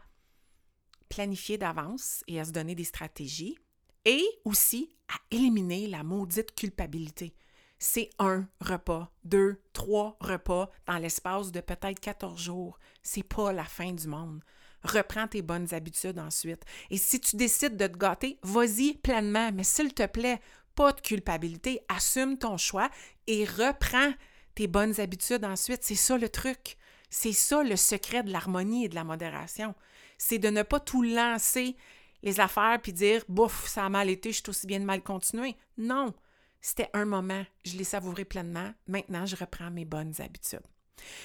planifier 1.10 1.58
d'avance 1.58 2.24
et 2.28 2.40
à 2.40 2.46
se 2.46 2.52
donner 2.52 2.76
des 2.76 2.84
stratégies 2.84 3.58
et 4.06 4.24
aussi 4.46 4.96
à 5.10 5.16
éliminer 5.36 5.88
la 5.88 6.04
maudite 6.04 6.56
culpabilité. 6.56 7.36
C'est 7.78 8.10
un 8.20 8.48
repas, 8.60 9.12
deux, 9.24 9.60
trois 9.74 10.16
repas 10.20 10.70
dans 10.86 10.98
l'espace 11.00 11.52
de 11.52 11.62
peut-être 11.62 12.00
14 12.00 12.40
jours. 12.40 12.80
C'est 13.02 13.24
pas 13.24 13.52
la 13.52 13.66
fin 13.66 13.92
du 13.92 14.08
monde. 14.08 14.44
Reprends 14.84 15.28
tes 15.28 15.42
bonnes 15.42 15.74
habitudes 15.74 16.20
ensuite. 16.20 16.64
Et 16.90 16.98
si 16.98 17.20
tu 17.20 17.36
décides 17.36 17.78
de 17.78 17.88
te 17.88 17.98
gâter, 17.98 18.40
vas-y 18.44 18.94
pleinement, 18.94 19.52
mais 19.52 19.64
s'il 19.64 19.94
te 19.94 20.06
plaît, 20.06 20.40
pas 20.76 20.94
de 20.94 21.02
culpabilité, 21.02 21.82
assume 21.90 22.38
ton 22.38 22.58
choix 22.58 22.90
et 23.28 23.46
reprends 23.46 24.14
tes 24.56 24.68
bonnes 24.68 25.00
habitudes 25.00 25.46
ensuite. 25.46 25.84
C'est 25.84 25.96
ça 25.96 26.18
le 26.18 26.30
truc. 26.30 26.78
C'est 27.12 27.34
ça 27.34 27.62
le 27.62 27.76
secret 27.76 28.24
de 28.24 28.32
l'harmonie 28.32 28.86
et 28.86 28.90
de 28.90 28.96
la 28.96 29.04
modération. 29.04 29.76
C'est 30.18 30.40
de 30.40 30.50
ne 30.50 30.64
pas 30.64 30.80
tout 30.80 31.04
lancer 31.04 31.76
les 32.24 32.40
affaires 32.40 32.80
puis 32.82 32.94
dire 32.94 33.24
bouf, 33.28 33.68
ça 33.68 33.86
a 33.86 33.90
mal 33.90 34.10
été, 34.10 34.32
je 34.32 34.38
suis 34.38 34.50
aussi 34.50 34.66
bien 34.66 34.80
de 34.80 34.86
mal 34.86 35.04
continuer. 35.04 35.56
Non, 35.78 36.14
c'était 36.62 36.90
un 36.94 37.06
moment, 37.06 37.44
je 37.66 37.76
l'ai 37.78 37.84
savouré 37.84 38.24
pleinement. 38.24 38.74
Maintenant, 38.88 39.26
je 39.26 39.36
reprends 39.36 39.70
mes 39.70 39.86
bonnes 39.86 40.14
habitudes. 40.20 40.66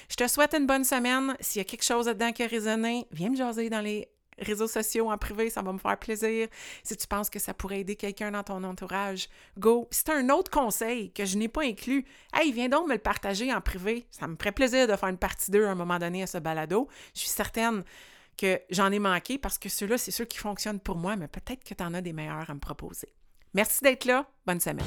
Je 0.09 0.15
te 0.15 0.27
souhaite 0.27 0.55
une 0.55 0.67
bonne 0.67 0.83
semaine. 0.83 1.37
S'il 1.39 1.59
y 1.59 1.61
a 1.61 1.65
quelque 1.65 1.83
chose 1.83 2.07
dedans 2.07 2.33
qui 2.33 2.43
a 2.43 2.47
résonné, 2.47 3.07
viens 3.11 3.29
me 3.29 3.35
jaser 3.35 3.69
dans 3.69 3.81
les 3.81 4.09
réseaux 4.39 4.67
sociaux 4.67 5.11
en 5.11 5.17
privé, 5.17 5.49
ça 5.49 5.61
va 5.61 5.71
me 5.73 5.77
faire 5.77 5.97
plaisir. 5.97 6.47
Si 6.83 6.95
tu 6.95 7.07
penses 7.07 7.29
que 7.29 7.39
ça 7.39 7.53
pourrait 7.53 7.81
aider 7.81 7.95
quelqu'un 7.95 8.31
dans 8.31 8.43
ton 8.43 8.63
entourage, 8.63 9.29
go. 9.57 9.87
C'est 9.91 10.09
un 10.09 10.29
autre 10.29 10.51
conseil 10.51 11.11
que 11.11 11.25
je 11.25 11.37
n'ai 11.37 11.47
pas 11.47 11.63
inclus. 11.63 12.05
Hey, 12.33 12.51
viens 12.51 12.69
donc 12.69 12.87
me 12.87 12.93
le 12.93 12.99
partager 12.99 13.53
en 13.53 13.61
privé. 13.61 14.05
Ça 14.11 14.27
me 14.27 14.35
ferait 14.35 14.51
plaisir 14.51 14.87
de 14.87 14.95
faire 14.95 15.09
une 15.09 15.17
partie 15.17 15.51
2 15.51 15.65
à 15.65 15.71
un 15.71 15.75
moment 15.75 15.99
donné 15.99 16.23
à 16.23 16.27
ce 16.27 16.37
balado. 16.37 16.87
Je 17.13 17.21
suis 17.21 17.29
certaine 17.29 17.83
que 18.37 18.61
j'en 18.69 18.91
ai 18.91 18.99
manqué 18.99 19.37
parce 19.37 19.57
que 19.57 19.69
ceux-là, 19.69 19.97
c'est 19.97 20.11
ceux 20.11 20.25
qui 20.25 20.37
fonctionnent 20.37 20.79
pour 20.79 20.97
moi, 20.97 21.15
mais 21.15 21.27
peut-être 21.27 21.63
que 21.63 21.73
tu 21.73 21.83
en 21.83 21.93
as 21.93 22.01
des 22.01 22.13
meilleurs 22.13 22.49
à 22.49 22.53
me 22.53 22.59
proposer. 22.59 23.13
Merci 23.53 23.81
d'être 23.81 24.05
là. 24.05 24.29
Bonne 24.45 24.59
semaine. 24.59 24.85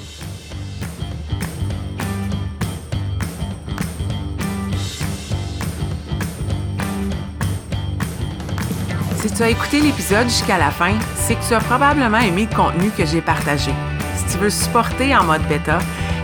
Si 9.22 9.30
tu 9.30 9.42
as 9.42 9.50
écouté 9.50 9.80
l'épisode 9.80 10.28
jusqu'à 10.28 10.56
la 10.56 10.70
fin, 10.70 10.94
c'est 11.14 11.34
que 11.34 11.46
tu 11.46 11.52
as 11.52 11.60
probablement 11.60 12.20
aimé 12.20 12.48
le 12.50 12.56
contenu 12.56 12.90
que 12.90 13.04
j'ai 13.04 13.20
partagé. 13.20 13.70
Si 14.16 14.24
tu 14.32 14.38
veux 14.38 14.48
supporter 14.48 15.14
en 15.14 15.24
mode 15.24 15.46
bêta, 15.46 15.78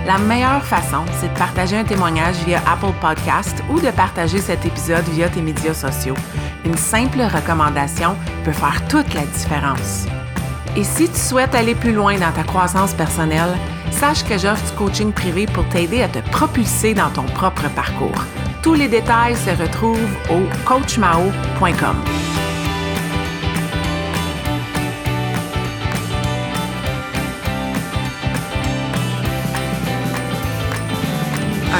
la 0.06 0.16
meilleure 0.16 0.64
façon, 0.64 1.04
c'est 1.20 1.28
de 1.28 1.38
partager 1.38 1.76
un 1.76 1.84
témoignage 1.84 2.36
via 2.46 2.62
Apple 2.66 2.94
Podcast 2.98 3.62
ou 3.68 3.80
de 3.80 3.90
partager 3.90 4.38
cet 4.38 4.64
épisode 4.64 5.04
via 5.10 5.28
tes 5.28 5.42
médias 5.42 5.74
sociaux. 5.74 6.14
Une 6.64 6.76
simple 6.78 7.20
recommandation 7.20 8.16
peut 8.44 8.52
faire 8.52 8.80
toute 8.88 9.12
la 9.12 9.26
différence. 9.26 10.06
Et 10.74 10.84
si 10.84 11.06
tu 11.06 11.18
souhaites 11.18 11.54
aller 11.54 11.74
plus 11.74 11.92
loin 11.92 12.18
dans 12.18 12.32
ta 12.32 12.44
croissance 12.44 12.94
personnelle, 12.94 13.58
sache 13.90 14.24
que 14.24 14.38
j'offre 14.38 14.64
du 14.70 14.72
coaching 14.72 15.12
privé 15.12 15.46
pour 15.46 15.68
t'aider 15.68 16.02
à 16.02 16.08
te 16.08 16.20
propulser 16.30 16.94
dans 16.94 17.10
ton 17.10 17.24
propre 17.24 17.68
parcours. 17.74 18.24
Tous 18.62 18.74
les 18.74 18.88
détails 18.88 19.36
se 19.36 19.50
retrouvent 19.50 20.16
au 20.30 20.40
coachmao.com. 20.64 21.96